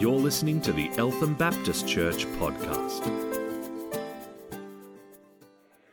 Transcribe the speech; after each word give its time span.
You're 0.00 0.12
listening 0.12 0.62
to 0.62 0.72
the 0.72 0.90
Eltham 0.96 1.34
Baptist 1.34 1.86
Church 1.86 2.24
podcast. 2.38 3.04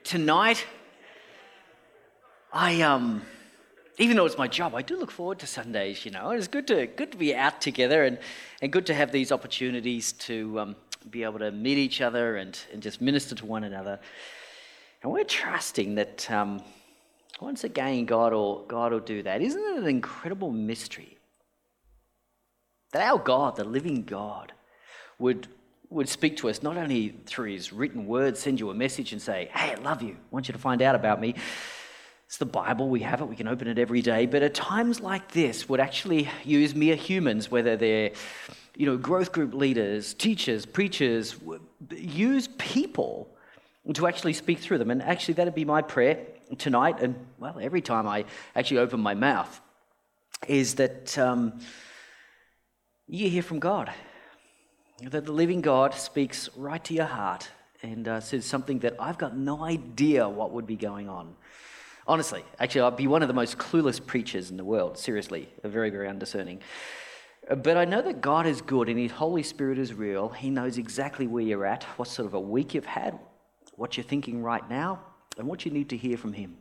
Tonight, 0.05 0.65
I 2.53 2.79
um, 2.83 3.23
even 3.97 4.15
though 4.15 4.25
it's 4.25 4.37
my 4.37 4.47
job, 4.47 4.75
I 4.75 4.81
do 4.81 4.97
look 4.97 5.11
forward 5.11 5.39
to 5.39 5.45
Sundays. 5.45 6.05
You 6.05 6.11
know, 6.11 6.29
it's 6.29 6.47
good 6.47 6.67
to 6.67 6.87
good 6.87 7.11
to 7.11 7.17
be 7.17 7.35
out 7.35 7.59
together 7.59 8.05
and 8.05 8.17
and 8.61 8.71
good 8.71 8.85
to 8.85 8.93
have 8.93 9.11
these 9.11 9.33
opportunities 9.33 10.13
to 10.13 10.57
um, 10.57 10.75
be 11.09 11.25
able 11.25 11.39
to 11.39 11.51
meet 11.51 11.77
each 11.77 11.99
other 11.99 12.37
and 12.37 12.57
and 12.71 12.81
just 12.81 13.01
minister 13.01 13.35
to 13.35 13.45
one 13.45 13.65
another. 13.65 13.99
And 15.03 15.11
we're 15.11 15.25
trusting 15.25 15.95
that 15.95 16.31
um, 16.31 16.61
once 17.41 17.65
again, 17.65 18.05
God 18.05 18.31
will 18.31 18.63
God 18.67 18.93
will 18.93 19.01
do 19.01 19.21
that. 19.23 19.41
Isn't 19.41 19.61
it 19.61 19.77
an 19.79 19.87
incredible 19.87 20.53
mystery? 20.53 21.16
That 22.91 23.01
our 23.01 23.19
God, 23.19 23.55
the 23.55 23.63
living 23.63 24.03
God, 24.03 24.53
would, 25.19 25.47
would 25.89 26.07
speak 26.07 26.37
to 26.37 26.49
us 26.49 26.63
not 26.63 26.77
only 26.77 27.15
through 27.25 27.51
his 27.51 27.73
written 27.73 28.07
word, 28.07 28.37
send 28.37 28.59
you 28.59 28.69
a 28.69 28.73
message 28.73 29.11
and 29.11 29.21
say, 29.21 29.49
Hey, 29.53 29.73
I 29.73 29.75
love 29.75 30.01
you, 30.01 30.13
I 30.13 30.17
want 30.31 30.47
you 30.47 30.53
to 30.53 30.59
find 30.59 30.81
out 30.81 30.95
about 30.95 31.19
me. 31.19 31.35
It's 32.25 32.37
the 32.37 32.45
Bible, 32.45 32.89
we 32.89 32.99
have 33.01 33.21
it, 33.21 33.25
we 33.25 33.37
can 33.37 33.47
open 33.47 33.67
it 33.67 33.79
every 33.79 34.01
day. 34.01 34.25
But 34.25 34.43
at 34.43 34.53
times 34.53 34.99
like 34.99 35.31
this, 35.31 35.69
would 35.69 35.79
actually 35.79 36.29
use 36.43 36.75
mere 36.75 36.95
humans, 36.95 37.49
whether 37.49 37.77
they're 37.77 38.11
you 38.75 38.85
know, 38.85 38.95
growth 38.95 39.31
group 39.31 39.53
leaders, 39.53 40.13
teachers, 40.13 40.65
preachers, 40.65 41.35
use 41.89 42.47
people 42.59 43.27
to 43.93 44.05
actually 44.05 44.33
speak 44.33 44.59
through 44.59 44.77
them. 44.77 44.91
And 44.91 45.01
actually, 45.01 45.33
that'd 45.33 45.55
be 45.55 45.65
my 45.65 45.81
prayer 45.81 46.19
tonight, 46.57 46.99
and 47.01 47.15
well, 47.39 47.57
every 47.59 47.81
time 47.81 48.07
I 48.07 48.25
actually 48.55 48.79
open 48.79 48.99
my 48.99 49.15
mouth, 49.15 49.59
is 50.47 50.75
that. 50.75 51.17
Um, 51.17 51.59
you 53.07 53.29
hear 53.29 53.43
from 53.43 53.59
God. 53.59 53.91
That 55.01 55.25
the 55.25 55.31
living 55.31 55.61
God 55.61 55.93
speaks 55.93 56.49
right 56.55 56.83
to 56.85 56.93
your 56.93 57.05
heart 57.05 57.49
and 57.83 58.07
uh, 58.07 58.19
says 58.19 58.45
something 58.45 58.79
that 58.79 58.95
I've 58.99 59.17
got 59.17 59.37
no 59.37 59.63
idea 59.63 60.27
what 60.27 60.51
would 60.51 60.65
be 60.65 60.75
going 60.75 61.07
on. 61.07 61.35
Honestly, 62.07 62.43
actually, 62.59 62.81
I'd 62.81 62.97
be 62.97 63.07
one 63.07 63.21
of 63.21 63.27
the 63.27 63.33
most 63.33 63.57
clueless 63.57 64.03
preachers 64.03 64.49
in 64.49 64.57
the 64.57 64.63
world. 64.63 64.97
Seriously, 64.97 65.49
very, 65.63 65.89
very 65.89 66.07
undiscerning. 66.07 66.61
But 67.49 67.77
I 67.77 67.85
know 67.85 68.01
that 68.01 68.21
God 68.21 68.45
is 68.45 68.61
good 68.61 68.89
and 68.89 68.99
His 68.99 69.11
Holy 69.11 69.43
Spirit 69.43 69.77
is 69.77 69.93
real. 69.93 70.29
He 70.29 70.49
knows 70.49 70.77
exactly 70.77 71.27
where 71.27 71.43
you're 71.43 71.65
at, 71.65 71.83
what 71.97 72.07
sort 72.07 72.25
of 72.25 72.33
a 72.33 72.39
week 72.39 72.73
you've 72.73 72.85
had, 72.85 73.19
what 73.75 73.95
you're 73.95 74.03
thinking 74.03 74.41
right 74.41 74.67
now, 74.69 74.99
and 75.37 75.47
what 75.47 75.65
you 75.65 75.71
need 75.71 75.89
to 75.89 75.97
hear 75.97 76.17
from 76.17 76.33
Him. 76.33 76.57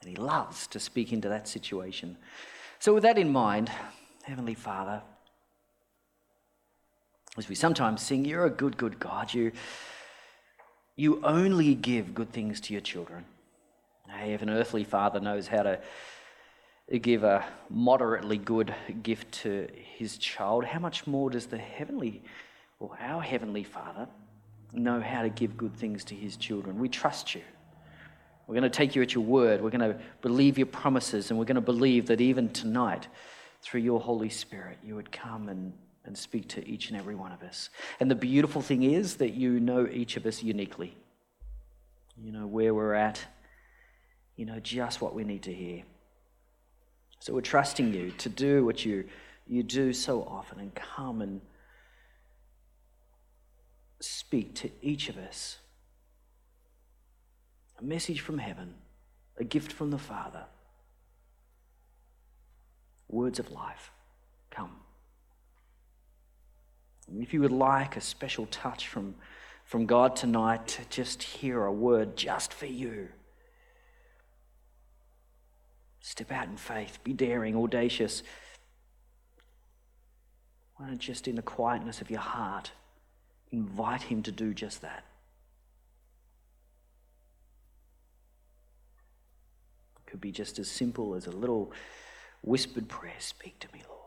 And 0.00 0.10
He 0.10 0.16
loves 0.16 0.66
to 0.68 0.78
speak 0.78 1.12
into 1.12 1.28
that 1.28 1.48
situation. 1.48 2.16
So, 2.78 2.94
with 2.94 3.02
that 3.02 3.18
in 3.18 3.30
mind, 3.30 3.70
Heavenly 4.22 4.54
Father, 4.54 5.02
as 7.38 7.48
we 7.48 7.54
sometimes 7.54 8.02
sing, 8.02 8.24
You're 8.24 8.46
a 8.46 8.50
good, 8.50 8.76
good 8.76 8.98
God. 8.98 9.32
You, 9.32 9.52
you 10.96 11.20
only 11.24 11.74
give 11.74 12.14
good 12.14 12.32
things 12.32 12.60
to 12.62 12.72
your 12.72 12.82
children. 12.82 13.24
Hey, 14.08 14.32
if 14.32 14.42
an 14.42 14.50
earthly 14.50 14.84
father 14.84 15.20
knows 15.20 15.46
how 15.46 15.62
to 15.62 15.78
give 16.98 17.22
a 17.22 17.44
moderately 17.68 18.38
good 18.38 18.74
gift 19.02 19.30
to 19.42 19.68
his 19.74 20.16
child, 20.16 20.64
how 20.64 20.78
much 20.78 21.06
more 21.06 21.30
does 21.30 21.46
the 21.46 21.58
heavenly, 21.58 22.22
or 22.80 22.96
our 23.00 23.20
heavenly 23.20 23.62
Father, 23.62 24.08
know 24.72 25.00
how 25.00 25.22
to 25.22 25.28
give 25.28 25.56
good 25.56 25.74
things 25.76 26.04
to 26.04 26.14
his 26.14 26.36
children? 26.36 26.78
We 26.78 26.88
trust 26.88 27.34
you. 27.34 27.42
We're 28.46 28.54
going 28.54 28.62
to 28.62 28.70
take 28.70 28.96
you 28.96 29.02
at 29.02 29.14
your 29.14 29.24
word. 29.24 29.60
We're 29.60 29.70
going 29.70 29.92
to 29.92 30.00
believe 30.22 30.56
your 30.56 30.66
promises, 30.66 31.30
and 31.30 31.38
we're 31.38 31.44
going 31.44 31.56
to 31.56 31.60
believe 31.60 32.06
that 32.06 32.22
even 32.22 32.48
tonight, 32.48 33.06
through 33.60 33.82
your 33.82 34.00
Holy 34.00 34.30
Spirit, 34.30 34.78
you 34.82 34.94
would 34.94 35.12
come 35.12 35.50
and 35.50 35.74
and 36.08 36.18
speak 36.18 36.48
to 36.48 36.66
each 36.66 36.88
and 36.88 36.98
every 36.98 37.14
one 37.14 37.30
of 37.30 37.42
us. 37.42 37.68
And 38.00 38.10
the 38.10 38.16
beautiful 38.16 38.62
thing 38.62 38.82
is 38.82 39.16
that 39.16 39.34
you 39.34 39.60
know 39.60 39.86
each 39.86 40.16
of 40.16 40.26
us 40.26 40.42
uniquely. 40.42 40.96
You 42.16 42.32
know 42.32 42.46
where 42.46 42.74
we're 42.74 42.94
at, 42.94 43.24
you 44.34 44.46
know 44.46 44.58
just 44.58 45.00
what 45.00 45.14
we 45.14 45.22
need 45.22 45.42
to 45.44 45.52
hear. 45.52 45.84
So 47.20 47.34
we're 47.34 47.42
trusting 47.42 47.92
you 47.92 48.10
to 48.18 48.28
do 48.28 48.64
what 48.64 48.84
you, 48.84 49.04
you 49.46 49.62
do 49.62 49.92
so 49.92 50.22
often 50.22 50.58
and 50.58 50.74
come 50.74 51.20
and 51.20 51.40
speak 54.00 54.54
to 54.56 54.70
each 54.80 55.08
of 55.08 55.18
us. 55.18 55.58
A 57.78 57.84
message 57.84 58.20
from 58.20 58.38
heaven, 58.38 58.74
a 59.36 59.44
gift 59.44 59.72
from 59.72 59.90
the 59.90 59.98
Father, 59.98 60.44
words 63.08 63.38
of 63.38 63.50
life. 63.52 63.92
Come. 64.50 64.87
If 67.16 67.32
you 67.32 67.40
would 67.40 67.52
like 67.52 67.96
a 67.96 68.00
special 68.00 68.46
touch 68.46 68.88
from, 68.88 69.14
from 69.64 69.86
God 69.86 70.14
tonight 70.14 70.68
to 70.68 70.84
just 70.90 71.22
hear 71.22 71.64
a 71.64 71.72
word 71.72 72.16
just 72.16 72.52
for 72.52 72.66
you, 72.66 73.08
step 76.00 76.30
out 76.30 76.48
in 76.48 76.56
faith, 76.56 76.98
be 77.04 77.12
daring, 77.12 77.56
audacious. 77.56 78.22
Why 80.76 80.90
not 80.90 80.98
just 80.98 81.26
in 81.28 81.36
the 81.36 81.42
quietness 81.42 82.00
of 82.00 82.10
your 82.10 82.20
heart 82.20 82.72
invite 83.50 84.02
Him 84.02 84.22
to 84.24 84.32
do 84.32 84.52
just 84.52 84.82
that? 84.82 85.04
It 89.96 90.10
could 90.10 90.20
be 90.20 90.30
just 90.30 90.58
as 90.58 90.70
simple 90.70 91.14
as 91.14 91.26
a 91.26 91.32
little 91.32 91.72
whispered 92.42 92.88
prayer 92.88 93.14
Speak 93.18 93.58
to 93.60 93.68
me, 93.72 93.82
Lord. 93.88 93.97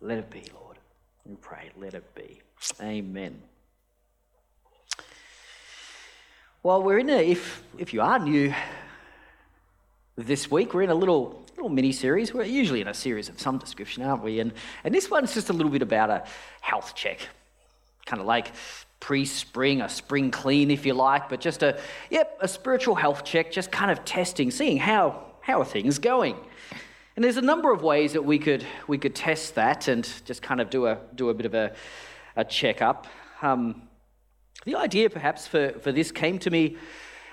Let 0.00 0.18
it 0.18 0.30
be, 0.30 0.44
Lord. 0.54 0.76
We 1.24 1.36
pray, 1.36 1.70
let 1.76 1.94
it 1.94 2.14
be. 2.14 2.40
Amen. 2.80 3.42
Well, 6.62 6.82
we're 6.82 6.98
in 6.98 7.10
a, 7.10 7.30
if, 7.30 7.62
if 7.78 7.94
you 7.94 8.00
are 8.00 8.18
new 8.18 8.52
this 10.16 10.50
week, 10.50 10.74
we're 10.74 10.82
in 10.82 10.90
a 10.90 10.94
little, 10.94 11.44
little 11.56 11.68
mini 11.68 11.92
series. 11.92 12.34
We're 12.34 12.44
usually 12.44 12.80
in 12.80 12.88
a 12.88 12.94
series 12.94 13.28
of 13.28 13.40
some 13.40 13.58
description, 13.58 14.02
aren't 14.02 14.22
we? 14.22 14.40
And, 14.40 14.52
and 14.82 14.94
this 14.94 15.10
one's 15.10 15.34
just 15.34 15.50
a 15.50 15.52
little 15.52 15.70
bit 15.70 15.82
about 15.82 16.10
a 16.10 16.24
health 16.60 16.94
check. 16.94 17.20
Kind 18.04 18.20
of 18.20 18.26
like 18.26 18.52
pre 19.00 19.24
spring, 19.24 19.80
a 19.80 19.88
spring 19.88 20.30
clean, 20.30 20.70
if 20.70 20.86
you 20.86 20.94
like, 20.94 21.28
but 21.28 21.40
just 21.40 21.62
a, 21.62 21.78
yep, 22.10 22.36
a 22.40 22.48
spiritual 22.48 22.94
health 22.94 23.24
check, 23.24 23.52
just 23.52 23.70
kind 23.70 23.90
of 23.90 24.04
testing, 24.04 24.50
seeing 24.50 24.76
how, 24.76 25.22
how 25.40 25.60
are 25.60 25.64
things 25.64 25.98
going. 25.98 26.36
And 27.16 27.24
there's 27.24 27.38
a 27.38 27.42
number 27.42 27.72
of 27.72 27.82
ways 27.82 28.12
that 28.12 28.26
we 28.26 28.38
could, 28.38 28.62
we 28.86 28.98
could 28.98 29.14
test 29.14 29.54
that 29.54 29.88
and 29.88 30.06
just 30.26 30.42
kind 30.42 30.60
of 30.60 30.68
do 30.68 30.86
a, 30.86 30.98
do 31.14 31.30
a 31.30 31.34
bit 31.34 31.46
of 31.46 31.54
a, 31.54 31.72
a 32.36 32.44
checkup. 32.44 33.06
Um, 33.40 33.88
the 34.66 34.74
idea, 34.74 35.08
perhaps, 35.08 35.46
for, 35.46 35.70
for 35.80 35.92
this 35.92 36.12
came 36.12 36.38
to 36.40 36.50
me 36.50 36.76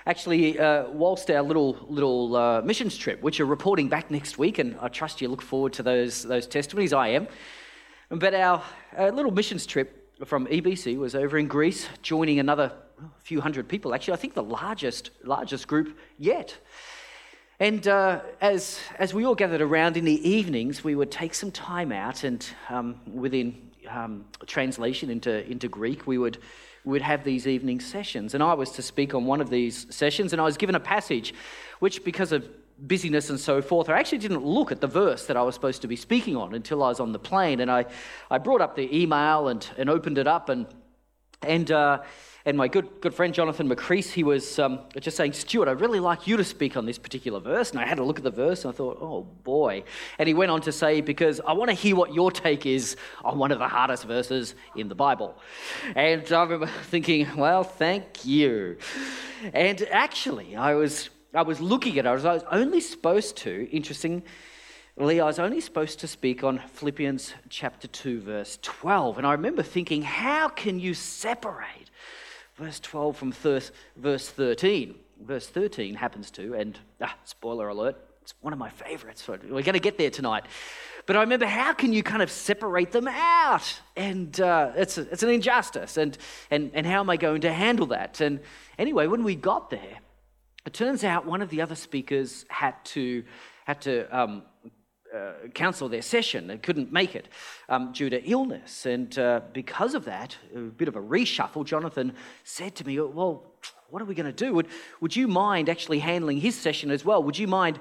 actually 0.05 0.57
uh, 0.57 0.89
whilst 0.91 1.29
our 1.29 1.41
little, 1.41 1.85
little 1.89 2.33
uh, 2.33 2.61
missions 2.61 2.95
trip, 2.95 3.21
which 3.21 3.41
are 3.41 3.45
reporting 3.45 3.89
back 3.89 4.09
next 4.09 4.37
week, 4.37 4.57
and 4.57 4.77
I 4.79 4.87
trust 4.87 5.19
you 5.19 5.27
look 5.27 5.41
forward 5.41 5.73
to 5.73 5.83
those, 5.83 6.23
those 6.23 6.47
testimonies. 6.47 6.93
I 6.93 7.09
am. 7.09 7.27
But 8.07 8.33
our, 8.33 8.63
our 8.95 9.11
little 9.11 9.31
missions 9.31 9.65
trip 9.65 10.15
from 10.25 10.47
EBC 10.47 10.97
was 10.97 11.13
over 11.13 11.37
in 11.37 11.49
Greece, 11.49 11.89
joining 12.01 12.39
another 12.39 12.71
few 13.23 13.41
hundred 13.41 13.67
people. 13.67 13.93
Actually, 13.93 14.13
I 14.13 14.17
think 14.17 14.33
the 14.33 14.43
largest, 14.43 15.09
largest 15.25 15.67
group 15.67 15.97
yet. 16.17 16.57
And 17.59 17.87
uh, 17.87 18.21
as, 18.41 18.79
as 18.97 19.13
we 19.13 19.25
all 19.25 19.35
gathered 19.35 19.61
around 19.61 19.95
in 19.95 20.05
the 20.05 20.27
evenings, 20.27 20.83
we 20.83 20.95
would 20.95 21.11
take 21.11 21.35
some 21.35 21.51
time 21.51 21.91
out, 21.91 22.23
and 22.23 22.45
um, 22.69 22.99
within 23.05 23.69
um, 23.87 24.25
translation 24.47 25.09
into, 25.09 25.49
into 25.49 25.67
Greek, 25.67 26.07
we 26.07 26.17
would, 26.17 26.39
we 26.83 26.93
would 26.93 27.03
have 27.03 27.23
these 27.23 27.47
evening 27.47 27.79
sessions. 27.79 28.33
And 28.33 28.41
I 28.41 28.55
was 28.55 28.71
to 28.71 28.81
speak 28.81 29.13
on 29.13 29.25
one 29.25 29.39
of 29.39 29.51
these 29.51 29.85
sessions, 29.93 30.33
and 30.33 30.41
I 30.41 30.45
was 30.45 30.57
given 30.57 30.73
a 30.73 30.79
passage 30.79 31.33
which, 31.79 32.03
because 32.03 32.31
of 32.31 32.49
busyness 32.87 33.29
and 33.29 33.39
so 33.39 33.61
forth, 33.61 33.87
I 33.87 33.99
actually 33.99 34.17
didn't 34.17 34.43
look 34.43 34.71
at 34.71 34.81
the 34.81 34.87
verse 34.87 35.27
that 35.27 35.37
I 35.37 35.43
was 35.43 35.53
supposed 35.53 35.83
to 35.83 35.87
be 35.87 35.95
speaking 35.95 36.35
on 36.35 36.55
until 36.55 36.81
I 36.81 36.89
was 36.89 36.99
on 36.99 37.11
the 37.11 37.19
plane. 37.19 37.59
And 37.59 37.69
I, 37.69 37.85
I 38.31 38.39
brought 38.39 38.61
up 38.61 38.75
the 38.75 38.93
email 38.97 39.47
and, 39.47 39.65
and 39.77 39.91
opened 39.91 40.17
it 40.17 40.27
up, 40.27 40.49
and, 40.49 40.65
and 41.43 41.71
uh, 41.71 42.01
and 42.45 42.57
my 42.57 42.67
good, 42.67 42.99
good 42.99 43.13
friend 43.13 43.33
Jonathan 43.33 43.69
McCrease, 43.69 44.11
he 44.11 44.23
was 44.23 44.59
um, 44.59 44.79
just 44.99 45.15
saying, 45.15 45.31
Stewart, 45.31 45.69
I'd 45.69 45.79
really 45.79 46.01
like 46.01 46.27
you 46.27 46.35
to 46.35 46.43
speak 46.43 46.75
on 46.75 46.85
this 46.85 46.97
particular 46.97 47.39
verse. 47.39 47.71
And 47.71 47.79
I 47.79 47.85
had 47.85 47.99
a 47.99 48.03
look 48.03 48.17
at 48.17 48.23
the 48.25 48.31
verse 48.31 48.65
and 48.65 48.73
I 48.73 48.75
thought, 48.75 48.97
oh 48.99 49.21
boy. 49.21 49.85
And 50.19 50.27
he 50.27 50.33
went 50.33 50.51
on 50.51 50.59
to 50.63 50.73
say, 50.73 50.99
because 50.99 51.39
I 51.47 51.53
want 51.53 51.69
to 51.69 51.73
hear 51.73 51.95
what 51.95 52.13
your 52.13 52.31
take 52.31 52.65
is 52.65 52.97
on 53.23 53.37
one 53.37 53.53
of 53.53 53.59
the 53.59 53.67
hardest 53.69 54.03
verses 54.03 54.55
in 54.75 54.89
the 54.89 54.95
Bible. 54.95 55.37
And 55.95 56.29
I 56.33 56.43
remember 56.43 56.67
thinking, 56.83 57.33
well, 57.37 57.63
thank 57.63 58.25
you. 58.25 58.77
And 59.53 59.81
actually, 59.89 60.57
I 60.57 60.73
was, 60.73 61.11
I 61.33 61.43
was 61.43 61.61
looking 61.61 61.97
at 61.97 62.05
it, 62.05 62.09
I 62.09 62.13
was, 62.13 62.25
I 62.25 62.33
was 62.33 62.43
only 62.51 62.81
supposed 62.81 63.37
to, 63.37 63.69
interesting. 63.71 64.21
Lee, 64.97 65.21
I 65.21 65.25
was 65.25 65.39
only 65.39 65.61
supposed 65.61 66.01
to 66.01 66.07
speak 66.07 66.43
on 66.43 66.59
Philippians 66.73 67.33
chapter 67.49 67.87
2, 67.87 68.21
verse 68.21 68.59
12. 68.61 69.17
And 69.17 69.25
I 69.25 69.31
remember 69.31 69.63
thinking, 69.63 70.01
how 70.01 70.49
can 70.49 70.79
you 70.79 70.93
separate 70.93 71.89
verse 72.55 72.79
12 72.79 73.17
from 73.17 73.31
verse 73.31 73.71
13. 74.29 74.95
verse 75.21 75.47
13 75.47 75.95
happens 75.95 76.31
to, 76.31 76.53
and 76.53 76.77
ah, 77.01 77.15
spoiler 77.23 77.69
alert, 77.69 77.95
it's 78.21 78.33
one 78.41 78.53
of 78.53 78.59
my 78.59 78.69
favorites. 78.69 79.27
We're 79.27 79.37
going 79.37 79.73
to 79.73 79.79
get 79.79 79.97
there 79.97 80.09
tonight. 80.09 80.45
But 81.05 81.17
I 81.17 81.21
remember, 81.21 81.45
how 81.45 81.73
can 81.73 81.91
you 81.91 82.03
kind 82.03 82.21
of 82.21 82.31
separate 82.31 82.91
them 82.91 83.09
out? 83.09 83.81
And 83.97 84.39
uh, 84.39 84.71
it's, 84.77 84.97
a, 84.97 85.01
it's 85.11 85.23
an 85.23 85.29
injustice. 85.29 85.97
And, 85.97 86.17
and, 86.49 86.71
and 86.73 86.87
how 86.87 87.01
am 87.01 87.09
I 87.09 87.17
going 87.17 87.41
to 87.41 87.51
handle 87.51 87.87
that? 87.87 88.21
And 88.21 88.39
anyway, 88.77 89.07
when 89.07 89.25
we 89.25 89.35
got 89.35 89.69
there, 89.69 89.99
it 90.65 90.73
turns 90.73 91.03
out 91.03 91.25
one 91.25 91.41
of 91.41 91.49
the 91.49 91.61
other 91.61 91.75
speakers 91.75 92.45
had 92.47 92.75
to, 92.85 93.25
had 93.65 93.81
to 93.81 94.05
um, 94.17 94.43
uh, 95.13 95.33
cancel 95.53 95.87
their 95.87 96.01
session 96.01 96.49
and 96.49 96.63
couldn't 96.63 96.91
make 96.91 97.15
it 97.15 97.27
um, 97.69 97.91
due 97.91 98.09
to 98.09 98.23
illness. 98.23 98.85
And 98.85 99.17
uh, 99.19 99.41
because 99.53 99.93
of 99.93 100.05
that, 100.05 100.35
a 100.55 100.59
bit 100.59 100.87
of 100.87 100.95
a 100.95 101.01
reshuffle, 101.01 101.65
Jonathan 101.65 102.13
said 102.43 102.75
to 102.75 102.87
me, 102.87 102.99
Well, 102.99 103.45
what 103.89 104.01
are 104.01 104.05
we 104.05 104.15
going 104.15 104.25
to 104.25 104.31
do? 104.31 104.53
Would, 104.53 104.67
would 105.01 105.15
you 105.15 105.27
mind 105.27 105.69
actually 105.69 105.99
handling 105.99 106.37
his 106.37 106.55
session 106.55 106.89
as 106.89 107.05
well? 107.05 107.21
Would 107.23 107.37
you 107.37 107.47
mind 107.47 107.79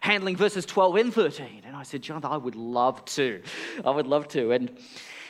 handling 0.00 0.36
verses 0.36 0.64
12 0.66 0.96
and 0.96 1.12
13? 1.12 1.62
And 1.64 1.74
I 1.74 1.82
said, 1.82 2.00
Jonathan, 2.02 2.30
I 2.30 2.36
would 2.36 2.54
love 2.54 3.04
to. 3.06 3.42
I 3.84 3.90
would 3.90 4.06
love 4.06 4.28
to. 4.28 4.52
And, 4.52 4.78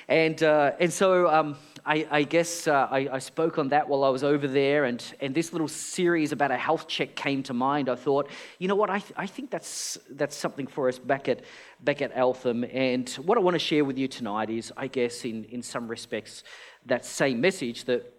and, 0.06 0.42
uh, 0.42 0.72
and 0.78 0.92
so 0.92 1.28
um, 1.28 1.56
I, 1.88 2.06
I, 2.10 2.22
guess 2.24 2.68
uh, 2.68 2.86
I, 2.90 3.08
I, 3.12 3.18
spoke 3.18 3.56
on 3.56 3.70
that 3.70 3.88
while 3.88 4.04
I 4.04 4.10
was 4.10 4.22
over 4.22 4.46
there, 4.46 4.84
and, 4.84 5.02
and 5.20 5.34
this 5.34 5.52
little 5.52 5.68
series 5.68 6.32
about 6.32 6.50
a 6.50 6.56
health 6.58 6.86
check 6.86 7.16
came 7.16 7.42
to 7.44 7.54
mind. 7.54 7.88
I 7.88 7.94
thought, 7.94 8.28
you 8.58 8.68
know 8.68 8.74
what, 8.74 8.90
I, 8.90 8.98
th- 8.98 9.14
I 9.16 9.26
think 9.26 9.50
that's, 9.50 9.96
that's 10.10 10.36
something 10.36 10.66
for 10.66 10.90
us 10.90 10.98
back 10.98 11.30
at, 11.30 11.40
back 11.80 12.02
at 12.02 12.12
Eltham. 12.14 12.62
And 12.64 13.08
what 13.24 13.38
I 13.38 13.40
want 13.40 13.54
to 13.54 13.58
share 13.58 13.86
with 13.86 13.96
you 13.96 14.06
tonight 14.06 14.50
is, 14.50 14.70
I 14.76 14.88
guess, 14.88 15.24
in, 15.24 15.44
in 15.44 15.62
some 15.62 15.88
respects, 15.88 16.44
that 16.84 17.06
same 17.06 17.40
message 17.40 17.84
that, 17.84 18.12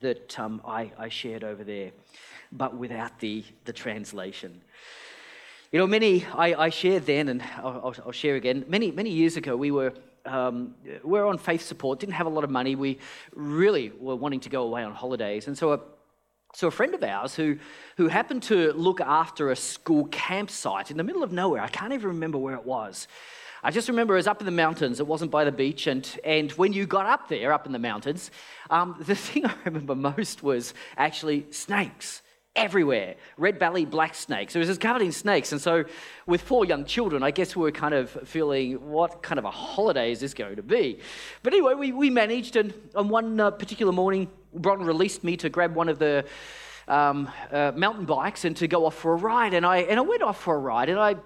that 0.00 0.38
um, 0.38 0.60
I, 0.66 0.92
I 0.98 1.08
shared 1.08 1.44
over 1.44 1.64
there, 1.64 1.92
but 2.52 2.76
without 2.76 3.20
the, 3.20 3.42
the 3.64 3.72
translation. 3.72 4.60
You 5.72 5.78
know, 5.78 5.86
many, 5.86 6.26
I, 6.34 6.64
I 6.64 6.68
shared 6.68 7.06
then, 7.06 7.30
and 7.30 7.42
I'll, 7.56 7.94
I'll, 8.04 8.12
share 8.12 8.36
again. 8.36 8.66
Many, 8.68 8.90
many 8.90 9.10
years 9.10 9.38
ago, 9.38 9.56
we 9.56 9.70
were 9.70 9.94
um, 10.28 10.74
we 11.02 11.18
were 11.18 11.26
on 11.26 11.38
faith 11.38 11.62
support, 11.62 12.00
didn't 12.00 12.14
have 12.14 12.26
a 12.26 12.30
lot 12.30 12.44
of 12.44 12.50
money. 12.50 12.76
We 12.76 12.98
really 13.34 13.92
were 13.98 14.16
wanting 14.16 14.40
to 14.40 14.48
go 14.48 14.62
away 14.62 14.82
on 14.82 14.92
holidays. 14.92 15.46
And 15.46 15.56
so 15.56 15.72
a, 15.72 15.80
so 16.54 16.68
a 16.68 16.70
friend 16.70 16.94
of 16.94 17.02
ours 17.02 17.34
who, 17.34 17.58
who 17.96 18.08
happened 18.08 18.42
to 18.44 18.72
look 18.72 19.00
after 19.00 19.50
a 19.50 19.56
school 19.56 20.06
campsite 20.06 20.90
in 20.90 20.96
the 20.96 21.04
middle 21.04 21.22
of 21.22 21.32
nowhere, 21.32 21.62
I 21.62 21.68
can't 21.68 21.92
even 21.92 22.08
remember 22.08 22.38
where 22.38 22.54
it 22.54 22.64
was. 22.64 23.08
I 23.62 23.70
just 23.70 23.88
remember 23.88 24.14
it 24.14 24.18
was 24.18 24.28
up 24.28 24.40
in 24.40 24.46
the 24.46 24.52
mountains. 24.52 25.00
It 25.00 25.06
wasn't 25.06 25.30
by 25.30 25.44
the 25.44 25.52
beach. 25.52 25.88
And, 25.88 26.08
and 26.24 26.52
when 26.52 26.72
you 26.72 26.86
got 26.86 27.06
up 27.06 27.28
there, 27.28 27.52
up 27.52 27.66
in 27.66 27.72
the 27.72 27.78
mountains, 27.78 28.30
um, 28.70 28.96
the 29.00 29.16
thing 29.16 29.46
I 29.46 29.54
remember 29.64 29.94
most 29.94 30.42
was 30.42 30.74
actually 30.96 31.46
snakes 31.50 32.22
everywhere. 32.58 33.14
Red 33.36 33.58
belly 33.58 33.84
black 33.84 34.14
snakes. 34.14 34.54
It 34.54 34.58
was 34.58 34.68
just 34.68 34.80
covered 34.80 35.02
in 35.02 35.12
snakes 35.12 35.52
and 35.52 35.60
so 35.60 35.84
with 36.26 36.42
four 36.42 36.64
young 36.64 36.84
children 36.84 37.22
i 37.22 37.30
guess 37.30 37.56
we 37.56 37.62
were 37.62 37.70
kind 37.70 37.94
of 37.94 38.10
feeling 38.24 38.74
what 38.88 39.22
kind 39.22 39.38
of 39.38 39.44
a 39.44 39.50
holiday 39.50 40.12
is 40.12 40.20
this 40.20 40.34
going 40.34 40.56
to 40.56 40.62
be? 40.62 40.98
But 41.42 41.52
anyway 41.52 41.74
we, 41.74 41.92
we 41.92 42.10
managed 42.10 42.56
and 42.56 42.74
on 42.94 43.08
one 43.08 43.40
uh, 43.40 43.50
particular 43.50 43.92
morning 43.92 44.30
bron 44.54 44.82
released 44.82 45.24
me 45.24 45.36
to 45.38 45.48
grab 45.48 45.74
one 45.74 45.88
of 45.88 45.98
the 45.98 46.24
um, 46.88 47.30
uh, 47.52 47.72
mountain 47.76 48.06
bikes 48.06 48.44
and 48.44 48.56
to 48.56 48.66
go 48.66 48.86
off 48.86 48.94
for 48.94 49.12
a 49.12 49.16
ride. 49.16 49.54
And 49.54 49.64
i 49.64 49.78
and 49.78 49.98
i 49.98 50.02
went 50.02 50.22
off 50.22 50.40
for 50.40 50.54
a 50.54 50.58
ride 50.58 50.88
and 50.88 50.98
i 50.98 51.16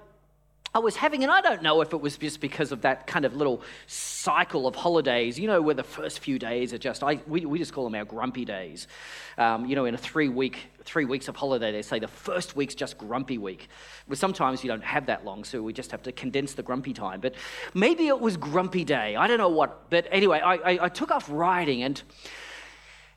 I 0.75 0.79
was 0.79 0.97
having, 0.97 1.23
and 1.23 1.31
I 1.31 1.43
don't 1.43 1.63
know 1.63 1.83
if 1.83 1.93
it 1.93 2.01
was 2.01 2.17
just 2.17 2.41
because 2.41 2.73
of 2.73 2.81
that 2.81 3.07
kind 3.07 3.27
of 3.27 3.37
little 3.37 3.61
cycle 3.87 4.67
of 4.67 4.75
holidays, 4.75 5.39
you 5.39 5.47
know, 5.47 5.61
where 5.61 5.75
the 5.75 5.83
first 5.83 6.21
few 6.21 6.39
days 6.39 6.73
are 6.73 6.79
just, 6.79 7.03
I, 7.03 7.21
we, 7.27 7.45
we 7.45 7.59
just 7.59 7.75
call 7.75 7.85
them 7.85 7.95
our 7.95 8.07
grumpy 8.07 8.47
days. 8.47 8.89
Um, 9.37 9.67
you 9.67 9.77
know, 9.77 9.85
in 9.85 9.95
a 9.95 9.99
three 9.99 10.31
week, 10.31 10.71
three 10.83 11.05
weeks 11.05 11.29
of 11.29 11.37
holiday, 11.37 11.73
they 11.73 11.83
say 11.83 11.99
the 11.99 12.09
first 12.09 12.57
week's 12.57 12.75
just 12.75 12.97
grumpy 12.97 13.37
week. 13.37 13.69
But 14.09 14.17
sometimes 14.17 14.65
you 14.65 14.69
don't 14.69 14.83
have 14.83 15.07
that 15.07 15.27
long, 15.27 15.45
so 15.45 15.63
we 15.63 15.75
just 15.75 15.91
have 15.91 16.03
to 16.05 16.13
condense 16.13 16.55
the 16.55 16.63
grumpy 16.63 16.95
time. 16.95 17.21
But 17.21 17.35
maybe 17.75 18.09
it 18.09 18.19
was 18.19 18.39
grumpy 18.39 18.85
day. 18.85 19.15
I 19.15 19.27
don't 19.27 19.39
know 19.39 19.51
what. 19.51 19.91
But 19.91 20.07
anyway, 20.11 20.41
I, 20.41 20.55
I, 20.55 20.85
I 20.85 20.89
took 20.89 21.11
off 21.11 21.29
riding 21.31 21.83
and. 21.83 22.03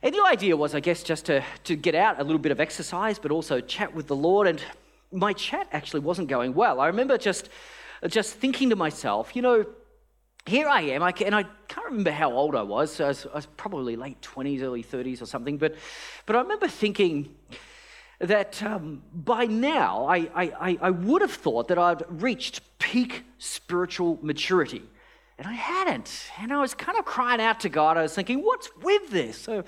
And 0.04 0.14
the 0.14 0.24
idea 0.24 0.56
was, 0.56 0.76
I 0.76 0.82
guess, 0.82 1.02
just 1.02 1.26
to, 1.28 1.44
to 1.64 1.76
get 1.76 1.96
out 1.96 2.20
a 2.20 2.24
little 2.24 2.38
bit 2.38 2.52
of 2.52 2.60
exercise, 2.60 3.18
but 3.18 3.32
also 3.32 3.60
chat 3.60 3.96
with 3.96 4.06
the 4.06 4.16
Lord. 4.16 4.46
And 4.46 4.62
my 5.12 5.34
chat 5.34 5.68
actually 5.72 6.02
wasn't 6.02 6.28
going 6.28 6.54
well. 6.54 6.80
I 6.80 6.88
remember 6.88 7.18
just, 7.18 7.50
just 8.08 8.36
thinking 8.36 8.70
to 8.70 8.76
myself, 8.76 9.36
you 9.36 9.42
know, 9.42 9.66
here 10.46 10.68
I 10.68 10.82
am, 10.82 11.02
I 11.02 11.12
can, 11.12 11.28
and 11.28 11.36
I 11.36 11.44
can't 11.68 11.88
remember 11.88 12.12
how 12.12 12.32
old 12.32 12.56
I 12.56 12.62
was. 12.62 13.02
I 13.02 13.08
was, 13.08 13.26
I 13.26 13.36
was 13.36 13.46
probably 13.58 13.96
late 13.96 14.22
20s, 14.22 14.62
early 14.62 14.84
30s 14.84 15.22
or 15.22 15.26
something. 15.26 15.58
But, 15.58 15.76
but 16.26 16.36
I 16.36 16.42
remember 16.42 16.68
thinking 16.68 17.36
that 18.20 18.62
um, 18.62 19.02
by 19.14 19.46
now 19.46 20.06
I, 20.06 20.30
I, 20.36 20.78
I 20.82 20.90
would 20.92 21.22
have 21.22 21.32
thought 21.32 21.68
that 21.70 21.80
I'd 21.80 22.04
reached 22.22 22.62
peak 22.80 23.24
spiritual 23.40 24.20
maturity. 24.22 24.84
And 25.38 25.48
I 25.50 25.54
hadn't. 25.54 26.32
And 26.40 26.54
I 26.54 26.62
was 26.62 26.74
kind 26.74 26.98
of 26.98 27.04
crying 27.04 27.42
out 27.42 27.60
to 27.62 27.70
God. 27.70 27.98
I 27.98 28.04
was 28.04 28.16
thinking, 28.16 28.42
what's 28.42 28.70
with 28.82 29.10
this? 29.10 29.38
So, 29.38 29.66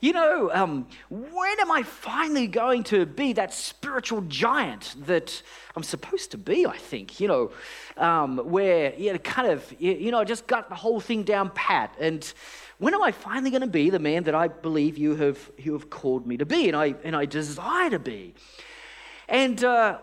you 0.00 0.12
know, 0.12 0.48
um, 0.52 0.86
when 1.10 1.58
am 1.58 1.72
I 1.72 1.82
finally 1.82 2.46
going 2.46 2.84
to 2.84 3.04
be 3.04 3.32
that 3.32 3.52
spiritual 3.52 4.20
giant 4.22 4.94
that 5.06 5.42
I'm 5.74 5.82
supposed 5.82 6.30
to 6.30 6.38
be, 6.38 6.66
I 6.66 6.76
think, 6.76 7.18
you 7.18 7.26
know, 7.26 7.50
um, 7.96 8.38
where, 8.38 8.94
you 8.94 9.12
know, 9.12 9.18
kind 9.18 9.50
of, 9.50 9.74
you 9.80 10.12
know, 10.12 10.20
I 10.20 10.24
just 10.24 10.46
got 10.46 10.68
the 10.68 10.76
whole 10.76 11.00
thing 11.00 11.24
down 11.24 11.50
pat. 11.50 11.96
And 11.98 12.32
when 12.78 12.94
am 12.94 13.02
I 13.02 13.10
finally 13.10 13.50
going 13.50 13.62
to 13.62 13.66
be 13.66 13.90
the 13.90 13.98
man 13.98 14.22
that 14.22 14.36
I 14.36 14.46
believe 14.46 14.98
you 14.98 15.16
have, 15.16 15.50
you 15.58 15.72
have 15.72 15.90
called 15.90 16.28
me 16.28 16.36
to 16.36 16.46
be 16.46 16.68
and 16.68 16.76
I, 16.76 16.94
and 17.02 17.16
I 17.16 17.24
desire 17.24 17.90
to 17.90 17.98
be? 17.98 18.34
And 19.28 19.64
uh, 19.64 19.98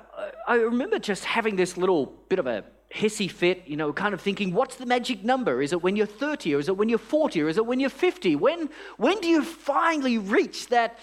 I 0.46 0.56
remember 0.56 1.00
just 1.00 1.24
having 1.24 1.56
this 1.56 1.78
little 1.78 2.08
bit 2.28 2.38
of 2.38 2.48
a 2.48 2.66
hissy 2.96 3.30
fit, 3.30 3.64
you 3.66 3.76
know, 3.76 3.92
kind 3.92 4.14
of 4.14 4.22
thinking, 4.22 4.54
what's 4.54 4.78
the 4.78 4.86
magic 4.86 5.24
number? 5.24 5.62
Is 5.62 5.74
it 5.74 5.84
when 5.84 5.96
you're 5.96 6.06
30 6.06 6.56
or 6.56 6.60
is 6.60 6.70
it 6.70 6.78
when 6.78 6.88
you're 6.88 6.98
40 6.98 7.42
or 7.42 7.50
is 7.50 7.58
it 7.58 7.66
when 7.66 7.80
you're 7.80 7.90
50? 7.90 8.36
When, 8.38 8.70
when 8.98 9.20
do 9.20 9.28
you 9.28 9.44
finally 9.44 10.18
reach 10.18 10.68
that, 10.68 10.98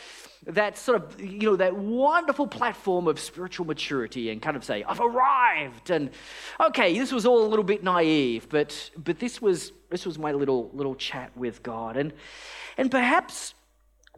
that 0.47 0.79
sort 0.79 1.03
of, 1.03 1.21
you 1.21 1.50
know, 1.50 1.56
that 1.56 1.77
wonderful 1.77 2.47
platform 2.47 3.06
of 3.09 3.21
spiritual 3.21 3.67
maturity 3.67 4.31
and 4.31 4.41
kind 4.41 4.56
of 4.56 4.65
say, 4.65 4.83
I've 4.85 5.00
arrived. 5.00 5.91
And 5.91 6.11
okay, 6.59 6.99
this 6.99 7.12
was 7.12 7.27
all 7.27 7.44
a 7.44 7.49
little 7.49 7.65
bit 7.65 7.85
naive, 7.85 8.49
but, 8.49 8.91
but 8.97 9.19
this, 9.19 9.43
was, 9.43 9.73
this 9.91 10.06
was 10.06 10.19
my 10.19 10.33
little, 10.33 10.71
little 10.73 10.94
chat 10.94 11.31
with 11.37 11.62
God. 11.62 11.99
And, 11.99 12.15
and 12.79 12.91
perhaps 12.91 13.55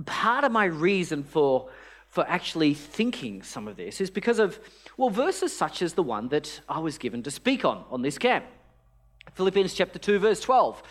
part 0.07 0.45
of 0.45 0.53
my 0.53 0.67
reason 0.67 1.25
for, 1.25 1.71
for 2.09 2.25
actually 2.29 2.75
thinking 2.75 3.43
some 3.43 3.67
of 3.67 3.77
this 3.77 4.01
is 4.01 4.11
because 4.11 4.39
of 4.39 4.61
well, 4.97 5.11
verses 5.11 5.57
such 5.57 5.83
as 5.83 5.95
the 5.95 6.03
one 6.03 6.29
that 6.29 6.61
I 6.69 6.79
was 6.79 6.99
given 6.99 7.23
to 7.25 7.31
speak 7.31 7.65
on 7.65 7.85
on 7.91 8.03
this 8.03 8.19
camp. 8.19 8.45
Philippians 9.35 9.75
chapter 9.75 9.99
2, 9.99 10.19
verse 10.19 10.41
12. 10.41 10.83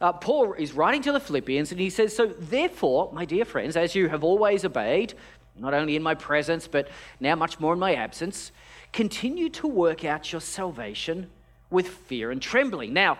Uh, 0.00 0.12
Paul 0.12 0.54
is 0.54 0.72
writing 0.72 1.02
to 1.02 1.12
the 1.12 1.20
Philippians 1.20 1.70
and 1.70 1.80
he 1.80 1.88
says, 1.88 2.16
So 2.16 2.26
therefore, 2.26 3.10
my 3.12 3.24
dear 3.24 3.44
friends, 3.44 3.76
as 3.76 3.94
you 3.94 4.08
have 4.08 4.24
always 4.24 4.64
obeyed, 4.64 5.14
not 5.56 5.74
only 5.74 5.94
in 5.94 6.02
my 6.02 6.14
presence, 6.14 6.66
but 6.66 6.88
now 7.20 7.36
much 7.36 7.60
more 7.60 7.74
in 7.74 7.78
my 7.78 7.94
absence, 7.94 8.50
continue 8.92 9.48
to 9.50 9.68
work 9.68 10.04
out 10.04 10.32
your 10.32 10.40
salvation 10.40 11.30
with 11.70 11.86
fear 11.86 12.32
and 12.32 12.42
trembling. 12.42 12.92
Now, 12.92 13.18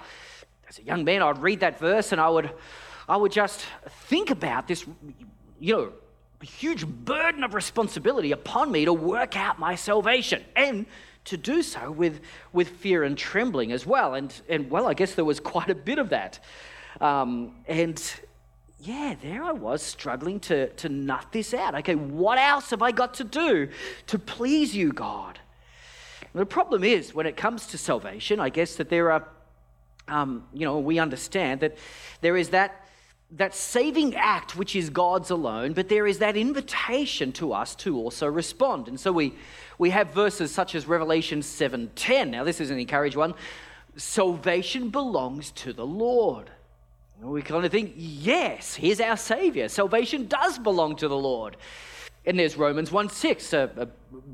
as 0.69 0.78
a 0.78 0.83
young 0.83 1.05
man, 1.05 1.23
I'd 1.23 1.38
read 1.38 1.61
that 1.61 1.78
verse 1.78 2.11
and 2.11 2.21
I 2.21 2.28
would, 2.28 2.50
I 3.09 3.16
would 3.16 3.33
just 3.33 3.64
think 4.09 4.31
about 4.31 4.66
this, 4.66 4.85
you 5.61 5.76
know, 5.76 5.93
huge 6.46 6.87
burden 6.87 7.44
of 7.44 7.54
responsibility 7.54 8.32
upon 8.32 8.70
me 8.70 8.84
to 8.84 8.92
work 8.92 9.37
out 9.37 9.58
my 9.58 9.75
salvation 9.75 10.44
and 10.56 10.87
to 11.25 11.37
do 11.37 11.62
so 11.62 11.90
with, 11.90 12.20
with 12.52 12.68
fear 12.68 13.04
and 13.04 13.16
trembling 13.16 13.72
as 13.72 13.87
well. 13.87 14.14
And, 14.14 14.34
and 14.49 14.70
well, 14.70 14.88
I 14.88 14.94
guess 14.94 15.14
there 15.14 15.25
was 15.25 15.40
quite 15.54 15.70
a 15.70 15.75
bit 15.75 15.99
of 15.99 16.11
that. 16.11 16.40
Um, 17.00 17.54
and 17.66 18.02
yeah, 18.80 19.14
there 19.22 19.44
I 19.44 19.52
was 19.52 19.82
struggling 19.82 20.40
to, 20.40 20.68
to 20.70 20.88
nut 20.88 21.26
this 21.30 21.54
out. 21.54 21.76
Okay, 21.76 21.94
what 21.94 22.38
else 22.38 22.70
have 22.70 22.82
I 22.82 22.90
got 22.90 23.14
to 23.14 23.25
do 23.25 23.68
to 24.08 24.18
please 24.18 24.75
you, 24.75 24.92
God? 24.92 25.38
the 26.34 26.46
problem 26.46 26.82
is, 26.82 27.14
when 27.14 27.26
it 27.26 27.37
comes 27.37 27.66
to 27.68 27.78
salvation, 27.78 28.40
I 28.40 28.49
guess 28.49 28.76
that 28.76 28.88
there 28.88 29.12
are, 29.12 29.28
um, 30.08 30.44
you 30.54 30.64
know, 30.64 30.78
we 30.78 30.99
understand 30.99 31.61
that 31.61 31.76
there 32.22 32.38
is 32.38 32.49
that 32.50 32.82
that 33.37 33.55
saving 33.55 34.15
act 34.15 34.57
which 34.57 34.77
is 34.77 34.91
God's 34.91 35.31
alone, 35.31 35.73
but 35.73 35.89
there 35.89 36.07
is 36.07 36.19
that 36.19 36.37
invitation 36.37 37.33
to 37.33 37.53
us 37.53 37.75
to 37.77 37.97
also 37.97 38.27
respond. 38.27 38.89
And 38.89 39.01
so 39.01 39.11
we, 39.11 39.35
we 39.79 39.91
have 39.91 40.12
verses 40.12 40.53
such 40.53 40.75
as 40.75 40.87
Revelation 40.87 41.41
7:10. 41.41 42.31
Now 42.31 42.45
this 42.45 42.61
is 42.61 42.71
an 42.71 42.79
encouraging 42.79 43.19
one. 43.19 43.35
Salvation 43.97 44.91
belongs 44.91 45.51
to 45.53 45.73
the 45.73 45.87
Lord. 45.87 46.51
We 47.21 47.41
kind 47.41 47.65
of 47.65 47.71
think, 47.71 47.93
yes, 47.97 48.75
here's 48.75 49.01
our 49.01 49.17
Savior. 49.17 49.69
Salvation 49.69 50.27
does 50.27 50.59
belong 50.59 50.97
to 50.97 51.09
the 51.09 51.17
Lord. 51.17 51.57
And 52.25 52.39
there's 52.39 52.57
Romans 52.57 52.91
1 52.91 53.11
6, 53.11 53.53
a, 53.53 53.71
a, 53.77 53.87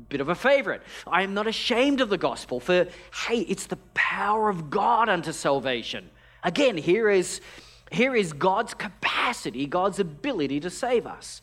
bit 0.09 0.21
of 0.21 0.29
a 0.29 0.35
favorite. 0.35 0.81
I 1.07 1.23
am 1.23 1.33
not 1.33 1.47
ashamed 1.47 2.01
of 2.01 2.09
the 2.09 2.17
gospel, 2.17 2.59
for 2.59 2.87
hey, 3.27 3.39
it's 3.41 3.67
the 3.67 3.77
power 3.93 4.49
of 4.49 4.69
God 4.69 5.07
unto 5.07 5.31
salvation. 5.31 6.09
Again, 6.43 6.77
here 6.77 7.09
is 7.09 7.41
here 7.91 8.15
is 8.15 8.33
God's 8.33 8.73
capacity, 8.73 9.65
God's 9.65 9.99
ability 9.99 10.59
to 10.61 10.69
save 10.69 11.07
us. 11.07 11.41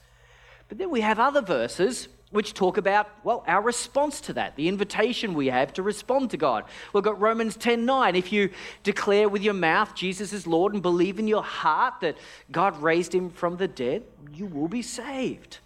But 0.69 0.79
then 0.79 0.91
we 0.91 1.01
have 1.01 1.19
other 1.19 1.43
verses 1.43 2.09
which 2.31 2.55
talk 2.55 2.77
about, 2.77 3.09
well, 3.25 3.45
our 3.47 3.63
response 3.63 4.21
to 4.21 4.33
that, 4.33 4.57
the 4.57 4.69
invitation 4.69 5.35
we 5.35 5.47
have 5.47 5.73
to 5.75 5.83
respond 5.83 6.31
to 6.31 6.37
God. 6.37 6.65
We've 6.93 7.05
got 7.05 7.21
Romans 7.21 7.57
10 7.57 7.85
9. 7.85 8.17
If 8.17 8.33
you 8.33 8.51
declare 8.83 9.29
with 9.29 9.43
your 9.43 9.55
mouth 9.55 9.95
Jesus 9.95 10.33
is 10.33 10.47
Lord 10.47 10.73
and 10.75 10.83
believe 10.83 11.19
in 11.19 11.29
your 11.29 11.45
heart 11.45 11.95
that 12.01 12.17
God 12.51 12.81
raised 12.83 13.15
him 13.15 13.31
from 13.31 13.57
the 13.57 13.69
dead, 13.69 14.03
you 14.33 14.47
will 14.47 14.69
be 14.69 14.83
saved. 14.83 15.59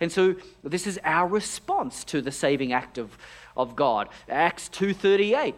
And 0.00 0.10
so 0.12 0.36
this 0.62 0.86
is 0.86 0.98
our 1.04 1.26
response 1.26 2.04
to 2.04 2.20
the 2.20 2.32
saving 2.32 2.72
act 2.72 2.98
of, 2.98 3.16
of 3.56 3.74
God. 3.76 4.08
Acts 4.28 4.68
2:38. 4.68 5.54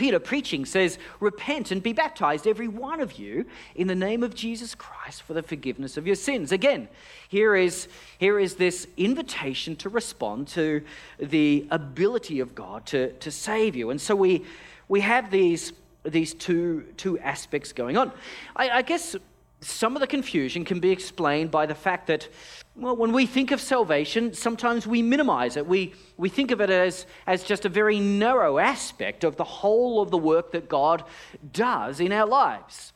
Peter 0.00 0.18
preaching 0.18 0.64
says, 0.64 0.98
Repent 1.20 1.70
and 1.70 1.82
be 1.82 1.92
baptized, 1.92 2.46
every 2.46 2.68
one 2.68 3.00
of 3.00 3.18
you, 3.18 3.44
in 3.74 3.86
the 3.86 3.94
name 3.94 4.22
of 4.22 4.34
Jesus 4.34 4.74
Christ 4.74 5.20
for 5.20 5.34
the 5.34 5.42
forgiveness 5.42 5.98
of 5.98 6.06
your 6.06 6.16
sins. 6.16 6.52
Again, 6.52 6.88
here 7.28 7.54
is, 7.54 7.86
here 8.16 8.38
is 8.38 8.54
this 8.54 8.86
invitation 8.96 9.76
to 9.76 9.90
respond 9.90 10.48
to 10.48 10.80
the 11.18 11.66
ability 11.70 12.40
of 12.40 12.54
God 12.54 12.86
to, 12.86 13.12
to 13.12 13.30
save 13.30 13.76
you. 13.76 13.90
And 13.90 14.00
so 14.00 14.16
we, 14.16 14.46
we 14.88 15.00
have 15.00 15.30
these, 15.30 15.74
these 16.02 16.32
two, 16.32 16.86
two 16.96 17.18
aspects 17.18 17.74
going 17.74 17.98
on. 17.98 18.10
I, 18.56 18.70
I 18.70 18.82
guess 18.82 19.16
some 19.60 19.94
of 19.96 20.00
the 20.00 20.06
confusion 20.06 20.64
can 20.64 20.80
be 20.80 20.90
explained 20.90 21.50
by 21.50 21.66
the 21.66 21.74
fact 21.74 22.06
that 22.06 22.28
well, 22.76 22.96
when 22.96 23.12
we 23.12 23.26
think 23.26 23.50
of 23.50 23.60
salvation, 23.60 24.32
sometimes 24.32 24.86
we 24.86 25.02
minimize 25.02 25.56
it. 25.56 25.66
We, 25.66 25.92
we 26.16 26.28
think 26.28 26.50
of 26.50 26.60
it 26.60 26.70
as, 26.70 27.04
as 27.26 27.42
just 27.42 27.64
a 27.64 27.68
very 27.68 28.00
narrow 28.00 28.58
aspect 28.58 29.24
of 29.24 29.36
the 29.36 29.44
whole 29.44 30.00
of 30.00 30.10
the 30.10 30.16
work 30.16 30.52
that 30.52 30.68
God 30.68 31.04
does 31.52 32.00
in 32.00 32.12
our 32.12 32.26
lives. 32.26 32.92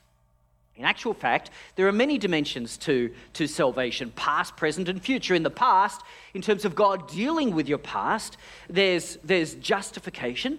In 0.77 0.85
actual 0.85 1.13
fact, 1.15 1.51
there 1.77 1.87
are 1.87 1.93
many 1.93 2.19
dimensions 2.19 2.77
to, 2.79 3.13
to 3.35 3.47
salvation 3.47 4.11
past, 4.17 4.57
present, 4.57 4.89
and 4.89 5.03
future. 5.03 5.35
In 5.35 5.43
the 5.43 5.51
past, 5.51 6.03
in 6.35 6.43
terms 6.43 6.65
of 6.65 6.75
God 6.75 7.09
dealing 7.09 7.55
with 7.55 7.69
your 7.69 7.79
past, 7.79 8.37
there's, 8.69 9.19
there's 9.23 9.55
justification, 9.55 10.59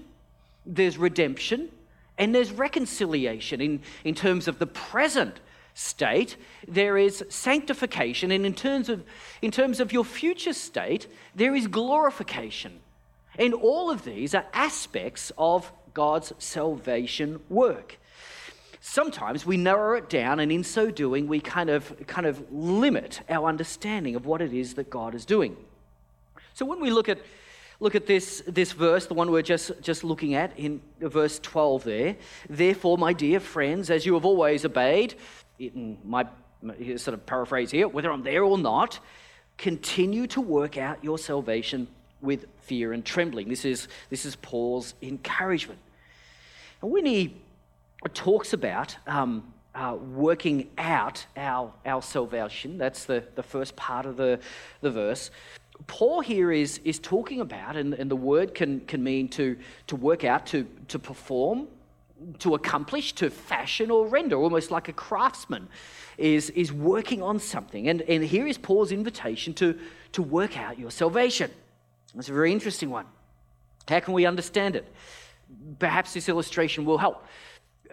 there's 0.66 0.98
redemption, 0.98 1.70
and 2.18 2.34
there's 2.34 2.52
reconciliation. 2.52 3.60
In, 3.60 3.82
in 4.06 4.16
terms 4.16 4.48
of 4.48 4.60
the 4.60 4.68
present, 4.68 5.40
state, 5.75 6.38
there 6.67 6.98
is 6.98 7.24
sanctification, 7.29 8.32
and 8.32 8.46
in 8.46 8.53
terms 8.53 8.89
of, 8.89 9.03
in 9.41 9.51
terms 9.51 9.79
of 9.79 9.94
your 9.94 10.05
future 10.05 10.53
state, 10.53 11.08
there 11.36 11.53
is 11.53 11.67
glorification. 11.67 12.79
And 13.38 13.53
all 13.53 13.91
of 13.91 14.05
these 14.05 14.34
are 14.34 14.46
aspects 14.53 15.32
of 15.38 15.72
God's 15.94 16.32
salvation 16.39 17.41
work. 17.50 17.98
Sometimes 18.79 19.46
we 19.46 19.58
narrow 19.58 19.98
it 19.98 20.10
down, 20.10 20.39
and 20.39 20.51
in 20.51 20.63
so 20.63 20.89
doing, 20.89 21.27
we 21.27 21.41
kind 21.41 21.70
of, 21.70 22.08
kind 22.08 22.25
of 22.25 22.51
limit 22.51 23.20
our 23.29 23.50
understanding 23.50 24.15
of 24.15 24.25
what 24.25 24.41
it 24.41 24.53
is 24.53 24.75
that 24.75 24.89
God 24.89 25.13
is 25.13 25.25
doing. 25.25 25.58
So 26.53 26.65
when 26.65 26.79
we 26.79 26.89
look 26.89 27.10
at 27.10 27.20
look 27.82 27.96
at 27.96 28.05
this, 28.05 28.41
this 28.48 28.72
verse, 28.72 29.05
the 29.05 29.13
one 29.13 29.32
we're 29.32 29.41
just, 29.41 29.82
just 29.82 30.03
looking 30.03 30.34
at 30.34 30.58
in 30.58 30.82
verse 31.00 31.39
12 31.39 31.84
there. 31.84 32.15
Therefore, 32.50 32.98
my 32.98 33.12
dear 33.12 33.41
friends, 33.41 33.89
as 33.89 34.05
you 34.05 34.13
have 34.13 34.24
always 34.24 34.63
obeyed, 34.63 35.15
in 35.60 35.98
my 36.04 36.26
sort 36.98 37.10
of 37.10 37.26
paraphrase 37.26 37.72
here, 37.72 37.88
whether 37.88 38.12
I'm 38.12 38.24
there 38.24 38.44
or 38.44 38.58
not, 38.58 39.00
continue 39.58 40.28
to 40.28 40.42
work 40.42 40.78
out 40.78 41.04
your 41.04 41.18
salvation 41.18 41.88
with 42.22 42.46
fear 42.62 42.94
and 42.94 43.06
trembling. 43.06 43.50
This 43.50 43.66
is, 43.66 43.88
this 44.10 44.26
is 44.26 44.36
Paul's 44.36 44.96
encouragement. 45.02 45.80
And 46.82 46.92
when 46.92 47.06
he 47.06 47.36
talks 48.14 48.54
about 48.54 48.98
um, 49.08 49.54
uh, 49.74 49.96
working 49.96 50.70
out 50.78 51.26
our, 51.38 51.72
our 51.86 52.02
salvation, 52.02 52.78
that's 52.78 53.06
the, 53.06 53.24
the 53.36 53.44
first 53.44 53.76
part 53.76 54.06
of 54.06 54.18
the, 54.18 54.40
the 54.82 54.92
verse. 54.92 55.32
Paul 55.88 56.22
here 56.22 56.52
is, 56.52 56.80
is 56.84 57.00
talking 57.00 57.42
about, 57.42 57.76
and, 57.76 57.94
and 57.94 58.10
the 58.10 58.16
word 58.16 58.54
can, 58.54 58.80
can 58.82 59.04
mean 59.04 59.28
to, 59.30 59.58
to 59.88 59.96
work 59.96 60.24
out, 60.24 60.46
to, 60.48 60.68
to 60.88 60.98
perform, 60.98 61.68
to 62.40 62.56
accomplish, 62.56 63.14
to 63.14 63.30
fashion 63.30 63.92
or 63.92 64.08
render, 64.08 64.38
almost 64.38 64.72
like 64.72 64.88
a 64.88 64.94
craftsman 64.94 65.68
is, 66.18 66.50
is 66.52 66.72
working 66.72 67.22
on 67.22 67.40
something. 67.40 67.90
And, 67.90 68.02
and 68.04 68.24
here 68.24 68.48
is 68.48 68.58
Paul's 68.58 68.92
invitation 68.92 69.54
to, 69.56 69.78
to 70.14 70.24
work 70.24 70.58
out 70.58 70.80
your 70.80 70.92
salvation. 70.92 71.52
It's 72.18 72.30
a 72.30 72.34
very 72.34 72.52
interesting 72.52 72.90
one. 72.90 73.06
How 73.88 74.00
can 74.00 74.14
we 74.14 74.26
understand 74.26 74.76
it? 74.76 74.92
Perhaps 75.80 76.14
this 76.14 76.30
illustration 76.30 76.86
will 76.86 76.98
help. 76.98 77.26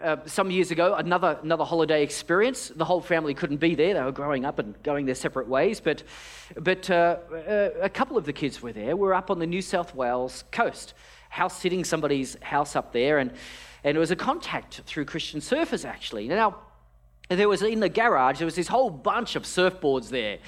Uh, 0.01 0.17
some 0.25 0.49
years 0.49 0.71
ago, 0.71 0.95
another, 0.95 1.37
another 1.43 1.63
holiday 1.63 2.01
experience. 2.01 2.69
The 2.75 2.83
whole 2.83 2.99
family 2.99 3.33
couldn't 3.33 3.57
be 3.57 3.75
there. 3.75 3.93
They 3.93 4.01
were 4.01 4.11
growing 4.11 4.43
up 4.43 4.57
and 4.57 4.81
going 4.81 5.05
their 5.05 5.15
separate 5.15 5.47
ways. 5.47 5.79
But, 5.79 6.03
but 6.57 6.89
uh, 6.89 7.17
uh 7.47 7.69
a 7.81 7.89
couple 7.89 8.17
of 8.17 8.25
the 8.25 8.33
kids 8.33 8.61
were 8.61 8.73
there. 8.73 8.95
We're 8.95 9.13
up 9.13 9.29
on 9.29 9.39
the 9.39 9.45
New 9.45 9.61
South 9.61 9.93
Wales 9.93 10.45
coast, 10.51 10.93
house 11.29 11.59
sitting 11.59 11.83
somebody's 11.83 12.37
house 12.41 12.75
up 12.75 12.91
there. 12.91 13.19
And 13.19 13.33
and 13.83 13.97
it 13.97 13.99
was 13.99 14.11
a 14.11 14.15
contact 14.15 14.81
through 14.85 15.05
Christian 15.05 15.39
surfers, 15.39 15.85
actually. 15.85 16.27
Now, 16.27 16.57
there 17.29 17.49
was 17.49 17.61
in 17.61 17.79
the 17.79 17.89
garage, 17.89 18.39
there 18.39 18.45
was 18.45 18.55
this 18.55 18.67
whole 18.67 18.89
bunch 18.89 19.35
of 19.35 19.43
surfboards 19.43 20.09
there, 20.09 20.39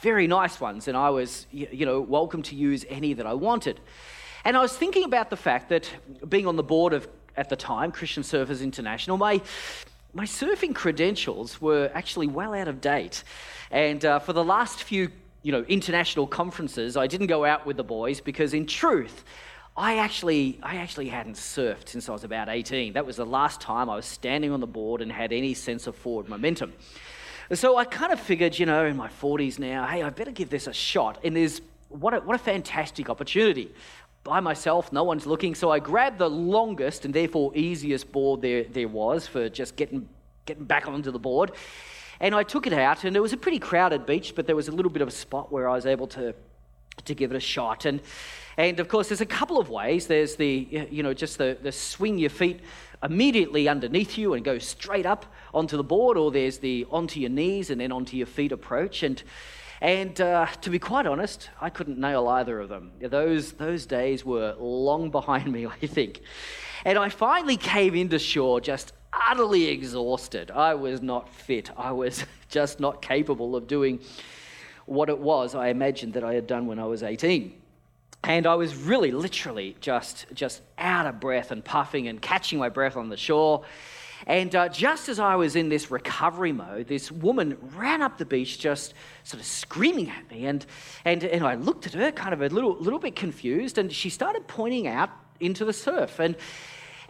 very 0.00 0.26
nice 0.26 0.60
ones, 0.60 0.88
and 0.88 0.96
I 0.96 1.10
was, 1.10 1.46
you 1.52 1.86
know, 1.86 2.00
welcome 2.00 2.42
to 2.44 2.56
use 2.56 2.84
any 2.88 3.14
that 3.14 3.26
I 3.26 3.34
wanted. 3.34 3.80
And 4.44 4.56
I 4.56 4.60
was 4.60 4.76
thinking 4.76 5.04
about 5.04 5.30
the 5.30 5.36
fact 5.36 5.68
that 5.68 5.88
being 6.28 6.46
on 6.46 6.56
the 6.56 6.62
board 6.62 6.92
of, 6.92 7.08
at 7.36 7.48
the 7.48 7.56
time, 7.56 7.92
Christian 7.92 8.22
Surfers 8.22 8.60
International, 8.60 9.16
my, 9.16 9.40
my 10.12 10.24
surfing 10.24 10.74
credentials 10.74 11.60
were 11.60 11.90
actually 11.94 12.26
well 12.26 12.52
out 12.52 12.66
of 12.66 12.80
date. 12.80 13.22
And 13.70 14.04
uh, 14.04 14.18
for 14.18 14.32
the 14.32 14.44
last 14.44 14.82
few, 14.82 15.10
you 15.42 15.52
know, 15.52 15.62
international 15.68 16.26
conferences, 16.26 16.96
I 16.96 17.06
didn't 17.06 17.28
go 17.28 17.44
out 17.44 17.64
with 17.64 17.76
the 17.76 17.84
boys 17.84 18.20
because, 18.20 18.52
in 18.54 18.66
truth, 18.66 19.24
I 19.76 19.98
actually, 19.98 20.58
I 20.62 20.76
actually 20.76 21.08
hadn't 21.08 21.36
surfed 21.36 21.88
since 21.88 22.08
I 22.08 22.12
was 22.12 22.24
about 22.24 22.48
18. 22.50 22.92
That 22.92 23.06
was 23.06 23.16
the 23.16 23.24
last 23.24 23.60
time 23.60 23.88
I 23.88 23.96
was 23.96 24.04
standing 24.04 24.52
on 24.52 24.60
the 24.60 24.66
board 24.66 25.00
and 25.00 25.10
had 25.10 25.32
any 25.32 25.54
sense 25.54 25.86
of 25.86 25.96
forward 25.96 26.28
momentum. 26.28 26.74
So 27.54 27.76
I 27.78 27.84
kind 27.84 28.12
of 28.12 28.20
figured, 28.20 28.58
you 28.58 28.66
know, 28.66 28.84
in 28.84 28.96
my 28.96 29.08
40s 29.08 29.58
now, 29.58 29.86
hey, 29.86 30.02
I 30.02 30.10
better 30.10 30.30
give 30.30 30.50
this 30.50 30.66
a 30.66 30.74
shot. 30.74 31.18
And 31.24 31.34
there's 31.34 31.62
what 31.88 32.12
a, 32.12 32.20
what 32.20 32.36
a 32.36 32.38
fantastic 32.38 33.08
opportunity. 33.08 33.70
By 34.24 34.40
myself, 34.40 34.92
no 34.92 35.04
one's 35.04 35.26
looking. 35.26 35.54
So 35.54 35.70
I 35.70 35.78
grabbed 35.78 36.18
the 36.18 36.30
longest 36.30 37.06
and 37.06 37.14
therefore 37.14 37.52
easiest 37.54 38.12
board 38.12 38.42
there, 38.42 38.64
there 38.64 38.88
was 38.88 39.26
for 39.26 39.48
just 39.48 39.76
getting, 39.76 40.06
getting 40.44 40.64
back 40.64 40.86
onto 40.86 41.10
the 41.10 41.18
board. 41.18 41.52
And 42.20 42.34
I 42.34 42.42
took 42.44 42.68
it 42.68 42.72
out, 42.72 43.02
and 43.02 43.16
it 43.16 43.20
was 43.20 43.32
a 43.32 43.36
pretty 43.36 43.58
crowded 43.58 44.06
beach, 44.06 44.34
but 44.36 44.46
there 44.46 44.54
was 44.54 44.68
a 44.68 44.70
little 44.70 44.92
bit 44.92 45.02
of 45.02 45.08
a 45.08 45.12
spot 45.12 45.50
where 45.50 45.68
I 45.68 45.74
was 45.74 45.86
able 45.86 46.06
to, 46.08 46.34
to 47.04 47.14
give 47.14 47.32
it 47.32 47.36
a 47.36 47.40
shot. 47.40 47.84
And 47.84 48.00
and 48.56 48.78
of 48.80 48.88
course, 48.88 49.08
there's 49.08 49.20
a 49.20 49.26
couple 49.26 49.58
of 49.58 49.70
ways. 49.70 50.06
There's 50.06 50.36
the, 50.36 50.88
you 50.90 51.02
know, 51.02 51.14
just 51.14 51.38
the, 51.38 51.56
the 51.62 51.72
swing 51.72 52.18
your 52.18 52.30
feet 52.30 52.60
immediately 53.02 53.68
underneath 53.68 54.16
you 54.16 54.34
and 54.34 54.44
go 54.44 54.58
straight 54.58 55.06
up 55.06 55.26
onto 55.52 55.76
the 55.76 55.84
board, 55.84 56.16
or 56.16 56.30
there's 56.30 56.58
the 56.58 56.86
onto 56.90 57.20
your 57.20 57.30
knees 57.30 57.70
and 57.70 57.80
then 57.80 57.92
onto 57.92 58.16
your 58.16 58.26
feet 58.26 58.52
approach. 58.52 59.02
And, 59.02 59.22
and 59.80 60.20
uh, 60.20 60.46
to 60.60 60.70
be 60.70 60.78
quite 60.78 61.06
honest, 61.06 61.50
I 61.60 61.70
couldn't 61.70 61.98
nail 61.98 62.28
either 62.28 62.60
of 62.60 62.68
them. 62.68 62.92
Those, 63.00 63.52
those 63.52 63.86
days 63.86 64.24
were 64.24 64.54
long 64.58 65.10
behind 65.10 65.50
me, 65.50 65.66
I 65.82 65.86
think. 65.86 66.20
And 66.84 66.98
I 66.98 67.08
finally 67.08 67.56
came 67.56 67.94
into 67.94 68.18
shore 68.18 68.60
just 68.60 68.92
utterly 69.28 69.68
exhausted. 69.68 70.50
I 70.50 70.74
was 70.74 71.00
not 71.00 71.28
fit. 71.28 71.70
I 71.76 71.92
was 71.92 72.24
just 72.48 72.80
not 72.80 73.02
capable 73.02 73.56
of 73.56 73.66
doing 73.66 74.00
what 74.86 75.08
it 75.08 75.18
was 75.18 75.54
I 75.54 75.68
imagined 75.68 76.14
that 76.14 76.24
I 76.24 76.34
had 76.34 76.46
done 76.46 76.66
when 76.66 76.78
I 76.78 76.84
was 76.84 77.02
18. 77.02 77.61
And 78.24 78.46
I 78.46 78.54
was 78.54 78.76
really 78.76 79.10
literally 79.10 79.76
just, 79.80 80.26
just 80.32 80.62
out 80.78 81.06
of 81.06 81.18
breath 81.18 81.50
and 81.50 81.64
puffing 81.64 82.06
and 82.06 82.22
catching 82.22 82.58
my 82.58 82.68
breath 82.68 82.96
on 82.96 83.08
the 83.08 83.16
shore. 83.16 83.64
And 84.26 84.54
uh, 84.54 84.68
just 84.68 85.08
as 85.08 85.18
I 85.18 85.34
was 85.34 85.56
in 85.56 85.68
this 85.68 85.90
recovery 85.90 86.52
mode, 86.52 86.86
this 86.86 87.10
woman 87.10 87.58
ran 87.74 88.02
up 88.02 88.18
the 88.18 88.24
beach 88.24 88.60
just 88.60 88.94
sort 89.24 89.40
of 89.40 89.46
screaming 89.46 90.10
at 90.10 90.30
me. 90.30 90.46
And, 90.46 90.64
and, 91.04 91.24
and 91.24 91.44
I 91.44 91.56
looked 91.56 91.86
at 91.86 91.94
her 91.94 92.12
kind 92.12 92.32
of 92.32 92.42
a 92.42 92.48
little, 92.48 92.76
little 92.76 93.00
bit 93.00 93.16
confused, 93.16 93.78
and 93.78 93.92
she 93.92 94.10
started 94.10 94.46
pointing 94.46 94.86
out 94.86 95.10
into 95.40 95.64
the 95.64 95.72
surf. 95.72 96.20
And, 96.20 96.36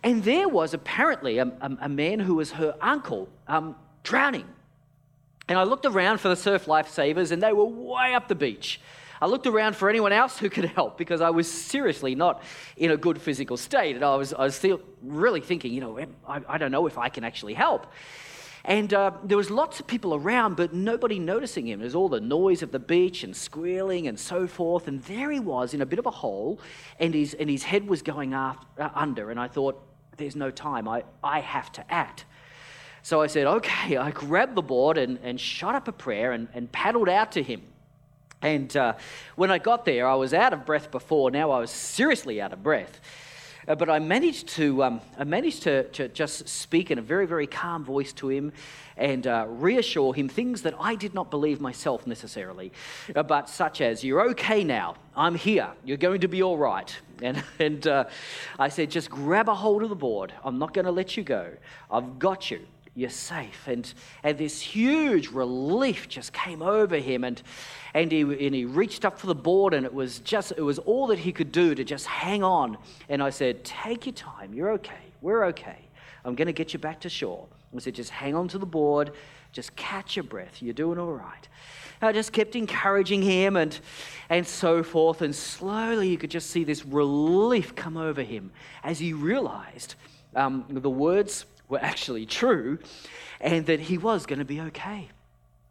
and 0.02 0.24
there 0.24 0.48
was 0.48 0.72
apparently 0.72 1.36
a, 1.36 1.46
a, 1.46 1.76
a 1.82 1.88
man 1.90 2.18
who 2.18 2.36
was 2.36 2.52
her 2.52 2.74
uncle 2.80 3.28
um, 3.46 3.76
drowning. 4.02 4.48
And 5.48 5.58
I 5.58 5.64
looked 5.64 5.84
around 5.84 6.18
for 6.18 6.28
the 6.28 6.36
surf 6.36 6.64
lifesavers, 6.64 7.30
and 7.30 7.42
they 7.42 7.52
were 7.52 7.66
way 7.66 8.14
up 8.14 8.28
the 8.28 8.34
beach. 8.34 8.80
I 9.22 9.26
looked 9.26 9.46
around 9.46 9.76
for 9.76 9.88
anyone 9.88 10.10
else 10.10 10.36
who 10.36 10.50
could 10.50 10.64
help 10.64 10.98
because 10.98 11.20
I 11.20 11.30
was 11.30 11.48
seriously 11.48 12.16
not 12.16 12.42
in 12.76 12.90
a 12.90 12.96
good 12.96 13.22
physical 13.22 13.56
state. 13.56 13.94
And 13.94 14.04
I 14.04 14.16
was, 14.16 14.34
I 14.34 14.42
was 14.42 14.56
still 14.56 14.80
really 15.00 15.40
thinking, 15.40 15.72
you 15.72 15.80
know, 15.80 15.96
I, 16.26 16.40
I 16.48 16.58
don't 16.58 16.72
know 16.72 16.88
if 16.88 16.98
I 16.98 17.08
can 17.08 17.22
actually 17.22 17.54
help. 17.54 17.86
And 18.64 18.92
uh, 18.92 19.12
there 19.22 19.36
was 19.36 19.48
lots 19.48 19.78
of 19.78 19.86
people 19.86 20.16
around, 20.16 20.56
but 20.56 20.74
nobody 20.74 21.20
noticing 21.20 21.68
him. 21.68 21.78
There's 21.78 21.94
all 21.94 22.08
the 22.08 22.20
noise 22.20 22.64
of 22.64 22.72
the 22.72 22.80
beach 22.80 23.22
and 23.22 23.34
squealing 23.36 24.08
and 24.08 24.18
so 24.18 24.48
forth. 24.48 24.88
And 24.88 25.00
there 25.04 25.30
he 25.30 25.38
was 25.38 25.72
in 25.72 25.82
a 25.82 25.86
bit 25.86 26.00
of 26.00 26.06
a 26.06 26.10
hole, 26.10 26.58
and 26.98 27.14
his, 27.14 27.34
and 27.34 27.48
his 27.48 27.62
head 27.62 27.86
was 27.86 28.02
going 28.02 28.34
after, 28.34 28.66
uh, 28.76 28.90
under. 28.92 29.30
And 29.30 29.38
I 29.38 29.46
thought, 29.46 29.80
there's 30.16 30.34
no 30.34 30.50
time. 30.50 30.88
I, 30.88 31.04
I 31.22 31.38
have 31.38 31.70
to 31.72 31.92
act. 31.92 32.24
So 33.02 33.22
I 33.22 33.28
said, 33.28 33.46
okay. 33.46 33.96
I 33.96 34.10
grabbed 34.10 34.56
the 34.56 34.62
board 34.62 34.98
and, 34.98 35.20
and 35.22 35.40
shot 35.40 35.76
up 35.76 35.86
a 35.86 35.92
prayer 35.92 36.32
and, 36.32 36.48
and 36.54 36.72
paddled 36.72 37.08
out 37.08 37.30
to 37.32 37.42
him. 37.44 37.62
And 38.42 38.76
uh, 38.76 38.94
when 39.36 39.50
I 39.50 39.58
got 39.58 39.84
there, 39.84 40.06
I 40.06 40.14
was 40.14 40.34
out 40.34 40.52
of 40.52 40.66
breath 40.66 40.90
before. 40.90 41.30
Now 41.30 41.52
I 41.52 41.60
was 41.60 41.70
seriously 41.70 42.40
out 42.40 42.52
of 42.52 42.62
breath. 42.62 43.00
Uh, 43.68 43.76
but 43.76 43.88
I 43.88 44.00
managed 44.00 44.48
to, 44.48 44.82
um, 44.82 45.00
I 45.16 45.22
managed 45.22 45.62
to, 45.62 45.84
to, 45.90 46.08
just 46.08 46.48
speak 46.48 46.90
in 46.90 46.98
a 46.98 47.02
very, 47.02 47.26
very 47.28 47.46
calm 47.46 47.84
voice 47.84 48.12
to 48.14 48.28
him 48.28 48.52
and 48.96 49.24
uh, 49.24 49.46
reassure 49.48 50.12
him 50.14 50.28
things 50.28 50.62
that 50.62 50.74
I 50.80 50.96
did 50.96 51.14
not 51.14 51.30
believe 51.30 51.60
myself 51.60 52.04
necessarily, 52.04 52.72
uh, 53.14 53.22
but 53.22 53.48
such 53.48 53.80
as, 53.80 54.02
You're 54.02 54.28
okay 54.30 54.64
now. 54.64 54.96
I'm 55.14 55.36
here. 55.36 55.68
You're 55.84 55.96
going 55.96 56.22
to 56.22 56.28
be 56.28 56.42
all 56.42 56.58
right. 56.58 56.94
And, 57.22 57.40
and 57.60 57.86
uh, 57.86 58.06
I 58.58 58.68
said, 58.68 58.90
Just 58.90 59.08
grab 59.08 59.48
a 59.48 59.54
hold 59.54 59.84
of 59.84 59.90
the 59.90 59.94
board. 59.94 60.32
I'm 60.42 60.58
not 60.58 60.74
going 60.74 60.86
to 60.86 60.90
let 60.90 61.16
you 61.16 61.22
go. 61.22 61.52
I've 61.88 62.18
got 62.18 62.50
you 62.50 62.66
you're 62.94 63.10
safe. 63.10 63.66
And, 63.66 63.92
and 64.22 64.36
this 64.36 64.60
huge 64.60 65.28
relief 65.28 66.08
just 66.08 66.32
came 66.32 66.62
over 66.62 66.96
him. 66.96 67.24
And, 67.24 67.42
and, 67.94 68.12
he, 68.12 68.20
and 68.20 68.54
he 68.54 68.64
reached 68.64 69.04
up 69.04 69.18
for 69.18 69.26
the 69.26 69.34
board, 69.34 69.72
and 69.72 69.86
it 69.86 69.94
was 69.94 70.18
just, 70.20 70.52
it 70.56 70.62
was 70.62 70.78
all 70.78 71.06
that 71.08 71.18
he 71.18 71.32
could 71.32 71.52
do 71.52 71.74
to 71.74 71.84
just 71.84 72.06
hang 72.06 72.42
on. 72.42 72.76
And 73.08 73.22
I 73.22 73.30
said, 73.30 73.64
Take 73.64 74.06
your 74.06 74.14
time. 74.14 74.52
You're 74.52 74.72
okay. 74.72 74.92
We're 75.22 75.44
okay. 75.46 75.78
I'm 76.24 76.34
going 76.34 76.46
to 76.46 76.52
get 76.52 76.72
you 76.72 76.78
back 76.78 77.00
to 77.00 77.08
shore. 77.08 77.46
I 77.74 77.78
said, 77.78 77.94
Just 77.94 78.10
hang 78.10 78.34
on 78.34 78.48
to 78.48 78.58
the 78.58 78.66
board. 78.66 79.12
Just 79.52 79.74
catch 79.76 80.16
your 80.16 80.24
breath. 80.24 80.62
You're 80.62 80.74
doing 80.74 80.98
all 80.98 81.12
right. 81.12 81.48
I 82.02 82.10
just 82.10 82.32
kept 82.32 82.56
encouraging 82.56 83.22
him 83.22 83.56
and, 83.56 83.78
and 84.28 84.46
so 84.46 84.82
forth. 84.82 85.22
And 85.22 85.34
slowly 85.34 86.08
you 86.08 86.18
could 86.18 86.30
just 86.30 86.50
see 86.50 86.64
this 86.64 86.84
relief 86.84 87.74
come 87.74 87.96
over 87.96 88.22
him 88.22 88.50
as 88.82 88.98
he 88.98 89.12
realized 89.12 89.94
um, 90.34 90.64
the 90.68 90.90
words 90.90 91.44
were 91.72 91.82
actually 91.82 92.26
true 92.26 92.78
and 93.40 93.66
that 93.66 93.80
he 93.80 93.98
was 93.98 94.26
going 94.26 94.38
to 94.38 94.44
be 94.44 94.60
okay. 94.60 95.08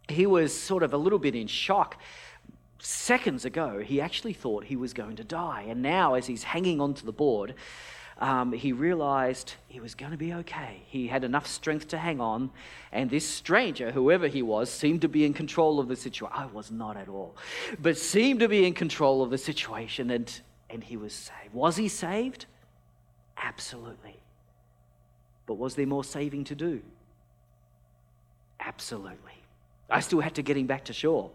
He 0.10 0.26
was 0.26 0.52
sort 0.52 0.84
of 0.84 0.94
a 0.94 0.98
little 0.98 1.20
bit 1.20 1.36
in 1.36 1.48
shock. 1.48 1.98
Seconds 2.80 3.46
ago, 3.46 3.80
he 3.80 4.02
actually 4.02 4.34
thought 4.34 4.66
he 4.66 4.76
was 4.76 4.94
going 4.94 5.16
to 5.18 5.24
die. 5.24 5.66
And 5.70 5.82
now, 5.82 6.16
as 6.16 6.26
he's 6.26 6.44
hanging 6.44 6.82
onto 6.82 7.06
the 7.06 7.12
board, 7.12 7.54
um, 8.18 8.52
he 8.52 8.74
realized 8.74 9.54
he 9.68 9.80
was 9.80 9.94
going 9.94 10.12
to 10.12 10.18
be 10.18 10.34
okay. 10.34 10.82
He 10.88 11.08
had 11.08 11.24
enough 11.24 11.46
strength 11.46 11.88
to 11.90 12.00
hang 12.00 12.20
on. 12.20 12.50
And 12.92 13.10
this 13.10 13.28
stranger, 13.28 13.92
whoever 13.92 14.28
he 14.28 14.42
was, 14.42 14.72
seemed 14.72 15.02
to 15.02 15.08
be 15.08 15.24
in 15.24 15.34
control 15.34 15.80
of 15.80 15.88
the 15.88 15.96
situation. 15.96 16.36
I 16.36 16.48
was 16.48 16.72
not 16.72 16.98
at 16.98 17.08
all, 17.08 17.38
but 17.80 17.96
seemed 17.96 18.40
to 18.40 18.50
be 18.50 18.66
in 18.66 18.74
control 18.74 19.22
of 19.22 19.30
the 19.30 19.38
situation. 19.38 20.10
And, 20.10 20.42
and 20.68 20.84
he 20.84 20.98
was 20.98 21.14
saved. 21.14 21.54
Was 21.54 21.78
he 21.78 21.88
saved? 21.88 22.48
Absolutely. 23.38 24.21
But 25.52 25.58
was 25.58 25.76
there 25.76 25.86
more 25.86 26.06
saving 26.06 26.46
to 26.46 26.56
do? 26.56 26.82
Absolutely. 28.58 29.34
I 29.90 30.00
still 30.00 30.22
had 30.22 30.36
to 30.36 30.42
get 30.42 30.56
him 30.56 30.66
back 30.66 30.86
to 30.86 30.94
shore. 30.94 31.30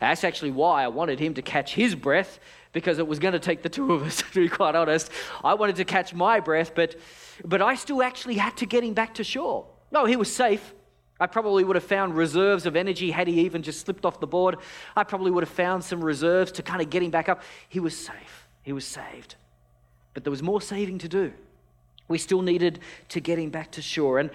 That's 0.00 0.24
actually 0.24 0.52
why 0.52 0.84
I 0.84 0.88
wanted 0.88 1.20
him 1.20 1.34
to 1.34 1.42
catch 1.42 1.74
his 1.74 1.94
breath 1.94 2.38
because 2.72 2.98
it 2.98 3.06
was 3.06 3.18
going 3.18 3.34
to 3.34 3.38
take 3.38 3.60
the 3.60 3.68
two 3.68 3.92
of 3.92 4.04
us, 4.04 4.22
to 4.32 4.40
be 4.40 4.48
quite 4.48 4.74
honest. 4.74 5.12
I 5.44 5.52
wanted 5.52 5.76
to 5.76 5.84
catch 5.84 6.14
my 6.14 6.40
breath, 6.40 6.74
but, 6.74 6.96
but 7.44 7.60
I 7.60 7.74
still 7.74 8.02
actually 8.02 8.36
had 8.36 8.56
to 8.56 8.64
get 8.64 8.82
him 8.82 8.94
back 8.94 9.12
to 9.16 9.22
shore. 9.22 9.66
No, 9.92 10.06
he 10.06 10.16
was 10.16 10.34
safe. 10.34 10.72
I 11.20 11.26
probably 11.26 11.62
would 11.62 11.76
have 11.76 11.84
found 11.84 12.16
reserves 12.16 12.64
of 12.64 12.74
energy 12.74 13.10
had 13.10 13.28
he 13.28 13.40
even 13.40 13.62
just 13.62 13.80
slipped 13.84 14.06
off 14.06 14.18
the 14.18 14.26
board. 14.26 14.56
I 14.96 15.04
probably 15.04 15.30
would 15.30 15.44
have 15.44 15.52
found 15.52 15.84
some 15.84 16.02
reserves 16.02 16.52
to 16.52 16.62
kind 16.62 16.80
of 16.80 16.88
get 16.88 17.02
him 17.02 17.10
back 17.10 17.28
up. 17.28 17.42
He 17.68 17.80
was 17.80 17.94
safe. 17.94 18.48
He 18.62 18.72
was 18.72 18.86
saved. 18.86 19.34
But 20.14 20.24
there 20.24 20.30
was 20.30 20.42
more 20.42 20.62
saving 20.62 21.00
to 21.00 21.08
do. 21.10 21.34
We 22.08 22.18
still 22.18 22.42
needed 22.42 22.80
to 23.10 23.20
get 23.20 23.38
him 23.38 23.50
back 23.50 23.70
to 23.72 23.82
shore. 23.82 24.18
And, 24.18 24.30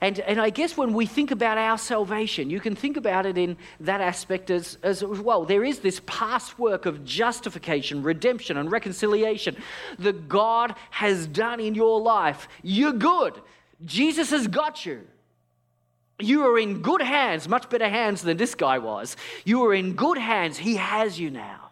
and, 0.00 0.20
and 0.20 0.40
I 0.40 0.50
guess 0.50 0.76
when 0.76 0.92
we 0.92 1.06
think 1.06 1.30
about 1.30 1.56
our 1.56 1.78
salvation, 1.78 2.50
you 2.50 2.60
can 2.60 2.76
think 2.76 2.96
about 2.96 3.24
it 3.24 3.38
in 3.38 3.56
that 3.80 4.00
aspect 4.00 4.50
as, 4.50 4.76
as 4.82 5.02
well. 5.02 5.44
There 5.44 5.64
is 5.64 5.80
this 5.80 6.00
past 6.06 6.58
work 6.58 6.84
of 6.84 7.04
justification, 7.04 8.02
redemption, 8.02 8.58
and 8.58 8.70
reconciliation 8.70 9.56
that 9.98 10.28
God 10.28 10.74
has 10.90 11.26
done 11.26 11.60
in 11.60 11.74
your 11.74 12.00
life. 12.00 12.48
You're 12.62 12.92
good. 12.92 13.40
Jesus 13.84 14.30
has 14.30 14.46
got 14.46 14.84
you. 14.84 15.06
You 16.18 16.46
are 16.46 16.58
in 16.58 16.80
good 16.80 17.02
hands, 17.02 17.48
much 17.48 17.68
better 17.68 17.88
hands 17.88 18.22
than 18.22 18.36
this 18.36 18.54
guy 18.54 18.78
was. 18.78 19.16
You 19.44 19.64
are 19.64 19.74
in 19.74 19.94
good 19.94 20.16
hands. 20.16 20.56
He 20.56 20.76
has 20.76 21.20
you 21.20 21.30
now. 21.30 21.70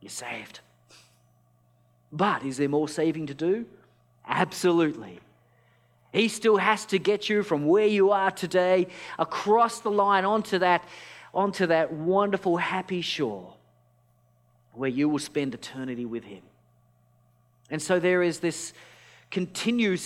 You're 0.00 0.10
saved. 0.10 0.60
But 2.12 2.44
is 2.44 2.58
there 2.58 2.68
more 2.68 2.88
saving 2.88 3.26
to 3.28 3.34
do? 3.34 3.66
Absolutely. 4.26 5.20
He 6.12 6.28
still 6.28 6.56
has 6.56 6.86
to 6.86 6.98
get 6.98 7.28
you 7.28 7.42
from 7.42 7.66
where 7.66 7.86
you 7.86 8.10
are 8.10 8.30
today 8.30 8.88
across 9.18 9.80
the 9.80 9.90
line 9.90 10.24
onto 10.24 10.58
that, 10.58 10.82
onto 11.34 11.66
that 11.66 11.92
wonderful, 11.92 12.56
happy 12.56 13.02
shore 13.02 13.54
where 14.72 14.90
you 14.90 15.08
will 15.08 15.18
spend 15.18 15.54
eternity 15.54 16.04
with 16.04 16.24
Him. 16.24 16.42
And 17.70 17.82
so 17.82 17.98
there 17.98 18.22
is 18.22 18.40
this 18.40 18.72
continuing 19.30 19.98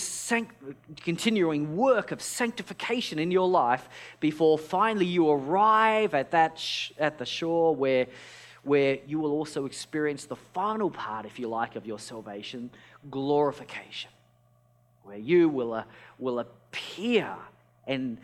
work 1.77 2.11
of 2.11 2.21
sanctification 2.21 3.19
in 3.19 3.31
your 3.31 3.47
life 3.47 3.87
before 4.19 4.57
finally 4.57 5.05
you 5.05 5.29
arrive 5.29 6.13
at, 6.13 6.31
that 6.31 6.57
sh- 6.57 6.91
at 6.97 7.19
the 7.19 7.25
shore 7.25 7.75
where, 7.75 8.07
where 8.63 8.97
you 9.05 9.19
will 9.19 9.31
also 9.31 9.65
experience 9.65 10.25
the 10.25 10.35
final 10.35 10.89
part, 10.89 11.25
if 11.25 11.37
you 11.37 11.47
like, 11.47 11.75
of 11.75 11.85
your 11.85 11.99
salvation 11.99 12.71
glorification, 13.09 14.11
where 15.03 15.17
you 15.17 15.49
will, 15.49 15.73
uh, 15.73 15.83
will 16.19 16.39
appear 16.39 17.35
and, 17.87 18.17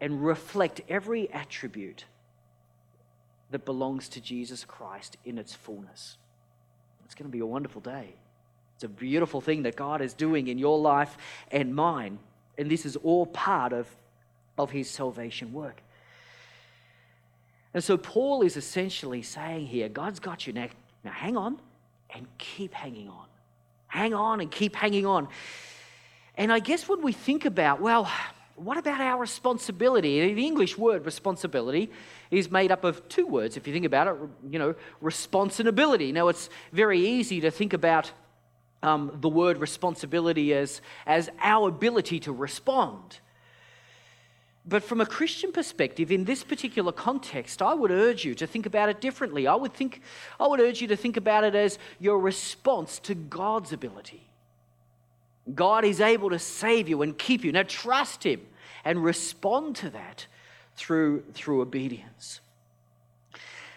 and 0.00 0.24
reflect 0.24 0.80
every 0.88 1.30
attribute 1.32 2.04
that 3.50 3.64
belongs 3.64 4.08
to 4.10 4.20
Jesus 4.20 4.64
Christ 4.64 5.16
in 5.24 5.38
its 5.38 5.54
fullness. 5.54 6.16
It's 7.04 7.14
going 7.14 7.30
to 7.30 7.32
be 7.32 7.40
a 7.40 7.46
wonderful 7.46 7.80
day. 7.80 8.14
It's 8.74 8.84
a 8.84 8.88
beautiful 8.88 9.40
thing 9.40 9.62
that 9.62 9.76
God 9.76 10.00
is 10.00 10.14
doing 10.14 10.48
in 10.48 10.58
your 10.58 10.78
life 10.78 11.16
and 11.50 11.74
mine. 11.74 12.18
And 12.58 12.70
this 12.70 12.84
is 12.84 12.96
all 12.96 13.26
part 13.26 13.72
of, 13.72 13.86
of 14.58 14.70
his 14.70 14.90
salvation 14.90 15.52
work. 15.52 15.82
And 17.72 17.82
so 17.82 17.96
Paul 17.96 18.42
is 18.42 18.56
essentially 18.56 19.22
saying 19.22 19.66
here 19.66 19.88
God's 19.88 20.20
got 20.20 20.46
you 20.46 20.52
now. 20.52 20.68
Now 21.04 21.12
hang 21.12 21.36
on 21.36 21.60
and 22.14 22.26
keep 22.38 22.72
hanging 22.72 23.08
on 23.08 23.26
hang 23.94 24.12
on 24.12 24.40
and 24.40 24.50
keep 24.50 24.74
hanging 24.74 25.06
on. 25.06 25.28
And 26.36 26.52
I 26.52 26.58
guess 26.58 26.88
when 26.88 27.00
we 27.02 27.12
think 27.12 27.44
about, 27.44 27.80
well, 27.80 28.10
what 28.56 28.76
about 28.76 29.00
our 29.00 29.20
responsibility? 29.20 30.34
The 30.34 30.46
English 30.46 30.76
word 30.76 31.06
responsibility 31.06 31.90
is 32.30 32.50
made 32.50 32.72
up 32.72 32.84
of 32.84 33.08
two 33.08 33.26
words, 33.26 33.56
if 33.56 33.66
you 33.66 33.72
think 33.72 33.84
about 33.84 34.08
it, 34.08 34.16
you 34.50 34.58
know, 34.58 34.74
responsibility. 35.00 36.10
Now, 36.12 36.28
it's 36.28 36.50
very 36.72 37.00
easy 37.06 37.40
to 37.42 37.50
think 37.50 37.72
about 37.72 38.10
um, 38.82 39.16
the 39.20 39.28
word 39.28 39.58
responsibility 39.58 40.52
as, 40.54 40.80
as 41.06 41.30
our 41.40 41.68
ability 41.68 42.20
to 42.20 42.32
respond. 42.32 43.20
But 44.66 44.82
from 44.82 45.00
a 45.00 45.06
Christian 45.06 45.52
perspective, 45.52 46.10
in 46.10 46.24
this 46.24 46.42
particular 46.42 46.90
context, 46.90 47.60
I 47.60 47.74
would 47.74 47.90
urge 47.90 48.24
you 48.24 48.34
to 48.36 48.46
think 48.46 48.64
about 48.64 48.88
it 48.88 49.00
differently. 49.00 49.46
I 49.46 49.54
would, 49.54 49.74
think, 49.74 50.00
I 50.40 50.46
would 50.46 50.60
urge 50.60 50.80
you 50.80 50.88
to 50.88 50.96
think 50.96 51.18
about 51.18 51.44
it 51.44 51.54
as 51.54 51.78
your 52.00 52.18
response 52.18 52.98
to 53.00 53.14
God's 53.14 53.72
ability. 53.74 54.26
God 55.54 55.84
is 55.84 56.00
able 56.00 56.30
to 56.30 56.38
save 56.38 56.88
you 56.88 57.02
and 57.02 57.16
keep 57.18 57.44
you. 57.44 57.52
Now 57.52 57.64
trust 57.64 58.24
Him 58.24 58.40
and 58.86 59.04
respond 59.04 59.76
to 59.76 59.90
that 59.90 60.26
through, 60.76 61.24
through 61.34 61.60
obedience. 61.60 62.40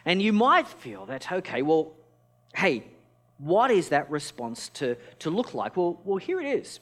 And 0.06 0.22
you 0.22 0.32
might 0.32 0.70
feel 0.70 1.06
that, 1.08 1.30
okay, 1.30 1.62
well, 1.62 1.92
hey, 2.56 2.86
what 3.40 3.72
is 3.72 3.90
that 3.90 4.10
response 4.10 4.70
to, 4.70 4.96
to 5.20 5.30
look 5.30 5.54
like? 5.54 5.76
Well, 5.76 6.00
well, 6.06 6.18
here 6.18 6.40
it 6.40 6.48
is. 6.48 6.80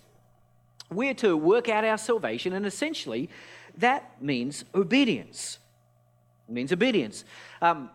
We're 0.92 1.16
to 1.16 1.36
work 1.36 1.68
out 1.68 1.84
our 1.84 1.98
salvation, 1.98 2.54
and 2.54 2.68
essentially, 2.68 3.30
that 3.78 4.22
means 4.22 4.66
obedience. 4.74 5.60
It 6.48 6.54
means 6.54 6.72
obedience. 6.72 7.26
Um, 7.62 7.90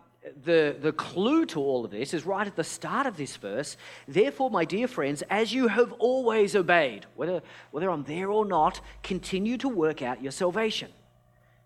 the, 0.44 0.76
the 0.78 0.92
clue 0.92 1.46
to 1.46 1.60
all 1.60 1.84
of 1.84 1.90
this 1.90 2.12
is 2.12 2.26
right 2.26 2.46
at 2.46 2.56
the 2.56 2.64
start 2.64 3.06
of 3.06 3.16
this 3.16 3.36
verse. 3.36 3.76
Therefore, 4.06 4.50
my 4.50 4.64
dear 4.64 4.86
friends, 4.86 5.22
as 5.30 5.52
you 5.52 5.68
have 5.68 5.92
always 5.94 6.54
obeyed, 6.54 7.06
whether, 7.16 7.42
whether 7.70 7.90
I'm 7.90 8.04
there 8.04 8.30
or 8.30 8.44
not, 8.44 8.80
continue 9.02 9.56
to 9.58 9.68
work 9.68 10.02
out 10.02 10.22
your 10.22 10.32
salvation. 10.32 10.90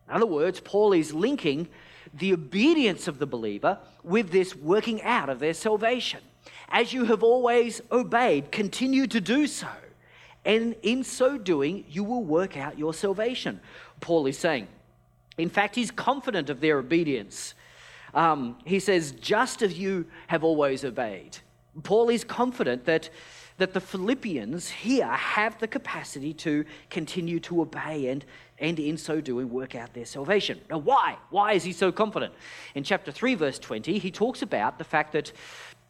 In 0.09 0.15
other 0.15 0.27
words, 0.27 0.61
Paul 0.61 0.93
is 0.93 1.13
linking 1.13 1.69
the 2.13 2.33
obedience 2.33 3.09
of 3.09 3.19
the 3.19 3.27
believer 3.27 3.79
with 4.03 4.31
this 4.31 4.55
working 4.55 5.03
out 5.03 5.29
of 5.29 5.41
their 5.41 5.55
salvation. 5.55 6.21
As 6.69 6.93
you 6.93 7.05
have 7.07 7.23
always 7.23 7.81
obeyed, 7.91 8.53
continue 8.53 9.07
to 9.09 9.21
do 9.21 9.47
so. 9.47 9.69
And 10.45 10.77
in 10.83 11.05
so 11.05 11.39
doing, 11.39 11.85
you 11.89 12.05
will 12.05 12.23
work 12.23 12.57
out 12.57 12.79
your 12.79 12.93
salvation. 12.93 13.61
Paul 14.01 14.27
is 14.27 14.39
saying. 14.39 14.69
In 15.39 15.49
fact, 15.49 15.75
he's 15.75 15.91
confident 15.91 16.51
of 16.51 16.61
their 16.61 16.79
obedience. 16.79 17.55
Um, 18.13 18.57
he 18.65 18.79
says, 18.79 19.13
just 19.13 19.63
as 19.63 19.79
you 19.79 20.07
have 20.29 20.45
always 20.45 20.85
obeyed. 20.85 21.39
Paul 21.83 22.09
is 22.09 22.23
confident 22.23 22.85
that, 22.85 23.11
that 23.59 23.73
the 23.73 23.81
Philippians 23.81 24.69
here 24.69 25.09
have 25.09 25.59
the 25.59 25.67
capacity 25.67 26.33
to 26.35 26.65
continue 26.91 27.41
to 27.41 27.63
obey 27.63 28.09
and, 28.09 28.25
and 28.59 28.79
in 28.79 28.97
so 28.97 29.21
doing 29.21 29.51
work 29.51 29.75
out 29.75 29.93
their 29.93 30.05
salvation. 30.05 30.61
Now, 30.71 30.79
why? 30.79 31.17
Why 31.31 31.55
is 31.55 31.65
he 31.65 31.73
so 31.73 31.91
confident? 31.91 32.33
In 32.77 32.85
chapter 32.85 33.11
3, 33.11 33.35
verse 33.35 33.59
20, 33.59 33.99
he 33.99 34.11
talks 34.11 34.43
about 34.43 34.79
the 34.79 34.85
fact 34.85 35.13
that 35.13 35.33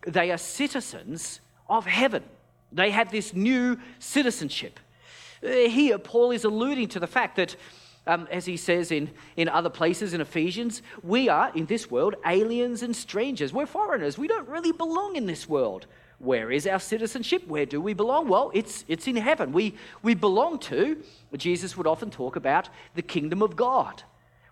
they 0.07 0.31
are 0.31 0.38
citizens 0.38 1.40
of 1.69 1.85
heaven. 1.85 2.23
They 2.75 2.91
had 2.91 3.11
this 3.11 3.33
new 3.33 3.79
citizenship. 3.99 4.81
Uh, 5.43 5.69
here, 5.69 5.99
Paul 5.99 6.33
is 6.33 6.45
alluding 6.45 6.89
to 6.89 7.01
the 7.01 7.07
fact 7.07 7.37
that 7.37 7.57
um, 8.07 8.29
as 8.31 8.45
he 8.45 8.57
says 8.57 8.91
in, 8.91 9.11
in 9.37 9.49
other 9.49 9.71
places 9.71 10.13
in 10.13 10.21
Ephesians, 10.21 10.83
we 11.03 11.29
are 11.29 11.51
in 11.55 11.67
this 11.67 11.91
world 11.91 12.17
aliens 12.27 12.83
and 12.83 12.95
strangers. 12.95 13.53
We're 13.53 13.67
foreigners. 13.67 14.19
We 14.19 14.29
don't 14.29 14.49
really 14.49 14.73
belong 14.73 15.17
in 15.17 15.27
this 15.27 15.49
world. 15.49 15.87
Where 16.19 16.51
is 16.51 16.67
our 16.67 16.79
citizenship? 16.79 17.47
Where 17.47 17.67
do 17.67 17.81
we 17.81 17.95
belong? 17.95 18.29
Well, 18.29 18.51
it's, 18.55 18.85
it's 18.89 19.07
in 19.07 19.17
heaven. 19.17 19.53
We, 19.53 19.75
we 20.03 20.15
belong 20.15 20.59
to, 20.61 21.03
Jesus 21.37 21.77
would 21.77 21.87
often 21.87 22.11
talk 22.11 22.37
about, 22.37 22.69
the 22.95 23.03
kingdom 23.03 23.43
of 23.43 23.57
God. 23.57 24.03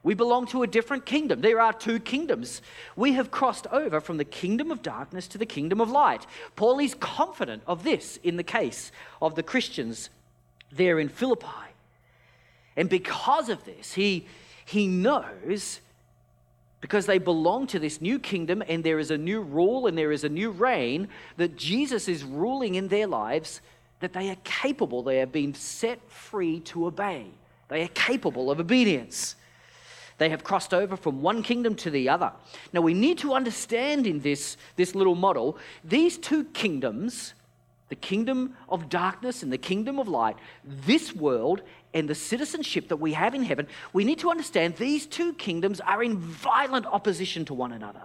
We 0.04 0.14
belong 0.14 0.46
to 0.48 0.64
a 0.64 0.66
different 0.66 1.06
kingdom. 1.06 1.40
There 1.40 1.60
are 1.60 1.72
two 1.72 2.00
kingdoms. 2.00 2.60
We 2.96 3.12
have 3.12 3.30
crossed 3.30 3.68
over 3.68 4.00
from 4.00 4.16
the 4.16 4.24
kingdom 4.24 4.72
of 4.72 4.82
darkness 4.82 5.28
to 5.28 5.38
the 5.38 5.46
kingdom 5.46 5.80
of 5.80 5.90
light. 5.90 6.26
Paul 6.56 6.80
is 6.80 6.94
confident 6.94 7.62
of 7.66 7.84
this 7.84 8.18
in 8.24 8.36
the 8.36 8.42
case 8.42 8.90
of 9.20 9.36
the 9.36 9.44
Christians 9.44 10.10
there 10.72 10.98
in 10.98 11.08
Philippi. 11.08 11.46
And 12.76 12.88
because 12.88 13.48
of 13.48 13.64
this, 13.64 13.92
he, 13.92 14.26
he 14.64 14.88
knows, 14.88 15.80
because 16.80 17.06
they 17.06 17.18
belong 17.18 17.68
to 17.68 17.78
this 17.78 18.00
new 18.00 18.18
kingdom 18.18 18.62
and 18.66 18.82
there 18.82 18.98
is 18.98 19.12
a 19.12 19.18
new 19.18 19.40
rule 19.40 19.86
and 19.86 19.96
there 19.96 20.10
is 20.10 20.24
a 20.24 20.28
new 20.28 20.50
reign, 20.50 21.08
that 21.36 21.56
Jesus 21.56 22.08
is 22.08 22.24
ruling 22.24 22.74
in 22.74 22.88
their 22.88 23.06
lives, 23.06 23.60
that 24.00 24.14
they 24.14 24.30
are 24.30 24.36
capable, 24.42 25.02
they 25.02 25.18
have 25.18 25.30
been 25.30 25.54
set 25.54 26.00
free 26.10 26.58
to 26.60 26.86
obey. 26.86 27.26
They 27.68 27.82
are 27.82 27.88
capable 27.88 28.50
of 28.50 28.58
obedience. 28.58 29.36
They 30.18 30.28
have 30.28 30.44
crossed 30.44 30.72
over 30.74 30.96
from 30.96 31.22
one 31.22 31.42
kingdom 31.42 31.74
to 31.76 31.90
the 31.90 32.08
other. 32.08 32.32
Now, 32.72 32.80
we 32.80 32.94
need 32.94 33.18
to 33.18 33.34
understand 33.34 34.06
in 34.06 34.20
this, 34.20 34.56
this 34.76 34.94
little 34.94 35.14
model, 35.14 35.58
these 35.84 36.18
two 36.18 36.44
kingdoms, 36.44 37.34
the 37.88 37.96
kingdom 37.96 38.56
of 38.68 38.88
darkness 38.88 39.42
and 39.42 39.52
the 39.52 39.58
kingdom 39.58 39.98
of 39.98 40.08
light, 40.08 40.36
this 40.64 41.14
world 41.14 41.62
and 41.94 42.08
the 42.08 42.14
citizenship 42.14 42.88
that 42.88 42.96
we 42.96 43.12
have 43.12 43.34
in 43.34 43.42
heaven, 43.42 43.66
we 43.92 44.04
need 44.04 44.18
to 44.20 44.30
understand 44.30 44.76
these 44.76 45.06
two 45.06 45.34
kingdoms 45.34 45.80
are 45.80 46.02
in 46.02 46.16
violent 46.16 46.86
opposition 46.86 47.44
to 47.44 47.54
one 47.54 47.72
another. 47.72 48.02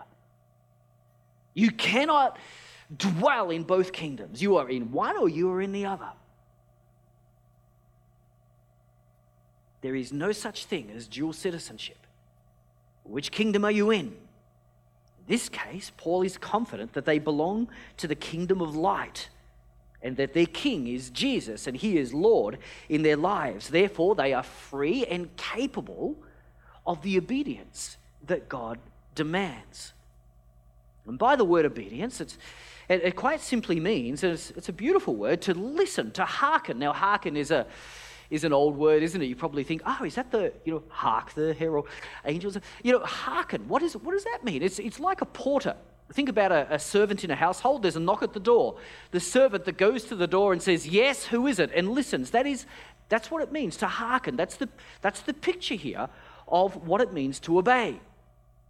You 1.54 1.72
cannot 1.72 2.38
dwell 2.96 3.50
in 3.50 3.64
both 3.64 3.92
kingdoms. 3.92 4.42
You 4.42 4.58
are 4.58 4.70
in 4.70 4.92
one 4.92 5.18
or 5.18 5.30
you 5.30 5.50
are 5.52 5.62
in 5.62 5.72
the 5.72 5.86
other. 5.86 6.10
There 9.88 9.96
is 9.96 10.12
no 10.12 10.34
such 10.34 10.66
thing 10.66 10.92
as 10.94 11.08
dual 11.08 11.32
citizenship. 11.32 12.06
Which 13.04 13.32
kingdom 13.32 13.64
are 13.64 13.72
you 13.72 13.90
in? 13.90 14.08
In 14.08 15.26
this 15.28 15.48
case, 15.48 15.94
Paul 15.96 16.24
is 16.24 16.38
confident 16.38 16.92
that 16.92 17.06
they 17.06 17.20
belong 17.20 17.70
to 17.96 18.06
the 18.06 18.14
kingdom 18.14 18.62
of 18.62 18.76
light 18.76 19.30
and 20.02 20.18
that 20.18 20.34
their 20.34 20.46
king 20.46 20.88
is 20.88 21.10
Jesus 21.10 21.68
and 21.68 21.78
he 21.78 21.98
is 21.98 22.14
Lord 22.14 22.58
in 22.90 23.02
their 23.02 23.16
lives. 23.16 23.70
Therefore, 23.70 24.14
they 24.14 24.34
are 24.34 24.44
free 24.44 25.06
and 25.06 25.34
capable 25.38 26.18
of 26.86 27.02
the 27.02 27.18
obedience 27.18 27.96
that 28.26 28.50
God 28.50 28.80
demands. 29.16 29.94
And 31.08 31.18
by 31.18 31.38
the 31.38 31.46
word 31.46 31.66
obedience, 31.66 32.20
it, 32.20 32.36
it 32.90 33.16
quite 33.16 33.40
simply 33.40 33.80
means, 33.80 34.22
it's, 34.22 34.52
it's 34.52 34.68
a 34.68 34.74
beautiful 34.74 35.16
word, 35.16 35.42
to 35.44 35.54
listen, 35.54 36.12
to 36.12 36.26
hearken. 36.26 36.78
Now, 36.78 36.92
hearken 36.92 37.38
is 37.38 37.52
a 37.52 37.66
is 38.30 38.44
an 38.44 38.54
old 38.54 38.78
word, 38.78 39.04
isn't 39.04 39.22
it? 39.22 39.26
You 39.26 39.36
probably 39.36 39.64
think, 39.64 39.82
oh, 39.86 40.04
is 40.04 40.16
that 40.16 40.32
the, 40.32 40.54
you 40.66 40.74
know, 40.74 40.84
hark, 40.90 41.34
the 41.34 41.54
herald 41.54 41.88
angels? 42.26 42.58
You 42.84 42.94
know, 42.94 43.00
hearken, 43.00 43.68
what, 43.68 43.82
is, 43.84 43.96
what 43.96 44.14
does 44.14 44.24
that 44.26 44.44
mean? 44.44 44.62
It's, 44.62 44.80
it's 44.80 45.00
like 45.00 45.22
a 45.22 45.26
porter 45.26 45.76
Think 46.14 46.30
about 46.30 46.52
a, 46.52 46.76
a, 46.76 46.80
servant 46.80 47.24
in 47.26 47.32
a 47.32 47.36
household. 47.36 47.82
There's 47.84 47.98
a 47.98 48.00
knock 48.00 48.24
at 48.24 48.34
the 48.34 48.40
door. 48.40 48.78
The 49.12 49.20
servant 49.20 49.66
that 49.66 49.78
goes 49.78 50.06
to 50.06 50.16
the 50.16 50.28
door 50.28 50.54
and 50.54 50.62
says, 50.62 50.88
Yes, 50.88 51.26
who 51.26 51.48
is 51.48 51.60
it? 51.60 51.70
and 51.76 51.90
listens. 51.90 52.32
That 52.32 52.48
is, 52.48 52.66
that's 53.10 53.30
what 53.30 53.44
it 53.44 53.52
means 53.52 53.76
to 53.78 53.88
hearken. 53.88 54.38
That's 54.38 54.56
the, 54.56 54.70
that's 55.02 55.22
the 55.22 55.34
picture 55.34 55.76
here 55.76 56.08
of 56.48 56.88
what 56.88 57.02
it 57.02 57.12
means 57.12 57.40
to 57.42 57.58
obey. 57.58 58.00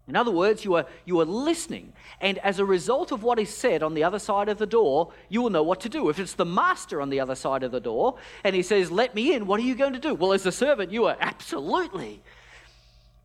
In 0.08 0.16
other 0.16 0.32
words, 0.32 0.64
you 0.64 0.76
are, 0.76 0.86
you 1.04 1.20
are 1.20 1.26
listening, 1.26 1.92
and 2.22 2.38
as 2.38 2.60
a 2.60 2.66
result 2.66 3.12
of 3.12 3.24
what 3.24 3.40
is 3.40 3.54
said 3.54 3.84
on 3.84 3.94
the 3.94 4.06
other 4.06 4.20
side 4.20 4.48
of 4.48 4.58
the 4.58 4.66
door, 4.66 5.12
you 5.28 5.42
will 5.42 5.50
know 5.50 5.64
what 5.64 5.82
to 5.82 5.90
do. 5.90 6.08
If 6.08 6.18
it's 6.18 6.34
the 6.34 6.46
master 6.46 7.02
on 7.02 7.10
the 7.10 7.20
other 7.20 7.36
side 7.36 7.62
of 7.64 7.72
the 7.72 7.82
door 7.82 8.16
and 8.46 8.56
he 8.56 8.64
says, 8.64 8.90
Let 8.90 9.16
me 9.16 9.34
in, 9.34 9.48
what 9.48 9.60
are 9.60 9.64
you 9.64 9.76
going 9.76 9.94
to 9.94 10.00
do? 10.00 10.16
Well, 10.16 10.32
as 10.32 10.46
a 10.46 10.52
servant, 10.52 10.92
you 10.92 11.06
are 11.06 11.18
absolutely 11.20 12.22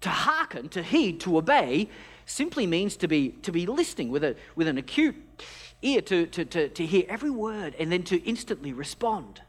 to 0.00 0.08
hearken, 0.08 0.68
to 0.70 0.82
heed, 0.82 1.20
to 1.20 1.38
obey 1.38 1.88
simply 2.26 2.66
means 2.66 2.96
to 2.96 3.08
be, 3.08 3.30
to 3.42 3.52
be 3.52 3.66
listening 3.66 4.10
with, 4.10 4.24
a, 4.24 4.36
with 4.56 4.66
an 4.66 4.78
acute 4.78 5.16
ear 5.82 6.00
to, 6.00 6.26
to, 6.26 6.44
to, 6.44 6.68
to 6.68 6.86
hear 6.86 7.04
every 7.08 7.30
word 7.30 7.74
and 7.78 7.90
then 7.90 8.02
to 8.04 8.16
instantly 8.24 8.72
respond. 8.72 9.40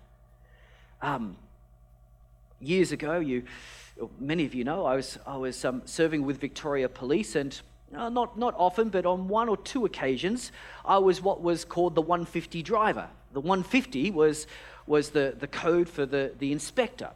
Um, 1.02 1.38
years 2.60 2.92
ago, 2.92 3.20
you, 3.20 3.44
many 4.20 4.46
of 4.46 4.54
you 4.54 4.64
know, 4.64 4.86
I 4.86 4.96
was, 4.96 5.18
I 5.26 5.38
was 5.38 5.64
um, 5.66 5.82
serving 5.86 6.26
with 6.26 6.40
Victoria 6.40 6.90
Police, 6.90 7.36
and 7.36 7.60
uh, 7.96 8.10
not, 8.10 8.38
not 8.38 8.54
often, 8.58 8.90
but 8.90 9.06
on 9.06 9.28
one 9.28 9.50
or 9.50 9.58
two 9.58 9.86
occasions, 9.86 10.52
I 10.86 10.98
was 10.98 11.22
what 11.22 11.42
was 11.42 11.66
called 11.66 11.96
the 11.96 12.02
150 12.02 12.64
driver. 12.64 13.08
The 13.34 13.42
150 13.42 14.12
was, 14.12 14.48
was 14.88 15.10
the, 15.10 15.36
the 15.38 15.48
code 15.48 15.90
for 15.90 16.06
the, 16.06 16.34
the 16.40 16.52
inspector. 16.52 17.12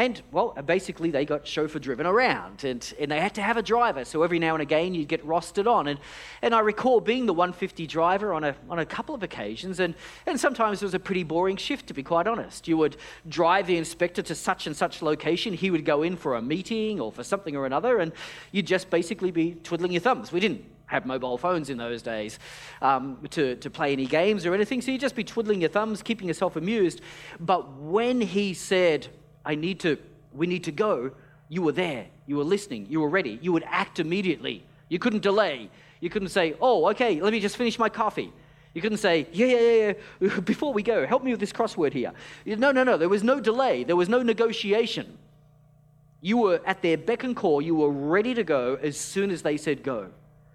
And, 0.00 0.22
well, 0.32 0.56
basically 0.64 1.10
they 1.10 1.26
got 1.26 1.46
chauffeur 1.46 1.78
driven 1.78 2.06
around 2.06 2.64
and, 2.64 2.90
and 2.98 3.10
they 3.10 3.20
had 3.20 3.34
to 3.34 3.42
have 3.42 3.58
a 3.58 3.62
driver. 3.62 4.06
So 4.06 4.22
every 4.22 4.38
now 4.38 4.54
and 4.54 4.62
again 4.62 4.94
you'd 4.94 5.08
get 5.08 5.22
rostered 5.26 5.70
on. 5.70 5.88
And, 5.88 6.00
and 6.40 6.54
I 6.54 6.60
recall 6.60 7.02
being 7.02 7.26
the 7.26 7.34
150 7.34 7.86
driver 7.86 8.32
on 8.32 8.42
a, 8.42 8.56
on 8.70 8.78
a 8.78 8.86
couple 8.86 9.14
of 9.14 9.22
occasions. 9.22 9.78
And, 9.78 9.94
and 10.24 10.40
sometimes 10.40 10.80
it 10.80 10.86
was 10.86 10.94
a 10.94 10.98
pretty 10.98 11.22
boring 11.22 11.58
shift, 11.58 11.86
to 11.88 11.92
be 11.92 12.02
quite 12.02 12.26
honest. 12.26 12.66
You 12.66 12.78
would 12.78 12.96
drive 13.28 13.66
the 13.66 13.76
inspector 13.76 14.22
to 14.22 14.34
such 14.34 14.66
and 14.66 14.74
such 14.74 15.02
location. 15.02 15.52
He 15.52 15.70
would 15.70 15.84
go 15.84 16.02
in 16.02 16.16
for 16.16 16.36
a 16.36 16.40
meeting 16.40 16.98
or 16.98 17.12
for 17.12 17.22
something 17.22 17.54
or 17.54 17.66
another. 17.66 17.98
And 17.98 18.12
you'd 18.52 18.66
just 18.66 18.88
basically 18.88 19.30
be 19.30 19.56
twiddling 19.56 19.92
your 19.92 20.00
thumbs. 20.00 20.32
We 20.32 20.40
didn't 20.40 20.64
have 20.86 21.04
mobile 21.04 21.36
phones 21.36 21.68
in 21.68 21.76
those 21.76 22.00
days 22.00 22.38
um, 22.80 23.18
to, 23.32 23.56
to 23.56 23.68
play 23.68 23.92
any 23.92 24.06
games 24.06 24.46
or 24.46 24.54
anything. 24.54 24.80
So 24.80 24.92
you'd 24.92 25.02
just 25.02 25.14
be 25.14 25.24
twiddling 25.24 25.60
your 25.60 25.68
thumbs, 25.68 26.02
keeping 26.02 26.26
yourself 26.26 26.56
amused. 26.56 27.02
But 27.38 27.70
when 27.74 28.22
he 28.22 28.54
said, 28.54 29.08
I 29.44 29.54
need 29.54 29.80
to, 29.80 29.98
we 30.32 30.46
need 30.46 30.64
to 30.64 30.72
go, 30.72 31.12
you 31.48 31.62
were 31.62 31.72
there. 31.72 32.06
You 32.26 32.36
were 32.36 32.44
listening. 32.44 32.86
You 32.88 33.00
were 33.00 33.08
ready. 33.08 33.38
You 33.42 33.52
would 33.52 33.64
act 33.66 33.98
immediately. 33.98 34.64
You 34.88 34.98
couldn't 34.98 35.22
delay. 35.22 35.68
You 36.00 36.08
couldn't 36.08 36.28
say, 36.28 36.54
oh, 36.60 36.88
okay, 36.90 37.20
let 37.20 37.32
me 37.32 37.40
just 37.40 37.56
finish 37.56 37.78
my 37.78 37.88
coffee. 37.88 38.32
You 38.72 38.80
couldn't 38.80 38.98
say, 38.98 39.26
yeah, 39.32 39.46
yeah, 39.46 39.58
yeah, 39.58 39.92
yeah, 40.20 40.40
before 40.44 40.72
we 40.72 40.82
go, 40.82 41.06
help 41.06 41.24
me 41.24 41.32
with 41.32 41.40
this 41.40 41.52
crossword 41.52 41.92
here. 41.92 42.12
No, 42.46 42.70
no, 42.70 42.84
no, 42.84 42.96
there 42.96 43.08
was 43.08 43.24
no 43.24 43.40
delay. 43.40 43.82
There 43.82 43.96
was 43.96 44.08
no 44.08 44.22
negotiation. 44.22 45.18
You 46.20 46.38
were 46.38 46.60
at 46.64 46.82
their 46.82 46.96
beck 46.96 47.24
and 47.24 47.34
call. 47.34 47.60
You 47.60 47.74
were 47.74 47.90
ready 47.90 48.34
to 48.34 48.44
go 48.44 48.78
as 48.80 48.96
soon 48.96 49.30
as 49.30 49.42
they 49.42 49.56
said 49.56 49.82
go. 49.82 50.08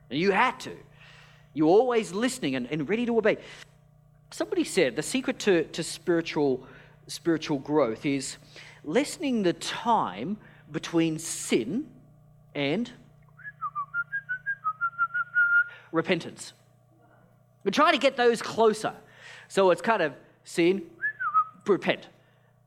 And 0.10 0.20
you 0.20 0.32
had 0.32 0.60
to. 0.62 0.76
You 1.54 1.66
were 1.66 1.72
always 1.72 2.14
listening 2.14 2.56
and, 2.56 2.68
and 2.72 2.88
ready 2.88 3.06
to 3.06 3.18
obey. 3.18 3.38
Somebody 4.32 4.64
said 4.64 4.96
the 4.96 5.04
secret 5.04 5.40
to, 5.40 5.64
to 5.66 5.84
spiritual, 5.84 6.66
spiritual 7.08 7.60
growth 7.60 8.06
is 8.06 8.38
lessening 8.86 9.44
the 9.44 9.54
time 9.54 10.38
between 10.72 11.20
sin 11.20 11.88
and 12.54 12.92
repentance. 15.92 16.54
We 17.64 17.72
try 17.72 17.92
to 17.92 17.98
get 17.98 18.16
those 18.16 18.42
closer. 18.42 18.94
So 19.48 19.72
it's 19.72 19.82
kind 19.82 20.02
of 20.02 20.14
sin, 20.44 20.84
repent, 21.66 22.08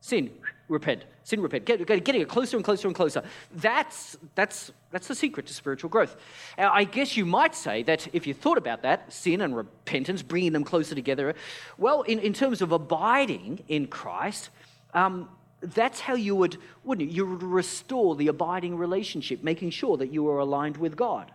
sin, 0.01 0.29
repent, 0.67 1.05
sin, 1.23 1.41
repent. 1.41 1.65
Get, 1.65 1.85
getting 1.85 2.21
it 2.21 2.27
closer 2.27 2.57
and 2.57 2.63
closer 2.63 2.87
and 2.87 2.95
closer. 2.95 3.23
That's, 3.55 4.17
that's, 4.35 4.71
that's 4.91 5.07
the 5.07 5.15
secret 5.15 5.45
to 5.47 5.53
spiritual 5.53 5.89
growth. 5.89 6.17
Now, 6.57 6.73
I 6.73 6.83
guess 6.83 7.15
you 7.15 7.25
might 7.25 7.55
say 7.55 7.83
that 7.83 8.07
if 8.13 8.27
you 8.27 8.33
thought 8.33 8.57
about 8.57 8.81
that, 8.81 9.11
sin 9.11 9.41
and 9.41 9.55
repentance, 9.55 10.21
bringing 10.21 10.51
them 10.51 10.63
closer 10.63 10.95
together, 10.95 11.33
well, 11.77 12.01
in, 12.03 12.19
in 12.19 12.33
terms 12.33 12.61
of 12.61 12.71
abiding 12.71 13.63
in 13.67 13.87
Christ, 13.87 14.49
um, 14.93 15.29
that's 15.61 15.99
how 15.99 16.15
you 16.15 16.35
would, 16.35 16.57
wouldn't 16.83 17.09
you? 17.09 17.15
You 17.15 17.31
would 17.31 17.43
restore 17.43 18.15
the 18.15 18.27
abiding 18.27 18.77
relationship, 18.77 19.43
making 19.43 19.71
sure 19.71 19.97
that 19.97 20.13
you 20.13 20.27
are 20.29 20.39
aligned 20.39 20.77
with 20.77 20.95
God. 20.95 21.31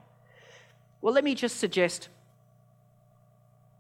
Well, 1.00 1.12
let 1.12 1.24
me 1.24 1.34
just 1.34 1.58
suggest 1.58 2.08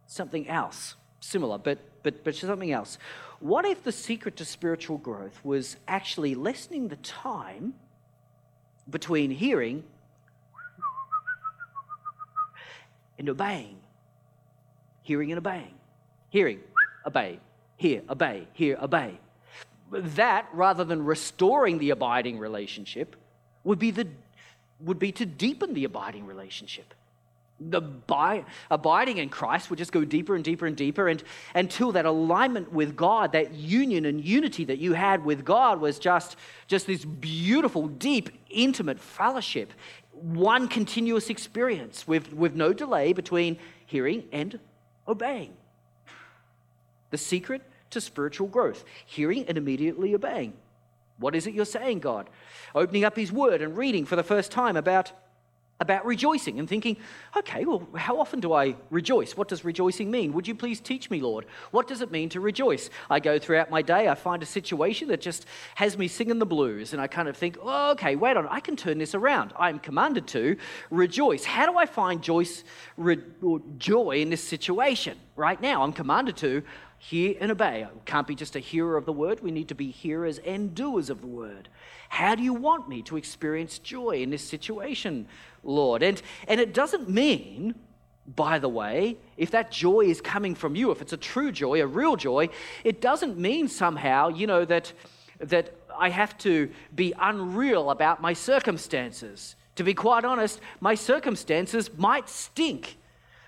something 0.06 0.48
else, 0.48 0.96
similar, 1.20 1.58
but, 1.58 1.78
but, 2.02 2.22
but 2.24 2.34
something 2.34 2.72
else. 2.72 2.98
What 3.40 3.64
if 3.64 3.82
the 3.82 3.92
secret 3.92 4.36
to 4.36 4.44
spiritual 4.44 4.98
growth 4.98 5.40
was 5.42 5.76
actually 5.88 6.34
lessening 6.34 6.88
the 6.88 6.96
time 6.96 7.74
between 8.88 9.30
hearing 9.30 9.84
and 13.18 13.28
obeying? 13.28 13.78
hearing 15.04 15.30
and 15.30 15.38
obeying. 15.38 15.74
Hearing, 16.30 16.60
obey, 17.06 17.38
hear, 17.76 18.02
obey, 18.08 18.48
hear, 18.54 18.76
obey. 18.82 19.20
That, 19.94 20.48
rather 20.52 20.84
than 20.84 21.04
restoring 21.04 21.78
the 21.78 21.90
abiding 21.90 22.38
relationship, 22.38 23.16
would 23.62 23.78
be, 23.78 23.90
the, 23.90 24.08
would 24.80 24.98
be 24.98 25.12
to 25.12 25.26
deepen 25.26 25.74
the 25.74 25.84
abiding 25.84 26.26
relationship. 26.26 26.94
The 27.60 27.80
bi- 27.80 28.44
abiding 28.70 29.18
in 29.18 29.28
Christ 29.28 29.70
would 29.70 29.78
just 29.78 29.92
go 29.92 30.04
deeper 30.04 30.34
and 30.34 30.42
deeper 30.42 30.66
and 30.66 30.76
deeper 30.76 31.08
and, 31.08 31.22
until 31.54 31.92
that 31.92 32.04
alignment 32.04 32.72
with 32.72 32.96
God, 32.96 33.32
that 33.32 33.54
union 33.54 34.04
and 34.04 34.24
unity 34.24 34.64
that 34.64 34.78
you 34.78 34.94
had 34.94 35.24
with 35.24 35.44
God 35.44 35.80
was 35.80 35.98
just, 36.00 36.36
just 36.66 36.86
this 36.88 37.04
beautiful, 37.04 37.86
deep, 37.86 38.30
intimate 38.50 38.98
fellowship. 38.98 39.72
One 40.12 40.66
continuous 40.66 41.30
experience 41.30 42.08
with, 42.08 42.32
with 42.32 42.54
no 42.54 42.72
delay 42.72 43.12
between 43.12 43.58
hearing 43.86 44.24
and 44.32 44.58
obeying. 45.06 45.54
The 47.10 47.18
secret 47.18 47.62
to 47.94 48.00
spiritual 48.00 48.46
growth 48.46 48.84
hearing 49.06 49.44
and 49.48 49.58
immediately 49.58 50.14
obeying. 50.14 50.52
What 51.18 51.34
is 51.34 51.46
it 51.46 51.54
you're 51.54 51.64
saying, 51.64 52.00
God? 52.00 52.28
Opening 52.74 53.04
up 53.04 53.16
His 53.16 53.32
Word 53.32 53.62
and 53.62 53.76
reading 53.76 54.04
for 54.04 54.16
the 54.16 54.22
first 54.22 54.50
time 54.50 54.76
about 54.76 55.12
about 55.80 56.06
rejoicing 56.06 56.60
and 56.60 56.68
thinking, 56.68 56.96
okay, 57.36 57.64
well, 57.64 57.86
how 57.96 58.20
often 58.20 58.38
do 58.38 58.52
I 58.52 58.76
rejoice? 58.90 59.36
What 59.36 59.48
does 59.48 59.64
rejoicing 59.64 60.10
mean? 60.10 60.32
Would 60.32 60.46
you 60.46 60.54
please 60.54 60.80
teach 60.80 61.10
me, 61.10 61.20
Lord? 61.20 61.46
What 61.72 61.88
does 61.88 62.00
it 62.00 62.12
mean 62.12 62.28
to 62.30 62.40
rejoice? 62.40 62.90
I 63.10 63.18
go 63.18 63.38
throughout 63.38 63.70
my 63.70 63.82
day, 63.82 64.08
I 64.08 64.14
find 64.14 64.42
a 64.42 64.46
situation 64.46 65.08
that 65.08 65.20
just 65.20 65.46
has 65.74 65.98
me 65.98 66.06
singing 66.06 66.38
the 66.38 66.46
blues, 66.46 66.92
and 66.92 67.02
I 67.02 67.08
kind 67.08 67.28
of 67.28 67.36
think, 67.36 67.58
oh, 67.60 67.90
okay, 67.92 68.14
wait 68.14 68.36
on, 68.36 68.46
I 68.48 68.60
can 68.60 68.76
turn 68.76 68.98
this 68.98 69.14
around. 69.14 69.52
I'm 69.58 69.80
commanded 69.80 70.28
to 70.28 70.56
rejoice. 70.90 71.44
How 71.44 71.66
do 71.66 71.76
I 71.76 71.86
find 71.86 72.22
joy, 72.22 72.44
joy 73.78 74.10
in 74.20 74.30
this 74.30 74.42
situation 74.42 75.18
right 75.34 75.60
now? 75.60 75.82
I'm 75.82 75.92
commanded 75.92 76.36
to 76.38 76.62
hear 77.04 77.36
and 77.38 77.50
obey. 77.50 77.86
Can't 78.06 78.26
be 78.26 78.34
just 78.34 78.56
a 78.56 78.60
hearer 78.60 78.96
of 78.96 79.04
the 79.04 79.12
word, 79.12 79.40
we 79.40 79.50
need 79.50 79.68
to 79.68 79.74
be 79.74 79.90
hearers 79.90 80.38
and 80.38 80.74
doers 80.74 81.10
of 81.10 81.20
the 81.20 81.26
word. 81.26 81.68
How 82.08 82.34
do 82.34 82.42
you 82.42 82.54
want 82.54 82.88
me 82.88 83.02
to 83.02 83.16
experience 83.16 83.78
joy 83.78 84.22
in 84.22 84.30
this 84.30 84.42
situation, 84.42 85.26
Lord? 85.62 86.02
And, 86.02 86.20
and 86.48 86.60
it 86.60 86.72
doesn't 86.72 87.08
mean, 87.08 87.74
by 88.34 88.58
the 88.58 88.70
way, 88.70 89.18
if 89.36 89.50
that 89.50 89.70
joy 89.70 90.06
is 90.06 90.22
coming 90.22 90.54
from 90.54 90.76
you, 90.76 90.90
if 90.92 91.02
it's 91.02 91.12
a 91.12 91.18
true 91.18 91.52
joy, 91.52 91.82
a 91.82 91.86
real 91.86 92.16
joy, 92.16 92.48
it 92.84 93.02
doesn't 93.02 93.36
mean 93.36 93.68
somehow, 93.68 94.28
you 94.28 94.46
know, 94.46 94.64
that, 94.64 94.92
that 95.40 95.74
I 95.98 96.08
have 96.08 96.38
to 96.38 96.70
be 96.94 97.12
unreal 97.18 97.90
about 97.90 98.22
my 98.22 98.32
circumstances. 98.32 99.56
To 99.76 99.84
be 99.84 99.92
quite 99.92 100.24
honest, 100.24 100.58
my 100.80 100.94
circumstances 100.94 101.90
might 101.98 102.30
stink 102.30 102.96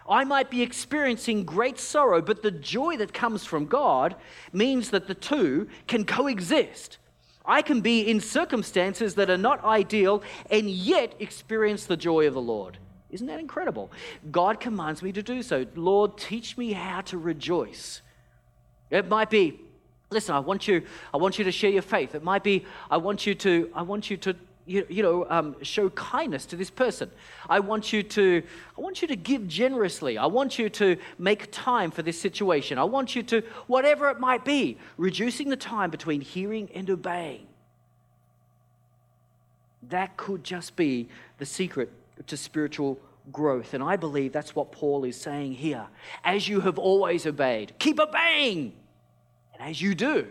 I 0.08 0.24
might 0.24 0.50
be 0.50 0.62
experiencing 0.62 1.44
great 1.44 1.78
sorrow, 1.78 2.22
but 2.22 2.42
the 2.42 2.50
joy 2.50 2.96
that 2.98 3.12
comes 3.12 3.44
from 3.44 3.66
God 3.66 4.16
means 4.52 4.90
that 4.90 5.06
the 5.06 5.14
two 5.14 5.68
can 5.86 6.04
coexist. 6.04 6.98
I 7.44 7.62
can 7.62 7.80
be 7.80 8.00
in 8.00 8.20
circumstances 8.20 9.14
that 9.14 9.30
are 9.30 9.36
not 9.36 9.64
ideal 9.64 10.22
and 10.50 10.68
yet 10.68 11.14
experience 11.20 11.86
the 11.86 11.96
joy 11.96 12.26
of 12.26 12.34
the 12.34 12.40
Lord. 12.40 12.78
Isn't 13.10 13.28
that 13.28 13.38
incredible? 13.38 13.92
God 14.30 14.58
commands 14.58 15.02
me 15.02 15.12
to 15.12 15.22
do 15.22 15.42
so. 15.42 15.64
Lord, 15.76 16.18
teach 16.18 16.58
me 16.58 16.72
how 16.72 17.02
to 17.02 17.18
rejoice. 17.18 18.02
It 18.90 19.08
might 19.08 19.30
be, 19.30 19.60
listen, 20.10 20.34
I 20.34 20.40
want 20.40 20.66
you, 20.66 20.82
I 21.14 21.16
want 21.16 21.38
you 21.38 21.44
to 21.44 21.52
share 21.52 21.70
your 21.70 21.82
faith. 21.82 22.14
It 22.14 22.24
might 22.24 22.42
be, 22.42 22.66
I 22.90 22.96
want 22.96 23.26
you 23.26 23.34
to, 23.36 23.70
I 23.74 23.82
want 23.82 24.10
you 24.10 24.16
to 24.18 24.36
you, 24.66 24.84
you 24.88 25.02
know, 25.02 25.26
um, 25.30 25.56
show 25.62 25.88
kindness 25.90 26.44
to 26.46 26.56
this 26.56 26.70
person. 26.70 27.10
I 27.48 27.60
want 27.60 27.92
you 27.92 28.02
to, 28.02 28.42
I 28.76 28.80
want 28.80 29.00
you 29.00 29.08
to 29.08 29.16
give 29.16 29.46
generously. 29.46 30.18
I 30.18 30.26
want 30.26 30.58
you 30.58 30.68
to 30.70 30.96
make 31.18 31.50
time 31.52 31.90
for 31.90 32.02
this 32.02 32.20
situation. 32.20 32.76
I 32.76 32.84
want 32.84 33.14
you 33.14 33.22
to, 33.24 33.42
whatever 33.68 34.10
it 34.10 34.18
might 34.18 34.44
be, 34.44 34.76
reducing 34.96 35.48
the 35.48 35.56
time 35.56 35.90
between 35.90 36.20
hearing 36.20 36.68
and 36.74 36.90
obeying. 36.90 37.46
That 39.88 40.16
could 40.16 40.42
just 40.42 40.74
be 40.74 41.08
the 41.38 41.46
secret 41.46 41.92
to 42.26 42.36
spiritual 42.36 42.98
growth. 43.32 43.72
And 43.72 43.84
I 43.84 43.96
believe 43.96 44.32
that's 44.32 44.56
what 44.56 44.72
Paul 44.72 45.04
is 45.04 45.16
saying 45.16 45.54
here. 45.54 45.86
As 46.24 46.48
you 46.48 46.60
have 46.60 46.78
always 46.78 47.24
obeyed, 47.24 47.74
keep 47.78 48.00
obeying. 48.00 48.72
And 49.54 49.70
as 49.70 49.80
you 49.80 49.94
do, 49.94 50.26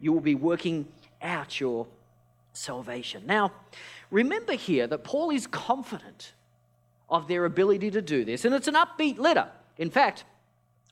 you 0.00 0.12
will 0.12 0.20
be 0.20 0.34
working 0.34 0.86
out 1.22 1.60
your 1.60 1.86
salvation. 2.56 3.24
Now, 3.26 3.52
remember 4.10 4.54
here 4.54 4.86
that 4.86 5.04
Paul 5.04 5.30
is 5.30 5.46
confident 5.46 6.32
of 7.08 7.28
their 7.28 7.44
ability 7.44 7.90
to 7.92 8.02
do 8.02 8.24
this, 8.24 8.44
and 8.44 8.54
it's 8.54 8.68
an 8.68 8.74
upbeat 8.74 9.18
letter. 9.18 9.48
In 9.78 9.90
fact, 9.90 10.24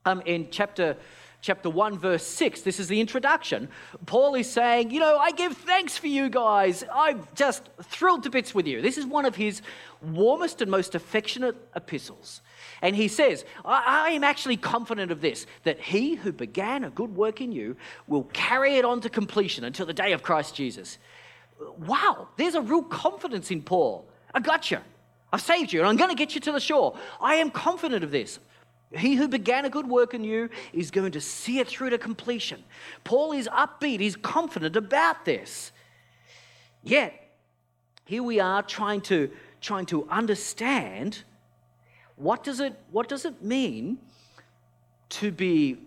um, 0.04 0.22
in 0.26 0.48
chapter 0.50 0.96
chapter 1.40 1.68
1 1.68 1.98
verse 1.98 2.26
6 2.26 2.62
this 2.62 2.80
is 2.80 2.88
the 2.88 3.00
introduction. 3.00 3.68
Paul 4.06 4.34
is 4.34 4.50
saying 4.50 4.90
you 4.90 4.98
know 4.98 5.18
i 5.18 5.30
give 5.30 5.54
thanks 5.58 5.96
for 5.96 6.06
you 6.06 6.30
guys. 6.30 6.84
I'm 6.92 7.26
just 7.34 7.68
thrilled 7.82 8.22
to 8.22 8.30
bits 8.30 8.54
with 8.54 8.66
you. 8.66 8.80
This 8.80 8.96
is 8.96 9.04
one 9.04 9.26
of 9.26 9.36
his 9.36 9.60
warmest 10.00 10.62
and 10.62 10.70
most 10.70 10.94
affectionate 10.94 11.56
epistles. 11.76 12.40
And 12.80 12.96
he 12.96 13.08
says 13.08 13.44
I, 13.62 14.06
I 14.08 14.10
am 14.12 14.24
actually 14.24 14.56
confident 14.56 15.12
of 15.12 15.20
this 15.20 15.46
that 15.64 15.78
he 15.80 16.14
who 16.14 16.32
began 16.32 16.82
a 16.82 16.90
good 16.90 17.14
work 17.14 17.42
in 17.42 17.52
you 17.52 17.76
will 18.06 18.24
carry 18.32 18.76
it 18.76 18.86
on 18.86 19.02
to 19.02 19.10
completion 19.10 19.64
until 19.64 19.84
the 19.84 19.92
day 19.92 20.12
of 20.12 20.22
christ 20.22 20.54
jesus 20.54 20.96
wow, 21.78 22.28
there's 22.36 22.54
a 22.54 22.60
real 22.60 22.82
confidence 22.82 23.50
in 23.50 23.62
Paul. 23.62 24.06
I 24.32 24.40
got 24.40 24.70
you. 24.70 24.78
I've 25.32 25.42
saved 25.42 25.72
you, 25.72 25.80
and 25.80 25.88
I'm 25.88 25.96
going 25.96 26.10
to 26.10 26.16
get 26.16 26.34
you 26.34 26.40
to 26.42 26.52
the 26.52 26.60
shore. 26.60 26.96
I 27.20 27.36
am 27.36 27.50
confident 27.50 28.04
of 28.04 28.10
this. 28.10 28.38
He 28.92 29.16
who 29.16 29.26
began 29.26 29.64
a 29.64 29.70
good 29.70 29.88
work 29.88 30.14
in 30.14 30.22
you 30.22 30.48
is 30.72 30.90
going 30.90 31.12
to 31.12 31.20
see 31.20 31.58
it 31.58 31.66
through 31.66 31.90
to 31.90 31.98
completion. 31.98 32.62
Paul 33.02 33.32
is 33.32 33.48
upbeat, 33.48 34.00
he's 34.00 34.16
confident 34.16 34.76
about 34.76 35.24
this. 35.24 35.72
Yet, 36.82 37.14
here 38.04 38.22
we 38.22 38.38
are 38.38 38.62
trying 38.62 39.00
to, 39.02 39.30
trying 39.60 39.86
to 39.86 40.08
understand 40.08 41.24
what 42.16 42.44
does, 42.44 42.60
it, 42.60 42.78
what 42.92 43.08
does 43.08 43.24
it 43.24 43.42
mean 43.42 43.98
to 45.08 45.32
be 45.32 45.78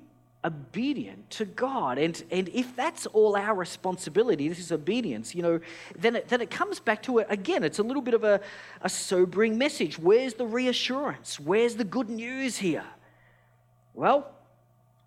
obedient 0.48 1.30
to 1.32 1.46
God. 1.46 1.98
And, 1.98 2.22
and 2.32 2.50
if 2.50 2.76
that's 2.76 3.06
all 3.08 3.36
our 3.36 3.54
responsibility, 3.54 4.50
this 4.50 4.60
is 4.60 4.72
obedience, 4.72 5.36
you 5.36 5.44
know, 5.44 5.60
then 5.98 6.16
it, 6.16 6.28
then 6.30 6.42
it 6.42 6.50
comes 6.50 6.80
back 6.80 7.04
to 7.04 7.20
it 7.20 7.28
again. 7.30 7.64
It's 7.64 7.80
a 7.80 7.84
little 7.84 8.02
bit 8.02 8.14
of 8.14 8.24
a, 8.24 8.42
a 8.82 8.90
sobering 8.90 9.58
message. 9.58 10.00
Where's 10.00 10.34
the 10.34 10.48
reassurance? 10.48 11.40
Where's 11.40 11.76
the 11.76 11.84
good 11.84 12.10
news 12.10 12.58
here? 12.58 12.86
Well, 13.94 14.32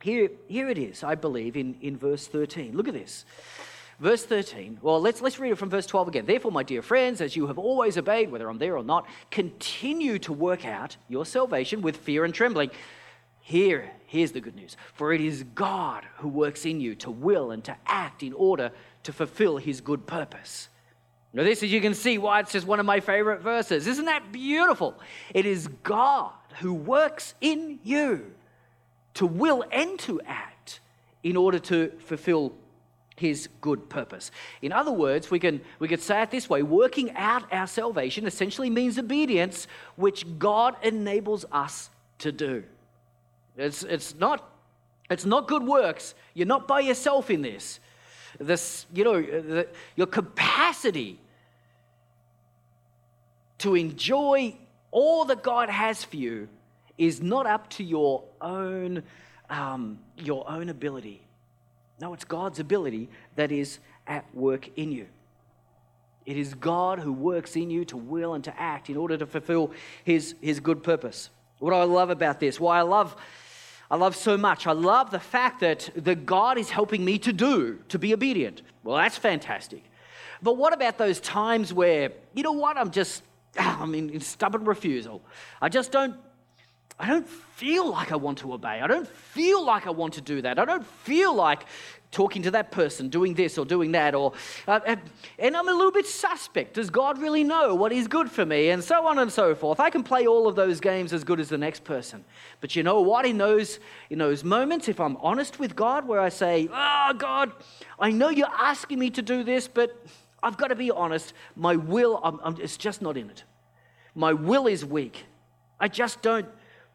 here, 0.02 0.30
here 0.46 0.68
it 0.68 0.78
is, 0.78 1.02
I 1.02 1.14
believe, 1.14 1.56
in, 1.56 1.76
in 1.80 1.96
verse 1.96 2.26
13. 2.26 2.76
Look 2.76 2.88
at 2.88 2.94
this. 2.94 3.24
Verse 3.98 4.24
13. 4.24 4.78
Well, 4.80 5.00
let's, 5.00 5.20
let's 5.20 5.38
read 5.38 5.52
it 5.52 5.58
from 5.58 5.68
verse 5.68 5.86
12 5.86 6.08
again. 6.08 6.26
Therefore, 6.26 6.50
my 6.50 6.62
dear 6.62 6.80
friends, 6.80 7.20
as 7.20 7.36
you 7.36 7.46
have 7.48 7.58
always 7.58 7.98
obeyed, 7.98 8.30
whether 8.30 8.48
I'm 8.48 8.58
there 8.58 8.78
or 8.78 8.82
not, 8.82 9.06
continue 9.30 10.18
to 10.20 10.32
work 10.32 10.64
out 10.64 10.96
your 11.08 11.26
salvation 11.26 11.82
with 11.82 11.98
fear 11.98 12.24
and 12.24 12.32
trembling. 12.32 12.70
Here, 13.40 13.90
here's 14.06 14.32
the 14.32 14.40
good 14.40 14.54
news. 14.54 14.76
For 14.94 15.12
it 15.12 15.20
is 15.20 15.44
God 15.54 16.04
who 16.18 16.28
works 16.28 16.64
in 16.64 16.80
you 16.80 16.94
to 16.96 17.10
will 17.10 17.50
and 17.50 17.64
to 17.64 17.76
act 17.86 18.22
in 18.22 18.32
order 18.32 18.70
to 19.02 19.12
fulfill 19.12 19.56
his 19.56 19.80
good 19.80 20.06
purpose. 20.06 20.68
Now, 21.32 21.44
this, 21.44 21.62
as 21.62 21.72
you 21.72 21.80
can 21.80 21.94
see, 21.94 22.18
why 22.18 22.40
it's 22.40 22.52
just 22.52 22.66
one 22.66 22.80
of 22.80 22.86
my 22.86 23.00
favorite 23.00 23.40
verses. 23.40 23.86
Isn't 23.86 24.06
that 24.06 24.32
beautiful? 24.32 24.94
It 25.32 25.46
is 25.46 25.68
God 25.84 26.32
who 26.58 26.74
works 26.74 27.34
in 27.40 27.78
you 27.84 28.32
to 29.14 29.26
will 29.26 29.64
and 29.70 29.98
to 30.00 30.20
act 30.26 30.80
in 31.22 31.36
order 31.36 31.58
to 31.58 31.92
fulfill 32.00 32.52
his 33.16 33.48
good 33.60 33.88
purpose. 33.88 34.30
In 34.62 34.72
other 34.72 34.90
words, 34.90 35.30
we 35.30 35.38
can 35.38 35.60
we 35.78 35.88
could 35.88 36.00
say 36.00 36.22
it 36.22 36.30
this 36.30 36.48
way: 36.48 36.62
working 36.62 37.10
out 37.14 37.44
our 37.52 37.66
salvation 37.66 38.26
essentially 38.26 38.70
means 38.70 38.98
obedience, 38.98 39.66
which 39.96 40.38
God 40.38 40.74
enables 40.82 41.44
us 41.52 41.90
to 42.18 42.32
do. 42.32 42.64
It's, 43.60 43.82
it's, 43.82 44.14
not, 44.14 44.50
it's 45.10 45.26
not 45.26 45.46
good 45.46 45.62
works. 45.62 46.14
You're 46.34 46.46
not 46.46 46.66
by 46.66 46.80
yourself 46.80 47.30
in 47.30 47.42
this. 47.42 47.78
This, 48.38 48.86
you 48.94 49.04
know, 49.04 49.20
the, 49.20 49.68
your 49.96 50.06
capacity 50.06 51.18
to 53.58 53.74
enjoy 53.74 54.56
all 54.90 55.26
that 55.26 55.42
God 55.42 55.68
has 55.68 56.02
for 56.02 56.16
you 56.16 56.48
is 56.96 57.20
not 57.20 57.46
up 57.46 57.68
to 57.70 57.84
your 57.84 58.24
own, 58.40 59.02
um, 59.50 59.98
your 60.16 60.48
own 60.50 60.68
ability. 60.68 61.20
No, 62.00 62.14
it's 62.14 62.24
God's 62.24 62.58
ability 62.58 63.10
that 63.36 63.52
is 63.52 63.78
at 64.06 64.24
work 64.34 64.70
in 64.76 64.90
you. 64.90 65.06
It 66.24 66.36
is 66.36 66.54
God 66.54 66.98
who 66.98 67.12
works 67.12 67.56
in 67.56 67.70
you 67.70 67.84
to 67.86 67.96
will 67.96 68.34
and 68.34 68.44
to 68.44 68.60
act 68.60 68.88
in 68.88 68.96
order 68.96 69.16
to 69.18 69.26
fulfill 69.26 69.72
his, 70.04 70.34
his 70.40 70.60
good 70.60 70.82
purpose. 70.82 71.30
What 71.58 71.74
I 71.74 71.84
love 71.84 72.08
about 72.08 72.40
this, 72.40 72.58
why 72.58 72.78
I 72.78 72.82
love 72.82 73.16
I 73.90 73.96
love 73.96 74.14
so 74.14 74.36
much. 74.36 74.66
I 74.66 74.72
love 74.72 75.10
the 75.10 75.18
fact 75.18 75.60
that 75.60 75.90
the 75.96 76.14
God 76.14 76.58
is 76.58 76.70
helping 76.70 77.04
me 77.04 77.18
to 77.18 77.32
do, 77.32 77.80
to 77.88 77.98
be 77.98 78.14
obedient. 78.14 78.62
Well, 78.84 78.96
that's 78.96 79.16
fantastic. 79.16 79.82
But 80.42 80.56
what 80.56 80.72
about 80.72 80.96
those 80.96 81.20
times 81.20 81.72
where, 81.72 82.12
you 82.34 82.42
know 82.42 82.52
what, 82.52 82.76
I'm 82.76 82.90
just, 82.90 83.22
I'm 83.58 83.94
in 83.94 84.20
stubborn 84.20 84.64
refusal. 84.64 85.22
I 85.60 85.68
just 85.68 85.90
don't, 85.90 86.14
I 86.98 87.08
don't 87.08 87.28
feel 87.28 87.90
like 87.90 88.12
I 88.12 88.16
want 88.16 88.38
to 88.38 88.52
obey. 88.52 88.80
I 88.80 88.86
don't 88.86 89.08
feel 89.08 89.64
like 89.64 89.86
I 89.86 89.90
want 89.90 90.14
to 90.14 90.20
do 90.20 90.42
that. 90.42 90.58
I 90.58 90.64
don't 90.64 90.86
feel 90.86 91.34
like 91.34 91.64
talking 92.10 92.42
to 92.42 92.50
that 92.50 92.72
person, 92.72 93.08
doing 93.08 93.34
this 93.34 93.56
or 93.56 93.64
doing 93.64 93.92
that, 93.92 94.14
or 94.14 94.32
uh, 94.66 94.80
uh, 94.86 94.96
and 95.38 95.56
I'm 95.56 95.68
a 95.68 95.72
little 95.72 95.92
bit 95.92 96.06
suspect. 96.06 96.74
Does 96.74 96.90
God 96.90 97.18
really 97.18 97.44
know 97.44 97.74
what 97.74 97.92
is 97.92 98.08
good 98.08 98.30
for 98.30 98.44
me, 98.44 98.70
and 98.70 98.82
so 98.82 99.06
on 99.06 99.18
and 99.18 99.30
so 99.30 99.54
forth? 99.54 99.80
I 99.80 99.90
can 99.90 100.02
play 100.02 100.26
all 100.26 100.48
of 100.48 100.56
those 100.56 100.80
games 100.80 101.12
as 101.12 101.24
good 101.24 101.40
as 101.40 101.48
the 101.48 101.58
next 101.58 101.84
person, 101.84 102.24
but 102.60 102.74
you 102.74 102.82
know 102.82 103.00
what? 103.00 103.26
In 103.26 103.38
those 103.38 103.78
in 104.10 104.18
those 104.18 104.42
moments, 104.42 104.88
if 104.88 105.00
I'm 105.00 105.16
honest 105.18 105.58
with 105.58 105.76
God, 105.76 106.06
where 106.06 106.20
I 106.20 106.28
say, 106.28 106.68
"Oh 106.72 107.14
God, 107.16 107.52
I 107.98 108.10
know 108.10 108.28
you're 108.28 108.48
asking 108.48 108.98
me 108.98 109.10
to 109.10 109.22
do 109.22 109.44
this, 109.44 109.68
but 109.68 110.04
I've 110.42 110.56
got 110.56 110.68
to 110.68 110.76
be 110.76 110.90
honest. 110.90 111.32
My 111.54 111.76
will, 111.76 112.20
I'm, 112.22 112.40
I'm, 112.42 112.56
it's 112.60 112.76
just 112.76 113.02
not 113.02 113.16
in 113.16 113.30
it. 113.30 113.44
My 114.14 114.32
will 114.32 114.66
is 114.66 114.84
weak. 114.84 115.24
I 115.78 115.88
just 115.88 116.22
don't." 116.22 116.46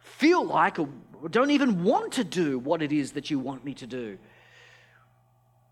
feel 0.06 0.45
like 0.45 0.78
or 0.78 0.88
don't 1.32 1.49
even 1.49 1.84
want 1.84 2.13
to 2.13 2.23
do 2.23 2.60
what 2.60 2.84
it 2.84 2.91
is 2.91 3.13
that 3.13 3.32
you 3.32 3.39
want 3.39 3.65
me 3.65 3.73
to 3.73 3.88
do. 3.88 4.17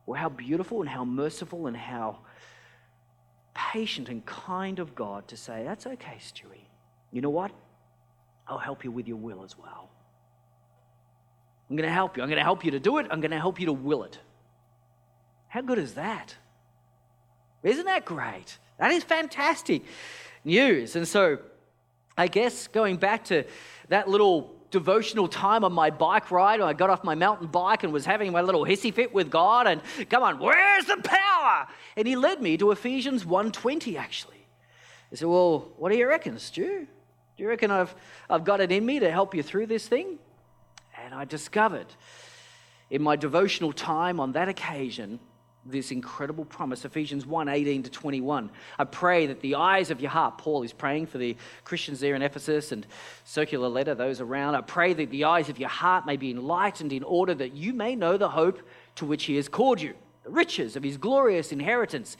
Well, 0.05 0.19
how 0.19 0.29
beautiful 0.29 0.81
and 0.81 0.89
how 0.89 1.05
merciful 1.05 1.67
and 1.67 1.77
how 1.77 2.19
patient 3.53 4.09
and 4.09 4.25
kind 4.25 4.79
of 4.79 4.95
God 4.95 5.27
to 5.29 5.37
say, 5.37 5.63
That's 5.63 5.87
okay, 5.87 6.17
Stewie. 6.19 6.67
You 7.11 7.21
know 7.21 7.29
what? 7.29 7.51
I'll 8.47 8.57
help 8.57 8.83
you 8.83 8.91
with 8.91 9.07
your 9.07 9.17
will 9.17 9.43
as 9.43 9.57
well. 9.57 9.89
I'm 11.69 11.77
going 11.77 11.87
to 11.87 11.93
help 11.93 12.17
you. 12.17 12.23
I'm 12.23 12.29
going 12.29 12.37
to 12.37 12.43
help 12.43 12.65
you 12.65 12.71
to 12.71 12.79
do 12.79 12.97
it. 12.97 13.07
I'm 13.09 13.21
going 13.21 13.31
to 13.31 13.39
help 13.39 13.59
you 13.59 13.67
to 13.67 13.73
will 13.73 14.03
it. 14.03 14.19
How 15.47 15.61
good 15.61 15.77
is 15.77 15.93
that? 15.93 16.35
Isn't 17.63 17.85
that 17.85 18.03
great? 18.03 18.57
That 18.79 18.91
is 18.91 19.03
fantastic 19.03 19.83
news. 20.43 20.95
And 20.95 21.07
so, 21.07 21.39
I 22.17 22.27
guess 22.27 22.67
going 22.67 22.97
back 22.97 23.25
to 23.25 23.45
that 23.89 24.07
little 24.07 24.55
devotional 24.73 25.27
time 25.27 25.63
on 25.63 25.71
my 25.71 25.91
bike 25.91 26.31
ride. 26.31 26.59
I 26.59 26.73
got 26.73 26.89
off 26.89 27.03
my 27.03 27.13
mountain 27.13 27.47
bike 27.47 27.83
and 27.83 27.93
was 27.93 28.05
having 28.05 28.31
my 28.31 28.41
little 28.41 28.65
hissy 28.65 28.91
fit 28.91 29.13
with 29.13 29.29
God. 29.29 29.67
And 29.67 29.81
come 30.09 30.23
on, 30.23 30.39
where's 30.39 30.85
the 30.85 30.97
power? 30.97 31.67
And 31.95 32.07
he 32.07 32.15
led 32.15 32.41
me 32.41 32.57
to 32.57 32.71
Ephesians 32.71 33.23
1.20, 33.23 33.95
actually. 33.97 34.47
He 35.11 35.15
said, 35.15 35.27
well, 35.27 35.69
what 35.77 35.91
do 35.91 35.97
you 35.97 36.07
reckon, 36.07 36.39
Stu? 36.39 36.87
Do 37.37 37.43
you 37.43 37.47
reckon 37.47 37.69
I've, 37.69 37.93
I've 38.27 38.43
got 38.43 38.61
it 38.61 38.71
in 38.71 38.83
me 38.83 38.99
to 38.99 39.11
help 39.11 39.35
you 39.35 39.43
through 39.43 39.67
this 39.67 39.87
thing? 39.87 40.17
And 41.05 41.13
I 41.13 41.25
discovered 41.25 41.87
in 42.89 43.03
my 43.03 43.15
devotional 43.15 43.73
time 43.73 44.19
on 44.19 44.31
that 44.31 44.49
occasion 44.49 45.19
this 45.65 45.91
incredible 45.91 46.45
promise. 46.45 46.85
Ephesians 46.85 47.25
1 47.25 47.47
18 47.47 47.83
to 47.83 47.89
21 47.89 48.49
i 48.79 48.83
pray 48.83 49.27
that 49.27 49.39
the 49.41 49.55
eyes 49.55 49.91
of 49.91 50.01
your 50.01 50.11
heart 50.11 50.37
paul 50.37 50.63
is 50.63 50.73
praying 50.73 51.05
for 51.05 51.17
the 51.17 51.37
christians 51.63 51.99
there 51.99 52.15
in 52.15 52.21
ephesus 52.21 52.71
and 52.71 52.85
circular 53.23 53.67
letter 53.67 53.95
those 53.95 54.21
around. 54.21 54.55
I 54.55 54.61
pray 54.61 54.93
that 54.93 55.09
the 55.09 55.25
eyes 55.25 55.49
of 55.49 55.59
your 55.59 55.69
heart 55.69 56.05
may 56.05 56.17
be 56.17 56.31
enlightened 56.31 56.93
in 56.93 57.03
order 57.03 57.33
that 57.35 57.53
you 57.53 57.73
may 57.73 57.95
know 57.95 58.17
the 58.17 58.29
hope 58.29 58.61
to 58.95 59.05
which 59.05 59.25
he 59.25 59.35
has 59.37 59.47
called 59.47 59.81
you 59.81 59.93
the 60.23 60.29
riches 60.29 60.75
of 60.75 60.83
his 60.83 60.97
glorious 60.97 61.51
inheritance 61.51 62.15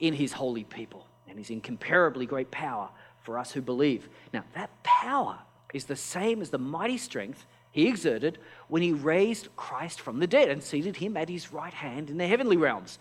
in 0.00 0.14
his 0.14 0.32
holy 0.34 0.64
people 0.64 1.06
and 1.28 1.38
his 1.38 1.50
incomparably 1.50 2.26
great 2.26 2.50
power 2.50 2.90
for 3.22 3.38
us 3.38 3.52
who 3.52 3.60
believe. 3.60 4.08
Now 4.32 4.44
that 4.54 4.70
power 4.82 5.38
is 5.74 5.84
the 5.84 5.96
same 5.96 6.40
as 6.40 6.50
the 6.50 6.58
mighty 6.58 6.98
strength 6.98 7.46
he 7.78 7.86
exerted 7.86 8.38
when 8.66 8.82
he 8.82 8.92
raised 8.92 9.54
Christ 9.54 10.00
from 10.00 10.18
the 10.18 10.26
dead 10.26 10.48
and 10.48 10.60
seated 10.60 10.96
him 10.96 11.16
at 11.16 11.28
his 11.28 11.52
right 11.52 11.72
hand 11.72 12.10
in 12.10 12.18
the 12.18 12.26
heavenly 12.26 12.56
realms, 12.56 12.98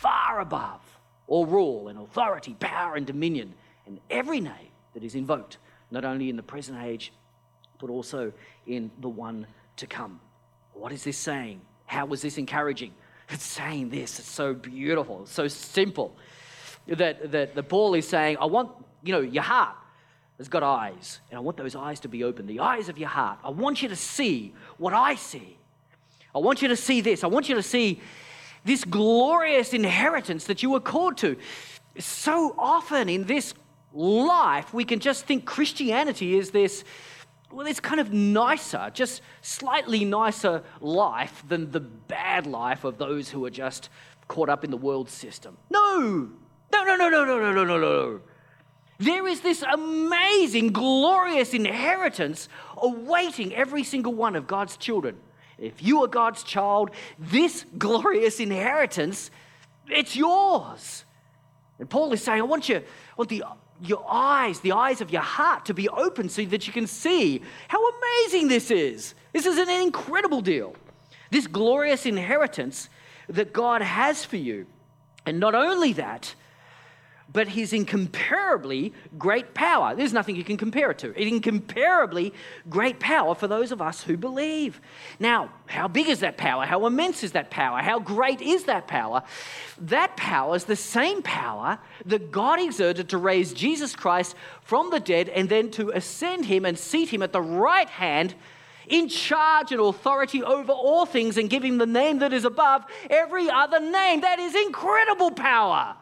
far 0.00 0.40
above 0.40 0.80
all 1.28 1.46
rule 1.46 1.86
and 1.86 1.96
authority, 2.00 2.56
power 2.58 2.96
and 2.96 3.06
dominion, 3.06 3.54
and 3.86 4.00
every 4.10 4.40
name 4.40 4.72
that 4.94 5.04
is 5.04 5.14
invoked, 5.14 5.58
not 5.92 6.04
only 6.04 6.28
in 6.30 6.36
the 6.36 6.42
present 6.42 6.82
age, 6.82 7.12
but 7.80 7.90
also 7.90 8.32
in 8.66 8.90
the 9.00 9.08
one 9.08 9.46
to 9.76 9.86
come. 9.86 10.18
What 10.72 10.90
is 10.90 11.04
this 11.04 11.16
saying? 11.16 11.60
How 11.86 12.04
was 12.04 12.20
this 12.20 12.38
encouraging? 12.38 12.92
It's 13.28 13.44
saying 13.44 13.90
this. 13.90 14.18
It's 14.18 14.28
so 14.28 14.52
beautiful, 14.52 15.22
it's 15.22 15.32
so 15.32 15.46
simple. 15.46 16.16
That, 16.88 17.30
that 17.30 17.54
the 17.54 17.62
Paul 17.62 17.94
is 17.94 18.08
saying, 18.08 18.38
I 18.40 18.46
want, 18.46 18.72
you 19.04 19.12
know, 19.12 19.20
your 19.20 19.44
heart 19.44 19.76
has 20.38 20.48
got 20.48 20.62
eyes, 20.62 21.20
and 21.30 21.36
I 21.36 21.40
want 21.40 21.56
those 21.56 21.74
eyes 21.74 22.00
to 22.00 22.08
be 22.08 22.22
open, 22.22 22.46
the 22.46 22.60
eyes 22.60 22.88
of 22.88 22.96
your 22.96 23.08
heart. 23.08 23.38
I 23.44 23.50
want 23.50 23.82
you 23.82 23.88
to 23.88 23.96
see 23.96 24.54
what 24.78 24.94
I 24.94 25.16
see. 25.16 25.58
I 26.34 26.38
want 26.38 26.62
you 26.62 26.68
to 26.68 26.76
see 26.76 27.00
this. 27.00 27.24
I 27.24 27.26
want 27.26 27.48
you 27.48 27.56
to 27.56 27.62
see 27.62 28.00
this 28.64 28.84
glorious 28.84 29.74
inheritance 29.74 30.44
that 30.44 30.62
you 30.62 30.70
were 30.70 30.80
called 30.80 31.16
to. 31.18 31.36
So 31.98 32.54
often 32.56 33.08
in 33.08 33.24
this 33.24 33.54
life, 33.92 34.72
we 34.72 34.84
can 34.84 35.00
just 35.00 35.26
think 35.26 35.44
Christianity 35.44 36.38
is 36.38 36.50
this, 36.50 36.84
well, 37.50 37.66
this 37.66 37.80
kind 37.80 38.00
of 38.00 38.12
nicer, 38.12 38.90
just 38.94 39.22
slightly 39.42 40.04
nicer 40.04 40.62
life 40.80 41.42
than 41.48 41.72
the 41.72 41.80
bad 41.80 42.46
life 42.46 42.84
of 42.84 42.98
those 42.98 43.30
who 43.30 43.44
are 43.44 43.50
just 43.50 43.88
caught 44.28 44.48
up 44.48 44.62
in 44.62 44.70
the 44.70 44.76
world 44.76 45.08
system. 45.08 45.56
No! 45.70 46.30
No, 46.70 46.84
no, 46.84 46.96
no, 46.96 47.08
no, 47.08 47.24
no, 47.24 47.40
no, 47.40 47.52
no, 47.52 47.64
no, 47.64 47.78
no. 47.78 48.20
There 48.98 49.28
is 49.28 49.40
this 49.40 49.62
amazing, 49.62 50.72
glorious 50.72 51.54
inheritance 51.54 52.48
awaiting 52.76 53.54
every 53.54 53.84
single 53.84 54.12
one 54.12 54.34
of 54.34 54.46
God's 54.46 54.76
children. 54.76 55.16
If 55.56 55.82
you 55.82 56.02
are 56.02 56.08
God's 56.08 56.42
child, 56.42 56.90
this 57.18 57.64
glorious 57.78 58.40
inheritance, 58.40 59.30
it's 59.88 60.16
yours. 60.16 61.04
And 61.78 61.88
Paul 61.88 62.12
is 62.12 62.22
saying, 62.22 62.40
I 62.40 62.44
want 62.44 62.68
you, 62.68 62.76
I 62.78 62.82
want 63.16 63.30
the, 63.30 63.44
your 63.80 64.04
eyes, 64.10 64.60
the 64.60 64.72
eyes 64.72 65.00
of 65.00 65.12
your 65.12 65.22
heart 65.22 65.66
to 65.66 65.74
be 65.74 65.88
open 65.88 66.28
so 66.28 66.44
that 66.46 66.66
you 66.66 66.72
can 66.72 66.88
see 66.88 67.40
how 67.68 67.78
amazing 67.88 68.48
this 68.48 68.70
is. 68.70 69.14
This 69.32 69.46
is 69.46 69.58
an 69.58 69.68
incredible 69.68 70.40
deal. 70.40 70.74
This 71.30 71.46
glorious 71.46 72.04
inheritance 72.04 72.88
that 73.28 73.52
God 73.52 73.82
has 73.82 74.24
for 74.24 74.36
you. 74.36 74.66
And 75.24 75.38
not 75.38 75.54
only 75.54 75.92
that, 75.92 76.34
but 77.30 77.48
his 77.48 77.72
incomparably 77.72 78.92
great 79.18 79.52
power. 79.52 79.94
There's 79.94 80.12
nothing 80.12 80.34
you 80.34 80.44
can 80.44 80.56
compare 80.56 80.90
it 80.90 80.98
to. 80.98 81.12
Incomparably 81.20 82.32
great 82.70 82.98
power 82.98 83.34
for 83.34 83.46
those 83.46 83.70
of 83.70 83.82
us 83.82 84.02
who 84.02 84.16
believe. 84.16 84.80
Now, 85.20 85.52
how 85.66 85.88
big 85.88 86.08
is 86.08 86.20
that 86.20 86.38
power? 86.38 86.64
How 86.64 86.86
immense 86.86 87.22
is 87.22 87.32
that 87.32 87.50
power? 87.50 87.80
How 87.80 87.98
great 87.98 88.40
is 88.40 88.64
that 88.64 88.88
power? 88.88 89.22
That 89.78 90.16
power 90.16 90.56
is 90.56 90.64
the 90.64 90.76
same 90.76 91.22
power 91.22 91.78
that 92.06 92.32
God 92.32 92.60
exerted 92.60 93.10
to 93.10 93.18
raise 93.18 93.52
Jesus 93.52 93.94
Christ 93.94 94.34
from 94.62 94.90
the 94.90 95.00
dead 95.00 95.28
and 95.28 95.48
then 95.48 95.70
to 95.72 95.90
ascend 95.90 96.46
him 96.46 96.64
and 96.64 96.78
seat 96.78 97.10
him 97.10 97.22
at 97.22 97.32
the 97.32 97.42
right 97.42 97.88
hand 97.88 98.34
in 98.88 99.06
charge 99.08 99.70
and 99.70 99.82
authority 99.82 100.42
over 100.42 100.72
all 100.72 101.04
things 101.04 101.36
and 101.36 101.50
give 101.50 101.62
him 101.62 101.76
the 101.76 101.84
name 101.84 102.20
that 102.20 102.32
is 102.32 102.46
above 102.46 102.86
every 103.10 103.50
other 103.50 103.80
name. 103.80 104.22
That 104.22 104.38
is 104.38 104.54
incredible 104.54 105.30
power. 105.30 105.94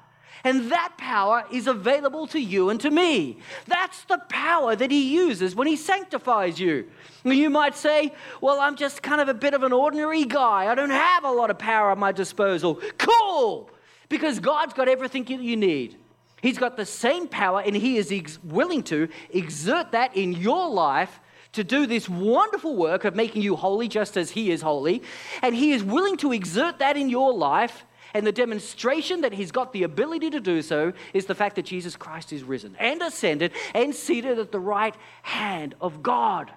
And 0.44 0.70
that 0.70 0.94
power 0.96 1.44
is 1.50 1.66
available 1.66 2.26
to 2.28 2.40
you 2.40 2.70
and 2.70 2.80
to 2.80 2.90
me. 2.90 3.38
That's 3.66 4.04
the 4.04 4.18
power 4.28 4.76
that 4.76 4.90
He 4.90 5.14
uses 5.14 5.54
when 5.54 5.66
He 5.66 5.76
sanctifies 5.76 6.60
you. 6.60 6.86
You 7.24 7.50
might 7.50 7.76
say, 7.76 8.12
Well, 8.40 8.60
I'm 8.60 8.76
just 8.76 9.02
kind 9.02 9.20
of 9.20 9.28
a 9.28 9.34
bit 9.34 9.54
of 9.54 9.62
an 9.62 9.72
ordinary 9.72 10.24
guy. 10.24 10.66
I 10.66 10.74
don't 10.74 10.90
have 10.90 11.24
a 11.24 11.30
lot 11.30 11.50
of 11.50 11.58
power 11.58 11.90
at 11.90 11.98
my 11.98 12.12
disposal. 12.12 12.80
Cool! 12.98 13.70
Because 14.08 14.38
God's 14.38 14.72
got 14.72 14.88
everything 14.88 15.26
you 15.26 15.56
need. 15.56 15.96
He's 16.42 16.58
got 16.58 16.76
the 16.76 16.86
same 16.86 17.26
power, 17.26 17.60
and 17.60 17.74
He 17.74 17.96
is 17.96 18.12
ex- 18.12 18.38
willing 18.44 18.82
to 18.84 19.08
exert 19.30 19.92
that 19.92 20.16
in 20.16 20.32
your 20.32 20.68
life 20.68 21.20
to 21.52 21.64
do 21.64 21.86
this 21.86 22.08
wonderful 22.08 22.76
work 22.76 23.04
of 23.04 23.16
making 23.16 23.42
you 23.42 23.56
holy 23.56 23.88
just 23.88 24.16
as 24.16 24.30
He 24.30 24.50
is 24.50 24.62
holy. 24.62 25.02
And 25.42 25.54
He 25.54 25.72
is 25.72 25.82
willing 25.82 26.16
to 26.18 26.32
exert 26.32 26.78
that 26.78 26.96
in 26.96 27.08
your 27.08 27.32
life 27.32 27.84
and 28.16 28.26
the 28.26 28.32
demonstration 28.32 29.20
that 29.20 29.34
he's 29.34 29.52
got 29.52 29.74
the 29.74 29.82
ability 29.82 30.30
to 30.30 30.40
do 30.40 30.62
so 30.62 30.94
is 31.12 31.26
the 31.26 31.34
fact 31.34 31.56
that 31.56 31.66
Jesus 31.66 31.96
Christ 31.96 32.32
is 32.32 32.42
risen 32.42 32.74
and 32.78 33.02
ascended 33.02 33.52
and 33.74 33.94
seated 33.94 34.38
at 34.38 34.52
the 34.52 34.58
right 34.58 34.94
hand 35.22 35.74
of 35.82 36.02
God. 36.02 36.50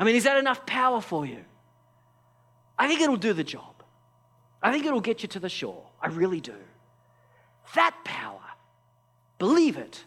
I 0.00 0.04
mean, 0.04 0.16
is 0.16 0.24
that 0.24 0.38
enough 0.38 0.64
power 0.64 1.02
for 1.02 1.26
you? 1.26 1.44
I 2.78 2.88
think 2.88 3.02
it'll 3.02 3.16
do 3.16 3.34
the 3.34 3.44
job. 3.44 3.82
I 4.62 4.72
think 4.72 4.86
it'll 4.86 5.02
get 5.02 5.22
you 5.22 5.28
to 5.28 5.40
the 5.40 5.50
shore. 5.50 5.84
I 6.00 6.06
really 6.06 6.40
do. 6.40 6.56
That 7.74 7.94
power, 8.02 8.40
believe 9.38 9.76
it, 9.76 10.02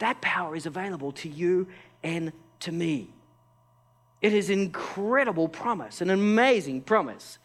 that 0.00 0.20
power 0.20 0.54
is 0.54 0.66
available 0.66 1.12
to 1.12 1.30
you 1.30 1.68
and 2.02 2.30
to 2.60 2.72
me. 2.72 3.08
It 4.20 4.34
is 4.34 4.50
an 4.50 4.60
incredible 4.60 5.48
promise, 5.48 6.02
an 6.02 6.10
amazing 6.10 6.82
promise 6.82 7.38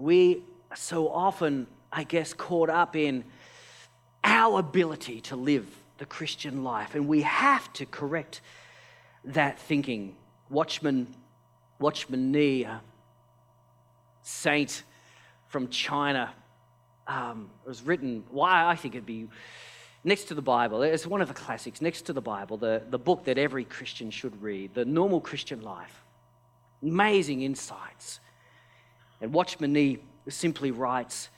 we 0.00 0.42
so 0.74 1.08
often, 1.08 1.66
I 1.92 2.04
guess, 2.04 2.32
caught 2.32 2.70
up 2.70 2.96
in 2.96 3.24
our 4.24 4.58
ability 4.58 5.20
to 5.22 5.36
live 5.36 5.66
the 5.98 6.06
Christian 6.06 6.64
life, 6.64 6.94
and 6.94 7.06
we 7.06 7.22
have 7.22 7.72
to 7.74 7.86
correct 7.86 8.40
that 9.24 9.58
thinking. 9.58 10.16
Watchman, 10.48 11.14
Watchman 11.78 12.32
Nee, 12.32 12.66
saint 14.22 14.82
from 15.48 15.68
China, 15.68 16.32
um, 17.06 17.50
it 17.64 17.68
was 17.68 17.82
written. 17.82 18.24
Why 18.30 18.64
I 18.64 18.76
think 18.76 18.94
it'd 18.94 19.06
be 19.06 19.28
next 20.04 20.24
to 20.24 20.34
the 20.34 20.42
Bible, 20.42 20.82
it's 20.82 21.06
one 21.06 21.20
of 21.20 21.28
the 21.28 21.34
classics, 21.34 21.82
next 21.82 22.02
to 22.02 22.12
the 22.12 22.22
Bible, 22.22 22.56
the, 22.56 22.82
the 22.88 22.98
book 22.98 23.24
that 23.24 23.36
every 23.36 23.64
Christian 23.64 24.10
should 24.10 24.40
read, 24.40 24.72
The 24.74 24.84
Normal 24.84 25.20
Christian 25.20 25.60
Life. 25.60 26.04
Amazing 26.82 27.42
insights. 27.42 28.20
And 29.20 29.32
Watchman 29.32 29.72
Nee 29.72 29.98
simply 30.28 30.70
writes 30.70 31.28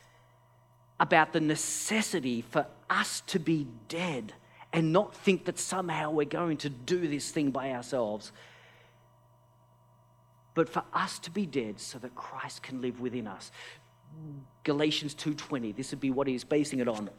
about 1.01 1.33
the 1.33 1.41
necessity 1.41 2.43
for 2.43 2.66
us 2.89 3.22
to 3.26 3.39
be 3.39 3.66
dead 3.89 4.33
and 4.72 4.93
not 4.93 5.14
think 5.14 5.45
that 5.47 5.59
somehow 5.59 6.11
we're 6.11 6.24
going 6.24 6.57
to 6.59 6.68
do 6.68 7.07
this 7.09 7.30
thing 7.30 7.51
by 7.51 7.72
ourselves 7.72 8.33
but 10.55 10.68
for 10.68 10.83
us 10.93 11.18
to 11.20 11.30
be 11.30 11.47
dead 11.47 11.80
so 11.80 11.99
that 11.99 12.14
Christ 12.14 12.62
can 12.62 12.80
live 12.80 13.01
within 13.01 13.26
us. 13.26 13.51
Galatians 14.64 15.14
2:20 15.14 15.72
this 15.72 15.91
would 15.91 16.01
be 16.01 16.11
what 16.11 16.26
he's 16.26 16.45
basing 16.45 16.80
it 16.80 16.89
on. 16.89 17.11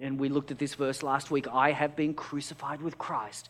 And 0.00 0.20
we 0.20 0.28
looked 0.28 0.50
at 0.50 0.58
this 0.58 0.74
verse 0.74 1.02
last 1.02 1.30
week, 1.30 1.48
I 1.48 1.72
have 1.72 1.96
been 1.96 2.14
crucified 2.14 2.82
with 2.82 2.98
Christ. 2.98 3.48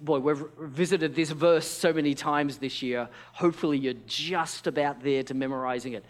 Boy, 0.00 0.18
we've 0.20 0.44
visited 0.60 1.14
this 1.14 1.30
verse 1.30 1.66
so 1.66 1.92
many 1.92 2.14
times 2.14 2.58
this 2.58 2.82
year. 2.82 3.08
Hopefully 3.32 3.78
you're 3.78 3.94
just 4.06 4.66
about 4.66 5.02
there 5.02 5.22
to 5.24 5.34
memorizing 5.34 5.94
it. 5.94 6.04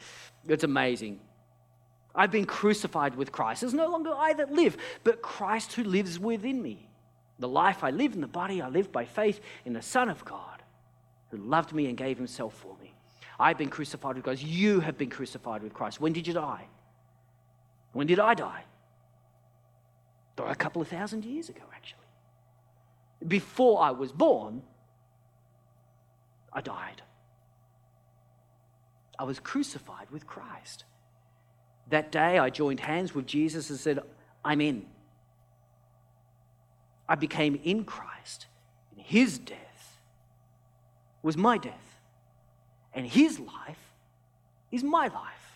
It's 0.47 0.65
amazing. 0.65 1.21
I've 2.15 2.31
been 2.31 2.45
crucified 2.45 3.15
with 3.15 3.33
Christ. 3.33 3.63
It's 3.63 3.73
no 3.73 3.89
longer 3.89 4.13
I 4.15 4.35
that 4.35 4.53
live, 4.53 4.77
but 5.05 5.23
Christ 5.23 5.73
who 5.75 5.85
lives 5.85 6.19
within 6.19 6.61
me. 6.61 6.89
The 7.39 7.49
life 7.49 7.85
I 7.85 7.91
live 7.91 8.15
in 8.15 8.21
the 8.21 8.27
body 8.27 8.61
I 8.61 8.69
live 8.69 8.91
by 8.91 9.05
faith 9.05 9.41
in 9.65 9.73
the 9.73 9.83
Son 9.83 10.09
of 10.09 10.25
God 10.25 10.63
who 11.31 11.37
loved 11.37 11.73
me 11.73 11.87
and 11.87 11.97
gave 11.97 12.17
himself 12.17 12.55
for 12.55 12.77
me. 12.83 12.95
I've 13.39 13.59
been 13.59 13.69
crucified 13.69 14.17
with 14.17 14.25
Christ. 14.25 14.43
You 14.43 14.81
have 14.81 14.99
been 14.99 15.11
crucified 15.11 15.63
with 15.63 15.73
Christ. 15.73 16.01
When 16.01 16.13
did 16.13 16.27
you 16.27 16.35
die? 16.35 16.67
When 17.93 18.07
did 18.07 18.19
I 18.19 18.35
die? 18.35 18.65
A 20.39 20.55
couple 20.55 20.81
of 20.81 20.89
thousand 20.89 21.25
years 21.25 21.49
ago, 21.49 21.63
actually. 21.75 21.98
Before 23.27 23.83
I 23.83 23.91
was 23.91 24.13
born, 24.13 24.63
I 26.53 26.61
died. 26.61 27.03
I 29.19 29.25
was 29.25 29.41
crucified 29.41 30.11
with 30.11 30.27
Christ. 30.27 30.85
That 31.91 32.13
day, 32.13 32.39
I 32.39 32.51
joined 32.51 32.81
hands 32.81 33.15
with 33.15 33.27
Jesus 33.27 33.71
and 33.71 33.79
said, 33.79 34.01
I'm 34.45 34.61
in. 34.61 34.87
I 37.09 37.15
became 37.15 37.59
in 37.65 37.85
Christ, 37.85 38.47
in 38.97 39.03
his 39.03 39.39
death 39.39 39.59
was 41.23 41.37
my 41.37 41.59
death, 41.59 42.01
and 42.95 43.07
his 43.07 43.39
life 43.39 43.95
is 44.71 44.83
my 44.85 45.09
life. 45.09 45.48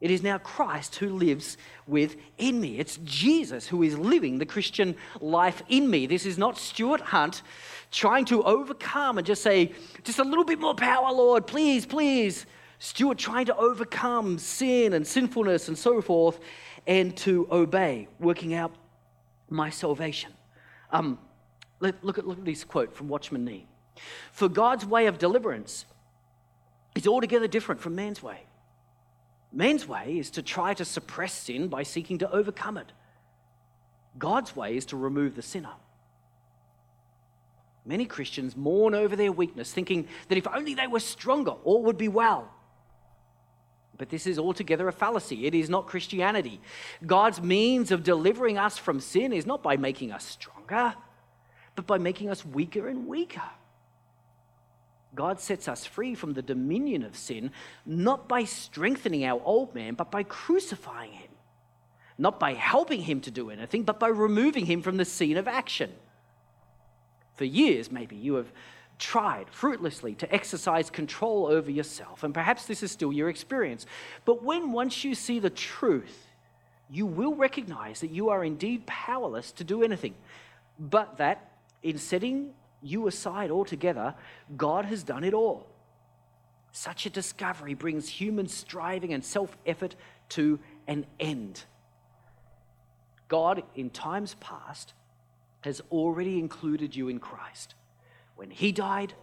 It 0.00 0.10
is 0.10 0.22
now 0.22 0.38
Christ 0.38 0.96
who 0.96 1.10
lives 1.10 1.58
within 1.86 2.60
me. 2.60 2.78
It's 2.78 2.98
Jesus 3.04 3.66
who 3.66 3.82
is 3.82 3.98
living 3.98 4.38
the 4.38 4.46
Christian 4.46 4.96
life 5.20 5.62
in 5.68 5.90
me. 5.90 6.06
This 6.06 6.24
is 6.24 6.38
not 6.38 6.56
Stewart 6.56 7.00
Hunt 7.02 7.42
trying 7.90 8.24
to 8.26 8.42
overcome 8.44 9.18
and 9.18 9.26
just 9.26 9.42
say, 9.42 9.72
just 10.04 10.18
a 10.18 10.24
little 10.24 10.44
bit 10.44 10.58
more 10.58 10.74
power, 10.74 11.12
Lord, 11.12 11.46
please, 11.46 11.84
please. 11.84 12.46
Stewart 12.78 13.18
trying 13.18 13.44
to 13.46 13.56
overcome 13.56 14.38
sin 14.38 14.94
and 14.94 15.06
sinfulness 15.06 15.68
and 15.68 15.76
so 15.76 16.00
forth 16.00 16.40
and 16.86 17.14
to 17.18 17.46
obey, 17.52 18.08
working 18.18 18.54
out 18.54 18.72
my 19.50 19.68
salvation. 19.68 20.32
Um, 20.92 21.18
let, 21.80 22.02
look, 22.02 22.16
at, 22.16 22.26
look 22.26 22.38
at 22.38 22.44
this 22.46 22.64
quote 22.64 22.94
from 22.96 23.08
Watchman 23.08 23.44
Nee. 23.44 23.66
For 24.32 24.48
God's 24.48 24.86
way 24.86 25.06
of 25.06 25.18
deliverance 25.18 25.84
is 26.94 27.06
altogether 27.06 27.46
different 27.46 27.82
from 27.82 27.94
man's 27.94 28.22
way. 28.22 28.44
Man's 29.52 29.86
way 29.86 30.18
is 30.18 30.30
to 30.32 30.42
try 30.42 30.74
to 30.74 30.84
suppress 30.84 31.32
sin 31.32 31.68
by 31.68 31.82
seeking 31.82 32.18
to 32.18 32.30
overcome 32.30 32.76
it. 32.76 32.92
God's 34.18 34.54
way 34.54 34.76
is 34.76 34.86
to 34.86 34.96
remove 34.96 35.34
the 35.34 35.42
sinner. 35.42 35.72
Many 37.84 38.04
Christians 38.04 38.56
mourn 38.56 38.94
over 38.94 39.16
their 39.16 39.32
weakness, 39.32 39.72
thinking 39.72 40.06
that 40.28 40.38
if 40.38 40.46
only 40.46 40.74
they 40.74 40.86
were 40.86 41.00
stronger, 41.00 41.52
all 41.64 41.82
would 41.84 41.98
be 41.98 42.08
well. 42.08 42.52
But 43.96 44.08
this 44.08 44.26
is 44.26 44.38
altogether 44.38 44.88
a 44.88 44.92
fallacy. 44.92 45.46
It 45.46 45.54
is 45.54 45.68
not 45.68 45.86
Christianity. 45.86 46.60
God's 47.04 47.40
means 47.40 47.90
of 47.90 48.02
delivering 48.02 48.58
us 48.58 48.78
from 48.78 49.00
sin 49.00 49.32
is 49.32 49.46
not 49.46 49.62
by 49.62 49.76
making 49.76 50.12
us 50.12 50.24
stronger, 50.24 50.94
but 51.74 51.86
by 51.86 51.98
making 51.98 52.30
us 52.30 52.44
weaker 52.44 52.88
and 52.88 53.06
weaker. 53.06 53.42
God 55.14 55.40
sets 55.40 55.66
us 55.68 55.84
free 55.84 56.14
from 56.14 56.34
the 56.34 56.42
dominion 56.42 57.02
of 57.02 57.16
sin, 57.16 57.50
not 57.84 58.28
by 58.28 58.44
strengthening 58.44 59.24
our 59.24 59.40
old 59.44 59.74
man, 59.74 59.94
but 59.94 60.10
by 60.10 60.22
crucifying 60.22 61.12
him. 61.12 61.30
Not 62.16 62.38
by 62.38 62.54
helping 62.54 63.02
him 63.02 63.20
to 63.22 63.30
do 63.30 63.50
anything, 63.50 63.82
but 63.82 63.98
by 63.98 64.08
removing 64.08 64.66
him 64.66 64.82
from 64.82 64.98
the 64.98 65.04
scene 65.04 65.36
of 65.36 65.48
action. 65.48 65.90
For 67.34 67.44
years, 67.44 67.90
maybe, 67.90 68.16
you 68.16 68.34
have 68.34 68.52
tried 68.98 69.46
fruitlessly 69.50 70.14
to 70.16 70.32
exercise 70.32 70.90
control 70.90 71.46
over 71.46 71.70
yourself, 71.70 72.22
and 72.22 72.34
perhaps 72.34 72.66
this 72.66 72.82
is 72.82 72.92
still 72.92 73.12
your 73.12 73.30
experience. 73.30 73.86
But 74.26 74.44
when 74.44 74.72
once 74.72 75.02
you 75.04 75.14
see 75.14 75.38
the 75.38 75.50
truth, 75.50 76.26
you 76.90 77.06
will 77.06 77.34
recognize 77.34 78.00
that 78.00 78.10
you 78.10 78.28
are 78.28 78.44
indeed 78.44 78.86
powerless 78.86 79.52
to 79.52 79.64
do 79.64 79.82
anything, 79.82 80.14
but 80.78 81.16
that 81.16 81.52
in 81.82 81.96
setting 81.96 82.52
you 82.82 83.06
aside 83.06 83.50
altogether, 83.50 84.14
God 84.56 84.84
has 84.86 85.02
done 85.02 85.24
it 85.24 85.34
all. 85.34 85.66
Such 86.72 87.06
a 87.06 87.10
discovery 87.10 87.74
brings 87.74 88.08
human 88.08 88.48
striving 88.48 89.12
and 89.12 89.24
self 89.24 89.56
effort 89.66 89.96
to 90.30 90.58
an 90.86 91.06
end. 91.18 91.64
God, 93.28 93.62
in 93.74 93.90
times 93.90 94.34
past, 94.40 94.92
has 95.62 95.80
already 95.90 96.38
included 96.38 96.96
you 96.96 97.08
in 97.08 97.18
Christ. 97.18 97.74
When 98.36 98.50
He 98.50 98.72
died, 98.72 99.14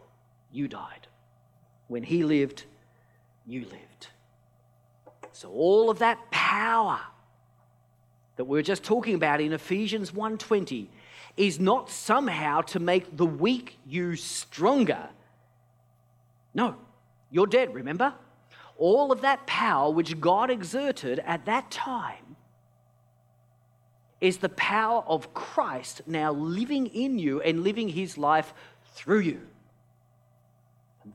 you 0.51 0.67
died. 0.67 1.07
When 1.87 2.03
He 2.03 2.23
lived, 2.23 2.65
you 3.45 3.61
lived. 3.61 4.07
So 5.31 5.49
all 5.49 5.89
of 5.89 5.99
that 5.99 6.31
power 6.31 6.99
that 8.35 8.45
we 8.45 8.59
are 8.59 8.63
just 8.63 8.83
talking 8.83 9.15
about 9.15 9.41
in 9.41 9.53
Ephesians 9.53 10.11
1:20 10.11 10.87
is 11.38 11.59
not 11.59 11.89
somehow 11.89 12.61
to 12.61 12.79
make 12.79 13.15
the 13.15 13.25
weak 13.25 13.77
you 13.85 14.15
stronger. 14.15 15.07
No, 16.53 16.75
you're 17.29 17.47
dead, 17.47 17.73
remember? 17.73 18.13
All 18.77 19.11
of 19.11 19.21
that 19.21 19.45
power 19.47 19.91
which 19.91 20.19
God 20.19 20.49
exerted 20.49 21.19
at 21.19 21.45
that 21.45 21.69
time 21.71 22.35
is 24.19 24.38
the 24.38 24.49
power 24.49 25.03
of 25.07 25.33
Christ 25.33 26.01
now 26.07 26.31
living 26.31 26.88
in 26.88 27.19
you 27.19 27.39
and 27.41 27.63
living 27.63 27.89
his 27.89 28.17
life 28.17 28.53
through 28.93 29.19
you. 29.19 29.41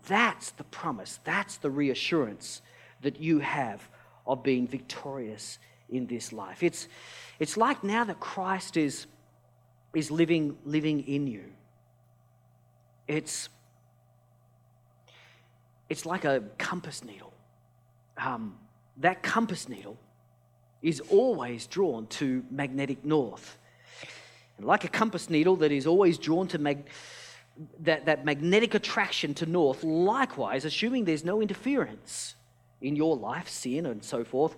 That's 0.07 0.51
the 0.53 0.65
promise, 0.65 1.19
that's 1.25 1.57
the 1.57 1.71
reassurance 1.71 2.63
that 3.03 3.21
you 3.21 3.41
have 3.41 3.89
of 4.27 4.43
being 4.43 4.69
victorious 4.69 5.59
in 5.89 6.07
this 6.07 6.33
life. 6.33 6.63
It's, 6.63 6.89
it's 7.39 7.57
like 7.57 7.83
now 7.83 8.05
that 8.05 8.21
Christ 8.21 8.77
is 8.77 9.07
is 9.95 10.11
living, 10.11 10.57
living 10.65 11.07
in 11.07 11.27
you. 11.27 11.45
It's, 13.07 13.49
it's 15.89 16.07
like 16.07 16.25
a 16.25 16.43
compass 16.59 17.05
needle. 17.05 17.33
Um, 18.17 18.57
that 18.99 19.23
compass 19.23 19.69
needle 19.69 19.99
is 20.83 21.01
always 21.01 21.67
drawn 21.67 22.07
to 22.07 22.45
magnetic 22.51 23.05
north. 23.05 23.59
And 24.57 24.67
like 24.67 24.85
a 24.85 24.89
compass 24.89 25.31
needle 25.31 25.57
that 25.57 25.73
is 25.73 25.87
always 25.87 26.19
drawn 26.19 26.49
to 26.49 26.59
mag- 26.59 26.89
that, 27.81 28.07
that 28.07 28.25
magnetic 28.25 28.75
attraction 28.75 29.35
to 29.35 29.47
north, 29.47 29.85
likewise, 29.85 30.65
assuming 30.65 31.05
there's 31.05 31.25
no 31.25 31.41
interference 31.41 32.35
in 32.81 32.97
your 32.97 33.17
life, 33.17 33.49
sin, 33.49 33.87
and 33.87 34.03
so 34.03 34.25
forth, 34.25 34.57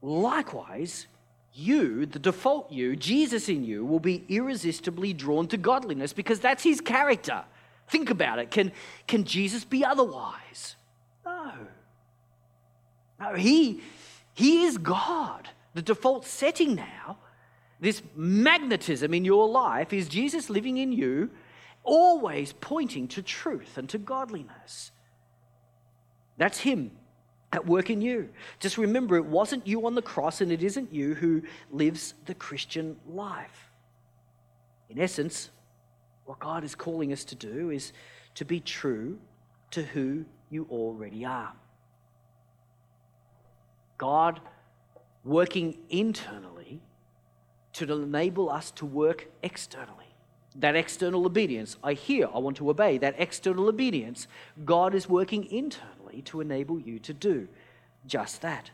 likewise, 0.00 1.06
you, 1.54 2.04
the 2.04 2.18
default 2.18 2.70
you, 2.72 2.96
Jesus 2.96 3.48
in 3.48 3.64
you, 3.64 3.84
will 3.84 4.00
be 4.00 4.24
irresistibly 4.28 5.12
drawn 5.12 5.46
to 5.48 5.56
godliness 5.56 6.12
because 6.12 6.40
that's 6.40 6.64
his 6.64 6.80
character. 6.80 7.44
Think 7.88 8.10
about 8.10 8.38
it. 8.38 8.50
Can, 8.50 8.72
can 9.06 9.24
Jesus 9.24 9.64
be 9.64 9.84
otherwise? 9.84 10.76
No. 11.24 11.52
No, 13.20 13.34
he, 13.34 13.80
he 14.34 14.64
is 14.64 14.78
God. 14.78 15.48
The 15.74 15.82
default 15.82 16.26
setting 16.26 16.74
now, 16.74 17.18
this 17.80 18.02
magnetism 18.16 19.14
in 19.14 19.24
your 19.24 19.48
life, 19.48 19.92
is 19.92 20.08
Jesus 20.08 20.50
living 20.50 20.76
in 20.76 20.92
you, 20.92 21.30
always 21.84 22.52
pointing 22.52 23.06
to 23.08 23.22
truth 23.22 23.78
and 23.78 23.88
to 23.90 23.98
godliness. 23.98 24.90
That's 26.36 26.58
him 26.58 26.92
at 27.54 27.66
work 27.66 27.88
in 27.88 28.00
you. 28.00 28.28
Just 28.58 28.76
remember, 28.76 29.16
it 29.16 29.24
wasn't 29.24 29.66
you 29.66 29.86
on 29.86 29.94
the 29.94 30.02
cross, 30.02 30.40
and 30.40 30.50
it 30.50 30.62
isn't 30.62 30.92
you 30.92 31.14
who 31.14 31.42
lives 31.70 32.14
the 32.26 32.34
Christian 32.34 32.96
life. 33.08 33.70
In 34.90 34.98
essence, 34.98 35.50
what 36.24 36.40
God 36.40 36.64
is 36.64 36.74
calling 36.74 37.12
us 37.12 37.24
to 37.24 37.34
do 37.36 37.70
is 37.70 37.92
to 38.34 38.44
be 38.44 38.58
true 38.58 39.18
to 39.70 39.82
who 39.82 40.24
you 40.50 40.66
already 40.70 41.24
are. 41.24 41.52
God 43.98 44.40
working 45.24 45.78
internally 45.88 46.80
to 47.74 47.92
enable 47.92 48.50
us 48.50 48.70
to 48.72 48.84
work 48.84 49.28
externally. 49.42 49.90
That 50.56 50.76
external 50.76 51.24
obedience, 51.26 51.76
I 51.82 51.94
hear, 51.94 52.28
I 52.32 52.38
want 52.38 52.56
to 52.58 52.70
obey. 52.70 52.98
That 52.98 53.14
external 53.18 53.68
obedience, 53.68 54.28
God 54.64 54.94
is 54.94 55.08
working 55.08 55.44
internally 55.50 55.93
to 56.22 56.40
enable 56.40 56.80
you 56.80 56.98
to 57.00 57.12
do 57.12 57.48
just 58.06 58.42
that. 58.42 58.70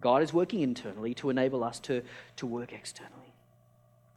God 0.00 0.22
is 0.22 0.32
working 0.32 0.60
internally 0.60 1.14
to 1.14 1.30
enable 1.30 1.64
us 1.64 1.80
to, 1.80 2.02
to 2.36 2.46
work 2.46 2.72
externally. 2.72 3.32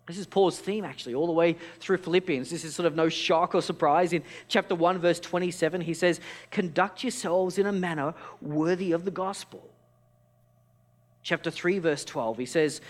This 0.10 0.18
is 0.18 0.26
Paul's 0.26 0.58
theme, 0.58 0.86
actually, 0.86 1.14
all 1.14 1.28
the 1.28 1.34
way 1.34 1.56
through 1.80 1.98
Philippians. 1.98 2.50
This 2.50 2.66
is 2.66 2.74
sort 2.74 2.88
of 2.88 2.96
no 2.96 3.10
shock 3.10 3.54
or 3.54 3.62
surprise. 3.62 4.12
In 4.12 4.24
chapter 4.48 4.74
1, 4.74 4.98
verse 4.98 5.20
27, 5.20 5.82
he 5.82 5.94
says, 5.94 6.20
Conduct 6.50 7.04
yourselves 7.04 7.60
in 7.60 7.68
a 7.68 7.72
manner 7.72 8.16
worthy 8.42 8.92
of 8.92 9.06
the 9.06 9.12
gospel. 9.12 9.70
Chapter 11.22 11.52
3, 11.52 11.78
verse 11.78 12.04
12, 12.04 12.40
he 12.40 12.46
says, 12.48 12.82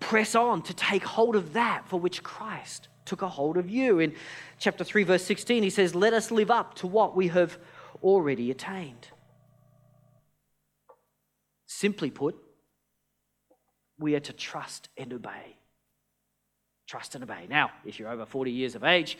Press 0.00 0.34
on 0.34 0.62
to 0.62 0.74
take 0.74 1.04
hold 1.04 1.36
of 1.36 1.52
that 1.52 1.88
for 1.88 2.00
which 2.00 2.24
Christ 2.24 2.88
took 3.04 3.22
a 3.22 3.28
hold 3.28 3.56
of 3.56 3.70
you. 3.70 4.00
In 4.00 4.12
chapter 4.58 4.82
3, 4.82 5.04
verse 5.04 5.24
16, 5.24 5.62
he 5.62 5.70
says, 5.70 5.94
Let 5.94 6.12
us 6.12 6.32
live 6.32 6.50
up 6.50 6.74
to 6.76 6.88
what 6.88 7.14
we 7.14 7.28
have 7.28 7.58
already 8.04 8.50
attained. 8.50 9.08
Simply 11.66 12.10
put, 12.10 12.36
we 13.98 14.14
are 14.14 14.20
to 14.20 14.32
trust 14.32 14.88
and 14.96 15.12
obey. 15.12 15.56
Trust 16.86 17.14
and 17.14 17.24
obey. 17.24 17.46
Now, 17.48 17.70
if 17.84 17.98
you're 17.98 18.10
over 18.10 18.26
40 18.26 18.52
years 18.52 18.74
of 18.74 18.84
age, 18.84 19.16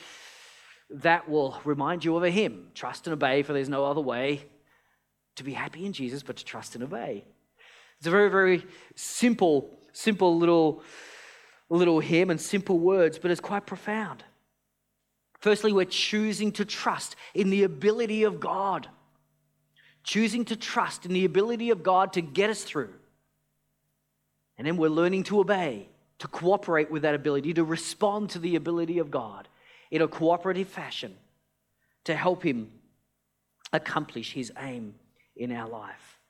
that 0.91 1.29
will 1.29 1.59
remind 1.65 2.05
you 2.05 2.15
of 2.17 2.23
a 2.23 2.31
hymn 2.31 2.69
Trust 2.75 3.07
and 3.07 3.15
obey, 3.15 3.43
for 3.43 3.55
there's 3.55 3.71
no 3.71 3.87
other 3.87 4.03
way 4.03 4.45
to 5.37 5.45
be 5.45 5.55
happy 5.55 5.87
in 5.87 5.93
Jesus 5.93 6.23
but 6.23 6.37
to 6.37 6.45
trust 6.45 6.75
and 6.75 6.85
obey. 6.85 7.25
It's 7.99 8.07
a 8.07 8.11
very, 8.11 8.29
very 8.29 8.67
simple, 8.95 9.81
simple 9.93 10.37
little, 10.37 10.83
little 11.71 12.01
hymn 12.01 12.31
and 12.31 12.41
simple 12.41 12.79
words, 12.79 13.19
but 13.19 13.31
it's 13.31 13.41
quite 13.41 13.67
profound. 13.67 14.23
Firstly, 15.45 15.75
we're 15.75 15.85
choosing 15.85 16.53
to 16.53 16.65
trust 16.65 17.17
in 17.35 17.51
the 17.51 17.65
ability 17.65 18.23
of 18.23 18.41
God, 18.41 18.89
choosing 20.03 20.47
to 20.47 20.57
trust 20.57 21.05
in 21.05 21.13
the 21.13 21.27
ability 21.27 21.69
of 21.69 21.83
God 21.83 22.15
to 22.15 22.23
get 22.23 22.49
us 22.49 22.65
through. 22.65 22.95
And 24.57 24.67
then 24.67 24.79
we're 24.79 24.89
learning 24.89 25.25
to 25.25 25.41
obey 25.41 25.91
to 26.21 26.29
cooperate 26.29 26.91
with 26.91 27.03
that 27.03 27.15
ability, 27.15 27.53
to 27.53 27.63
respond 27.63 28.31
to 28.31 28.39
the 28.39 28.57
ability 28.57 28.99
of 28.99 29.11
God 29.11 29.47
in 29.91 30.01
a 30.01 30.09
cooperative 30.09 30.69
fashion 30.69 31.15
to 32.05 32.17
help 32.17 32.43
Him 32.43 32.73
accomplish 33.71 34.33
His 34.33 34.51
aim 34.59 34.95
in 35.37 35.53
our 35.53 35.69
life. 35.69 36.21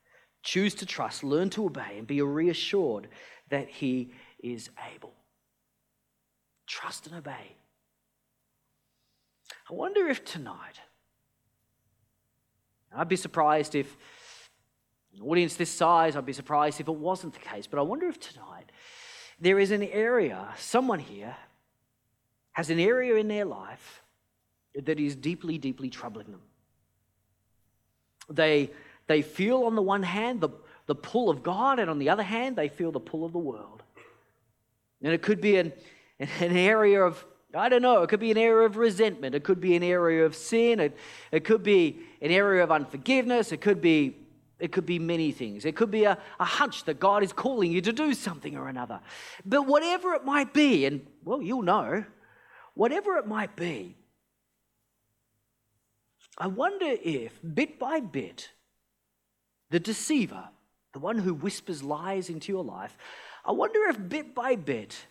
Choose 0.43 0.75
to 0.75 0.87
trust, 0.87 1.23
learn 1.23 1.51
to 1.51 1.67
obey, 1.67 1.99
and 1.99 2.07
be 2.09 2.21
reassured 2.21 3.07
that 3.49 3.69
He 3.69 4.11
is 4.41 4.71
able. 4.93 5.15
Trust 6.67 7.07
and 7.07 7.15
obey. 7.15 7.55
I 9.71 9.75
wonder 9.75 10.09
if 10.09 10.25
tonight, 10.25 10.81
I'd 12.95 13.09
be 13.09 13.17
surprised 13.17 13.75
if 13.75 13.97
an 15.15 15.23
audience 15.23 15.57
this 15.57 15.71
size, 15.71 16.17
I'd 16.17 16.27
be 16.27 16.33
surprised 16.33 16.81
if 16.81 16.89
it 16.89 16.95
wasn't 16.95 17.33
the 17.35 17.41
case, 17.41 17.67
but 17.67 17.79
I 17.79 17.83
wonder 17.83 18.07
if 18.07 18.21
tonight 18.21 18.71
there 19.41 19.59
is 19.59 19.71
an 19.71 19.83
area, 19.83 20.49
someone 20.57 20.99
here 20.99 21.37
has 22.53 22.71
an 22.71 22.79
area 22.79 23.17
in 23.17 23.29
their 23.29 23.45
life 23.45 24.03
that 24.75 25.01
is 25.01 25.17
deeply, 25.17 25.59
deeply 25.59 25.91
troubling 25.91 26.31
them. 26.31 26.43
They, 28.29 28.71
they 29.07 29.23
feel, 29.23 29.65
on 29.65 29.75
the 29.75 29.83
one 29.83 30.03
hand, 30.03 30.41
the, 30.41 30.51
the 30.87 30.95
pull 30.95 31.31
of 31.31 31.43
God, 31.43 31.79
and 31.79 31.91
on 31.91 31.99
the 31.99 32.09
other 32.09 32.23
hand, 32.23 32.57
they 32.57 32.69
feel 32.69 32.93
the 32.93 33.01
pull 33.01 33.25
of 33.25 33.33
the 33.33 33.39
world. 33.39 33.83
And 35.03 35.13
it 35.13 35.23
could 35.23 35.41
be 35.41 35.57
an, 35.57 35.73
an 36.19 36.57
area 36.57 37.03
of, 37.03 37.25
I 37.55 37.69
don't 37.69 37.83
know, 37.83 38.03
it 38.03 38.09
could 38.09 38.21
be 38.21 38.31
an 38.31 38.39
area 38.39 38.67
of 38.67 38.77
resentment, 38.77 39.35
it 39.35 39.45
could 39.45 39.61
be 39.61 39.77
an 39.77 39.83
area 39.83 40.25
of 40.25 40.35
sin, 40.35 40.81
it, 40.81 40.97
it 41.31 41.45
could 41.45 41.63
be 41.63 42.01
an 42.21 42.31
area 42.31 42.65
of 42.65 42.73
unforgiveness, 42.73 43.53
it 43.53 43.61
could 43.61 43.81
be 43.81 44.17
it 44.61 44.73
could 44.73 44.87
be 44.87 44.99
many 44.99 45.33
things. 45.33 45.65
It 45.65 45.75
could 45.75 45.91
be 45.91 46.05
a, 46.05 46.17
a 46.39 46.45
hunch 46.45 46.85
that 46.85 47.01
God 47.01 47.23
is 47.23 47.33
calling 47.33 47.73
you 47.73 47.81
to 47.83 47.93
do 47.93 48.15
something 48.15 48.57
or 48.57 48.69
another. 48.69 49.01
But 49.45 49.67
whatever 49.67 50.15
it 50.15 50.25
might 50.25 50.55
be, 50.55 50.87
and 50.87 51.05
well, 51.25 51.43
you'll 51.43 51.63
know, 51.63 52.05
whatever 52.75 53.19
it 53.19 53.27
might 53.27 53.57
be, 53.57 53.97
I 56.39 56.47
wonder 56.47 56.87
if 57.03 57.39
bit 57.43 57.79
by 57.79 58.01
bit, 58.01 58.51
the 59.71 59.81
deceiver, 59.81 60.49
the 60.93 60.99
one 61.01 61.19
who 61.19 61.35
whispers 61.35 61.83
lies 61.83 62.31
into 62.31 62.53
your 62.53 62.65
life, 62.65 62.97
I 63.45 63.53
wonder 63.53 63.81
if 63.89 64.09
bit 64.09 64.35
by 64.35 64.57
bit, 64.57 65.05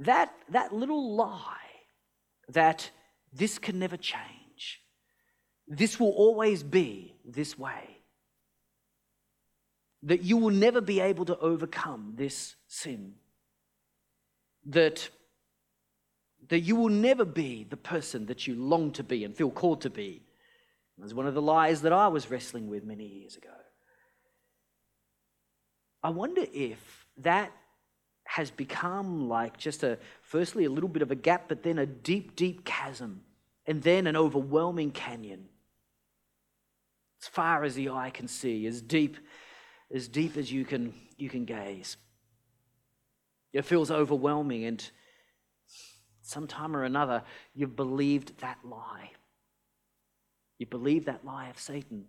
that, 0.00 0.34
that 0.50 0.74
little 0.74 1.14
lie 1.14 1.59
that 2.52 2.90
this 3.32 3.58
can 3.58 3.78
never 3.78 3.96
change, 3.96 4.82
this 5.66 6.00
will 6.00 6.10
always 6.10 6.62
be 6.62 7.14
this 7.24 7.58
way 7.58 8.00
that 10.02 10.22
you 10.22 10.36
will 10.36 10.50
never 10.50 10.80
be 10.80 11.00
able 11.00 11.24
to 11.26 11.38
overcome 11.38 12.14
this 12.16 12.56
sin. 12.66 13.14
That, 14.66 15.08
that 16.48 16.60
you 16.60 16.76
will 16.76 16.88
never 16.88 17.24
be 17.24 17.64
the 17.68 17.76
person 17.76 18.26
that 18.26 18.46
you 18.46 18.54
long 18.54 18.92
to 18.92 19.02
be 19.02 19.24
and 19.24 19.34
feel 19.36 19.50
called 19.50 19.82
to 19.82 19.90
be. 19.90 20.22
It 20.98 21.02
was 21.02 21.14
one 21.14 21.26
of 21.26 21.34
the 21.34 21.42
lies 21.42 21.82
that 21.82 21.92
I 21.92 22.08
was 22.08 22.30
wrestling 22.30 22.68
with 22.68 22.84
many 22.84 23.06
years 23.06 23.36
ago. 23.36 23.48
I 26.02 26.10
wonder 26.10 26.44
if 26.52 27.06
that 27.18 27.52
has 28.30 28.48
become 28.48 29.28
like 29.28 29.56
just 29.56 29.82
a, 29.82 29.98
firstly, 30.22 30.64
a 30.64 30.70
little 30.70 30.88
bit 30.88 31.02
of 31.02 31.10
a 31.10 31.16
gap, 31.16 31.48
but 31.48 31.64
then 31.64 31.78
a 31.78 31.86
deep, 31.86 32.36
deep 32.36 32.64
chasm, 32.64 33.22
and 33.66 33.82
then 33.82 34.06
an 34.06 34.16
overwhelming 34.16 34.92
canyon. 34.92 35.48
As 37.20 37.26
far 37.26 37.64
as 37.64 37.74
the 37.74 37.88
eye 37.88 38.10
can 38.10 38.28
see, 38.28 38.68
as 38.68 38.80
deep 38.80 39.16
as 39.92 40.06
deep 40.06 40.36
as 40.36 40.52
you 40.52 40.64
can, 40.64 40.94
you 41.16 41.28
can 41.28 41.44
gaze. 41.44 41.96
It 43.52 43.64
feels 43.64 43.90
overwhelming, 43.90 44.64
and 44.64 44.90
sometime 46.22 46.76
or 46.76 46.84
another, 46.84 47.24
you've 47.52 47.74
believed 47.74 48.38
that 48.42 48.58
lie. 48.62 49.10
You 50.58 50.66
believe 50.66 51.06
that 51.06 51.24
lie 51.24 51.48
of 51.48 51.58
Satan 51.58 52.04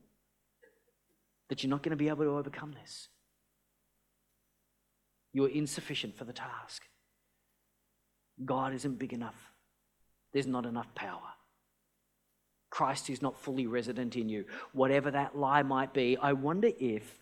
that 1.49 1.63
you're 1.63 1.71
not 1.71 1.81
going 1.81 1.89
to 1.89 1.95
be 1.95 2.09
able 2.09 2.25
to 2.25 2.37
overcome 2.37 2.75
this. 2.79 3.07
You're 5.33 5.49
insufficient 5.49 6.17
for 6.17 6.25
the 6.25 6.33
task. 6.33 6.83
God 8.43 8.73
isn't 8.73 8.99
big 8.99 9.13
enough. 9.13 9.51
There's 10.33 10.47
not 10.47 10.65
enough 10.65 10.93
power. 10.95 11.19
Christ 12.69 13.09
is 13.09 13.21
not 13.21 13.37
fully 13.37 13.67
resident 13.67 14.15
in 14.15 14.29
you. 14.29 14.45
Whatever 14.71 15.11
that 15.11 15.37
lie 15.37 15.61
might 15.63 15.93
be, 15.93 16.17
I 16.17 16.33
wonder 16.33 16.69
if 16.79 17.21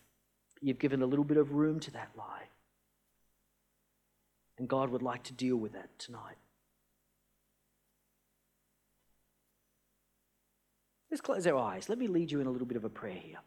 You've 0.60 0.78
given 0.78 1.02
a 1.02 1.06
little 1.06 1.24
bit 1.24 1.38
of 1.38 1.52
room 1.52 1.80
to 1.80 1.90
that 1.92 2.10
lie. 2.16 2.48
And 4.58 4.68
God 4.68 4.90
would 4.90 5.02
like 5.02 5.22
to 5.24 5.32
deal 5.32 5.56
with 5.56 5.72
that 5.72 5.98
tonight. 5.98 6.36
Let's 11.10 11.22
close 11.22 11.46
our 11.46 11.56
eyes. 11.56 11.88
Let 11.88 11.98
me 11.98 12.06
lead 12.06 12.30
you 12.30 12.40
in 12.40 12.46
a 12.46 12.50
little 12.50 12.66
bit 12.66 12.76
of 12.76 12.84
a 12.84 12.90
prayer 12.90 13.14
here. 13.14 13.38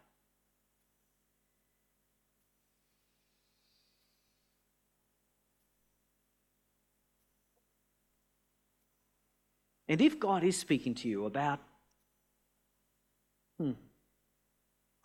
And 9.93 10.01
if 10.01 10.19
God 10.19 10.43
is 10.43 10.57
speaking 10.57 10.95
to 10.95 11.07
you 11.07 11.27
about, 11.27 11.59
hmm, 13.59 13.73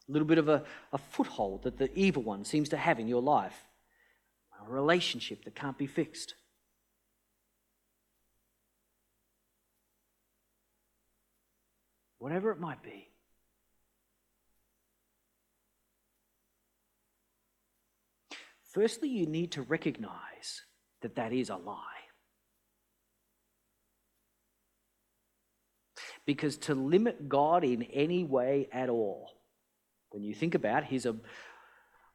a 0.08 0.10
little 0.10 0.26
bit 0.26 0.38
of 0.38 0.48
a, 0.48 0.64
a 0.94 0.96
foothold 0.96 1.64
that 1.64 1.76
the 1.76 1.94
evil 1.94 2.22
one 2.22 2.42
seems 2.46 2.70
to 2.70 2.78
have 2.78 2.98
in 2.98 3.06
your 3.06 3.20
life, 3.20 3.66
a 4.66 4.72
relationship 4.72 5.44
that 5.44 5.54
can't 5.54 5.76
be 5.76 5.86
fixed. 5.86 6.36
Whatever 12.18 12.50
it 12.50 12.58
might 12.58 12.82
be. 12.82 13.08
Firstly, 18.72 19.10
you 19.10 19.26
need 19.26 19.52
to 19.52 19.60
recognize 19.60 20.62
that 21.02 21.16
that 21.16 21.34
is 21.34 21.50
a 21.50 21.56
lie. 21.56 21.97
Because 26.28 26.58
to 26.58 26.74
limit 26.74 27.26
God 27.30 27.64
in 27.64 27.84
any 27.84 28.22
way 28.22 28.68
at 28.70 28.90
all 28.90 29.30
when 30.10 30.22
you 30.22 30.34
think 30.34 30.54
about 30.54 30.84
his 30.84 31.08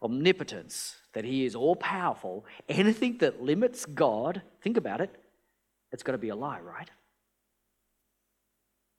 omnipotence, 0.03 0.97
that 1.14 1.26
he 1.26 1.45
is 1.45 1.55
all 1.55 1.76
powerful, 1.76 2.45
anything 2.70 3.18
that 3.22 3.41
limits 3.41 3.88
God, 3.88 4.43
think 4.61 4.78
about 4.78 5.01
it, 5.01 5.09
it's 5.91 6.03
got 6.03 6.11
to 6.11 6.20
be 6.20 6.30
a 6.30 6.36
lie, 6.36 6.59
right? 6.59 6.91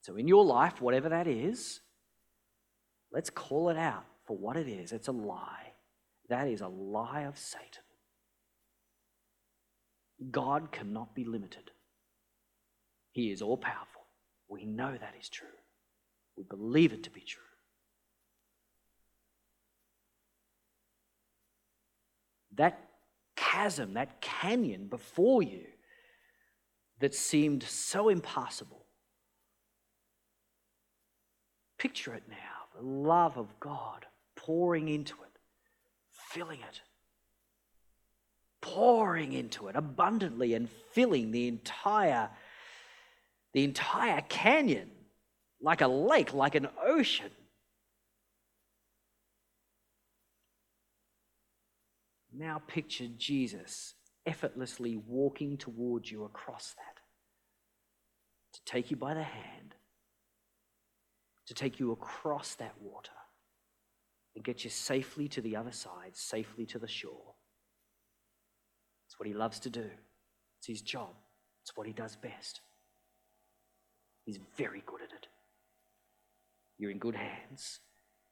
So 0.00 0.16
in 0.16 0.26
your 0.26 0.44
life, 0.44 0.80
whatever 0.80 1.08
that 1.10 1.28
is, 1.28 1.78
let's 3.12 3.30
call 3.30 3.68
it 3.68 3.76
out 3.76 4.06
for 4.26 4.36
what 4.36 4.56
it 4.56 4.66
is. 4.66 4.90
It's 4.90 5.06
a 5.06 5.12
lie. 5.12 5.74
That 6.28 6.48
is 6.48 6.60
a 6.60 6.66
lie 6.66 7.22
of 7.22 7.38
Satan. 7.38 7.84
God 10.32 10.72
cannot 10.72 11.14
be 11.14 11.24
limited. 11.24 11.70
He 13.12 13.30
is 13.30 13.42
all 13.42 13.56
powerful. 13.56 13.93
We 14.54 14.64
know 14.64 14.96
that 14.96 15.14
is 15.20 15.28
true. 15.28 15.48
We 16.36 16.44
believe 16.44 16.92
it 16.92 17.02
to 17.02 17.10
be 17.10 17.22
true. 17.22 17.42
That 22.54 22.78
chasm, 23.34 23.94
that 23.94 24.20
canyon 24.20 24.86
before 24.86 25.42
you 25.42 25.64
that 27.00 27.16
seemed 27.16 27.64
so 27.64 28.08
impassable. 28.08 28.86
Picture 31.76 32.14
it 32.14 32.22
now 32.28 32.36
the 32.80 32.86
love 32.86 33.36
of 33.36 33.58
God 33.58 34.06
pouring 34.36 34.88
into 34.88 35.14
it, 35.14 35.38
filling 36.12 36.60
it, 36.60 36.80
pouring 38.60 39.32
into 39.32 39.66
it 39.66 39.74
abundantly 39.74 40.54
and 40.54 40.70
filling 40.92 41.32
the 41.32 41.48
entire 41.48 42.30
the 43.54 43.64
entire 43.64 44.20
canyon 44.28 44.90
like 45.60 45.80
a 45.80 45.88
lake, 45.88 46.34
like 46.34 46.56
an 46.56 46.68
ocean. 46.84 47.30
Now 52.36 52.60
picture 52.66 53.06
Jesus 53.16 53.94
effortlessly 54.26 54.96
walking 54.96 55.56
towards 55.56 56.10
you 56.10 56.24
across 56.24 56.74
that 56.76 57.00
to 58.54 58.60
take 58.64 58.90
you 58.90 58.96
by 58.96 59.14
the 59.14 59.22
hand, 59.22 59.74
to 61.46 61.54
take 61.54 61.78
you 61.78 61.92
across 61.92 62.54
that 62.56 62.74
water 62.80 63.12
and 64.34 64.44
get 64.44 64.64
you 64.64 64.70
safely 64.70 65.28
to 65.28 65.40
the 65.40 65.54
other 65.54 65.72
side, 65.72 66.14
safely 66.14 66.66
to 66.66 66.78
the 66.78 66.88
shore. 66.88 67.34
It's 69.06 69.18
what 69.18 69.28
he 69.28 69.34
loves 69.34 69.60
to 69.60 69.70
do, 69.70 69.88
it's 70.58 70.66
his 70.66 70.82
job, 70.82 71.14
it's 71.62 71.76
what 71.76 71.86
he 71.86 71.92
does 71.92 72.16
best. 72.16 72.60
He's 74.24 74.38
very 74.56 74.82
good 74.86 75.02
at 75.02 75.12
it. 75.12 75.26
You're 76.78 76.90
in 76.90 76.98
good 76.98 77.16
hands, 77.16 77.80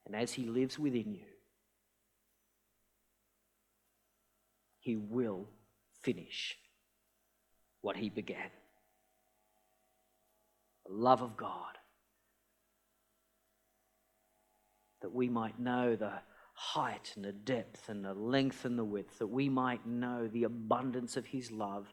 and 0.07 0.17
as 0.17 0.33
he 0.33 0.47
lives 0.47 0.79
within 0.79 1.13
you, 1.13 1.27
he 4.81 4.97
will 4.97 5.49
finish 6.03 6.57
what 7.83 7.97
he 7.97 8.09
began. 8.09 8.51
The 10.87 10.95
love 10.95 11.23
of 11.23 11.37
God. 11.37 11.79
That 15.03 15.13
we 15.13 15.29
might 15.29 15.61
know 15.61 15.95
the 15.95 16.15
height 16.55 17.13
and 17.17 17.25
the 17.25 17.33
depth 17.33 17.89
and 17.89 18.05
the 18.05 18.15
length 18.15 18.65
and 18.65 18.79
the 18.79 18.85
width, 18.85 19.19
that 19.19 19.27
we 19.27 19.49
might 19.49 19.87
know 19.87 20.29
the 20.29 20.45
abundance 20.45 21.17
of 21.17 21.27
his 21.27 21.51
love 21.51 21.93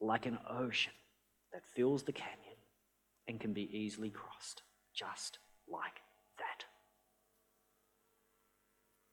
like 0.00 0.26
an 0.26 0.38
ocean 0.48 0.92
that 1.52 1.62
fills 1.74 2.02
the 2.02 2.12
canyon 2.12 2.56
and 3.28 3.40
can 3.40 3.52
be 3.52 3.68
easily 3.76 4.10
crossed, 4.10 4.62
just 4.94 5.38
like 5.68 6.00
that. 6.38 6.64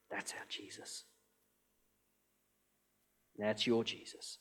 That's 0.09 0.31
our 0.33 0.45
Jesus. 0.49 1.03
That's 3.37 3.67
your 3.67 3.83
Jesus. 3.83 4.39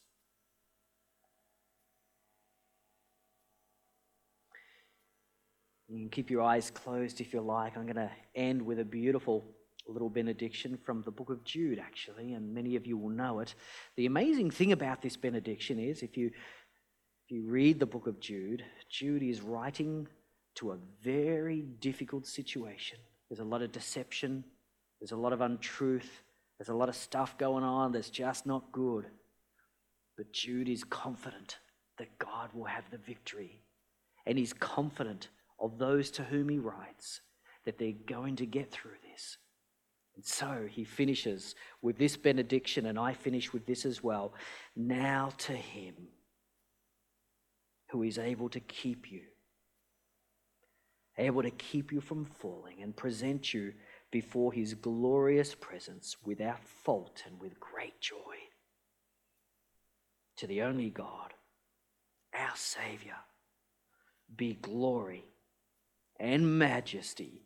You 5.89 5.99
can 5.99 6.09
keep 6.09 6.31
your 6.31 6.43
eyes 6.43 6.71
closed 6.71 7.21
if 7.21 7.33
you 7.33 7.41
like. 7.41 7.77
I'm 7.77 7.85
going 7.85 7.97
to 7.97 8.11
end 8.35 8.63
with 8.63 8.81
a 8.81 8.85
beautiful 8.85 9.45
little 9.87 10.11
benediction 10.11 10.77
from 10.85 11.03
the 11.03 11.13
book 11.13 11.31
of 11.31 11.45
Jude, 11.45 11.79
actually, 11.79 12.33
and 12.33 12.53
many 12.53 12.75
of 12.75 12.87
you 12.87 12.97
will 12.97 13.11
know 13.11 13.39
it. 13.39 13.55
The 13.97 14.07
amazing 14.07 14.51
thing 14.51 14.73
about 14.73 15.01
this 15.01 15.17
benediction 15.17 15.79
is 15.79 16.03
if 16.03 16.17
you, 16.17 16.33
if 17.27 17.33
you 17.33 17.43
read 17.43 17.81
the 17.81 17.87
book 17.87 18.07
of 18.07 18.21
Jude, 18.21 18.63
Jude 18.89 19.25
is 19.25 19.43
writing 19.43 20.07
to 20.55 20.71
a 20.71 20.79
very 21.03 21.63
difficult 21.81 22.25
situation. 22.25 22.99
There's 23.29 23.41
a 23.41 23.45
lot 23.45 23.63
of 23.63 23.73
deception, 23.73 24.45
there's 25.01 25.11
a 25.11 25.17
lot 25.17 25.33
of 25.33 25.41
untruth, 25.41 26.23
there's 26.57 26.69
a 26.69 26.75
lot 26.75 26.89
of 26.89 26.95
stuff 26.95 27.37
going 27.37 27.65
on 27.65 27.91
that's 27.91 28.11
just 28.11 28.47
not 28.47 28.71
good. 28.71 29.07
But 30.17 30.33
Jude 30.33 30.69
is 30.69 30.85
confident 30.85 31.59
that 31.99 32.17
God 32.21 32.51
will 32.55 32.65
have 32.67 32.89
the 32.93 32.99
victory. 32.99 33.61
And 34.25 34.39
he's 34.39 34.53
confident 34.53 35.29
of 35.59 35.79
those 35.79 36.13
to 36.13 36.23
whom 36.23 36.49
he 36.49 36.59
writes 36.59 37.23
that 37.65 37.77
they're 37.77 37.93
going 38.07 38.37
to 38.37 38.47
get 38.47 38.71
through 38.71 38.99
this. 39.11 39.37
And 40.15 40.25
so 40.25 40.69
he 40.71 40.85
finishes 40.85 41.57
with 41.83 41.99
this 41.99 42.17
benediction, 42.17 42.87
and 42.87 42.97
I 43.01 43.15
finish 43.15 43.53
with 43.53 43.67
this 43.67 43.85
as 43.85 44.01
well. 44.01 44.33
Now 44.77 45.33
to 45.39 45.53
him 45.53 45.95
who 47.91 48.03
is 48.03 48.19
able 48.19 48.49
to 48.51 48.61
keep 48.61 49.11
you, 49.11 49.23
able 51.19 51.43
to 51.43 51.51
keep 51.51 51.93
you 51.93 52.01
from 52.01 52.25
falling 52.25 52.83
and 52.83 52.97
present 52.97 53.55
you 53.55 53.73
before 54.11 54.53
his 54.53 54.75
glorious 54.75 55.55
presence 55.55 56.17
without 56.25 56.63
fault 56.65 57.23
and 57.27 57.41
with 57.41 57.59
great 57.61 58.01
joy. 58.01 58.17
To 60.39 60.47
the 60.47 60.63
only 60.63 60.91
God, 60.91 61.33
our 62.35 62.55
Saviour, 62.55 63.17
be 64.37 64.55
glory 64.55 65.25
and 66.19 66.59
majesty, 66.59 67.43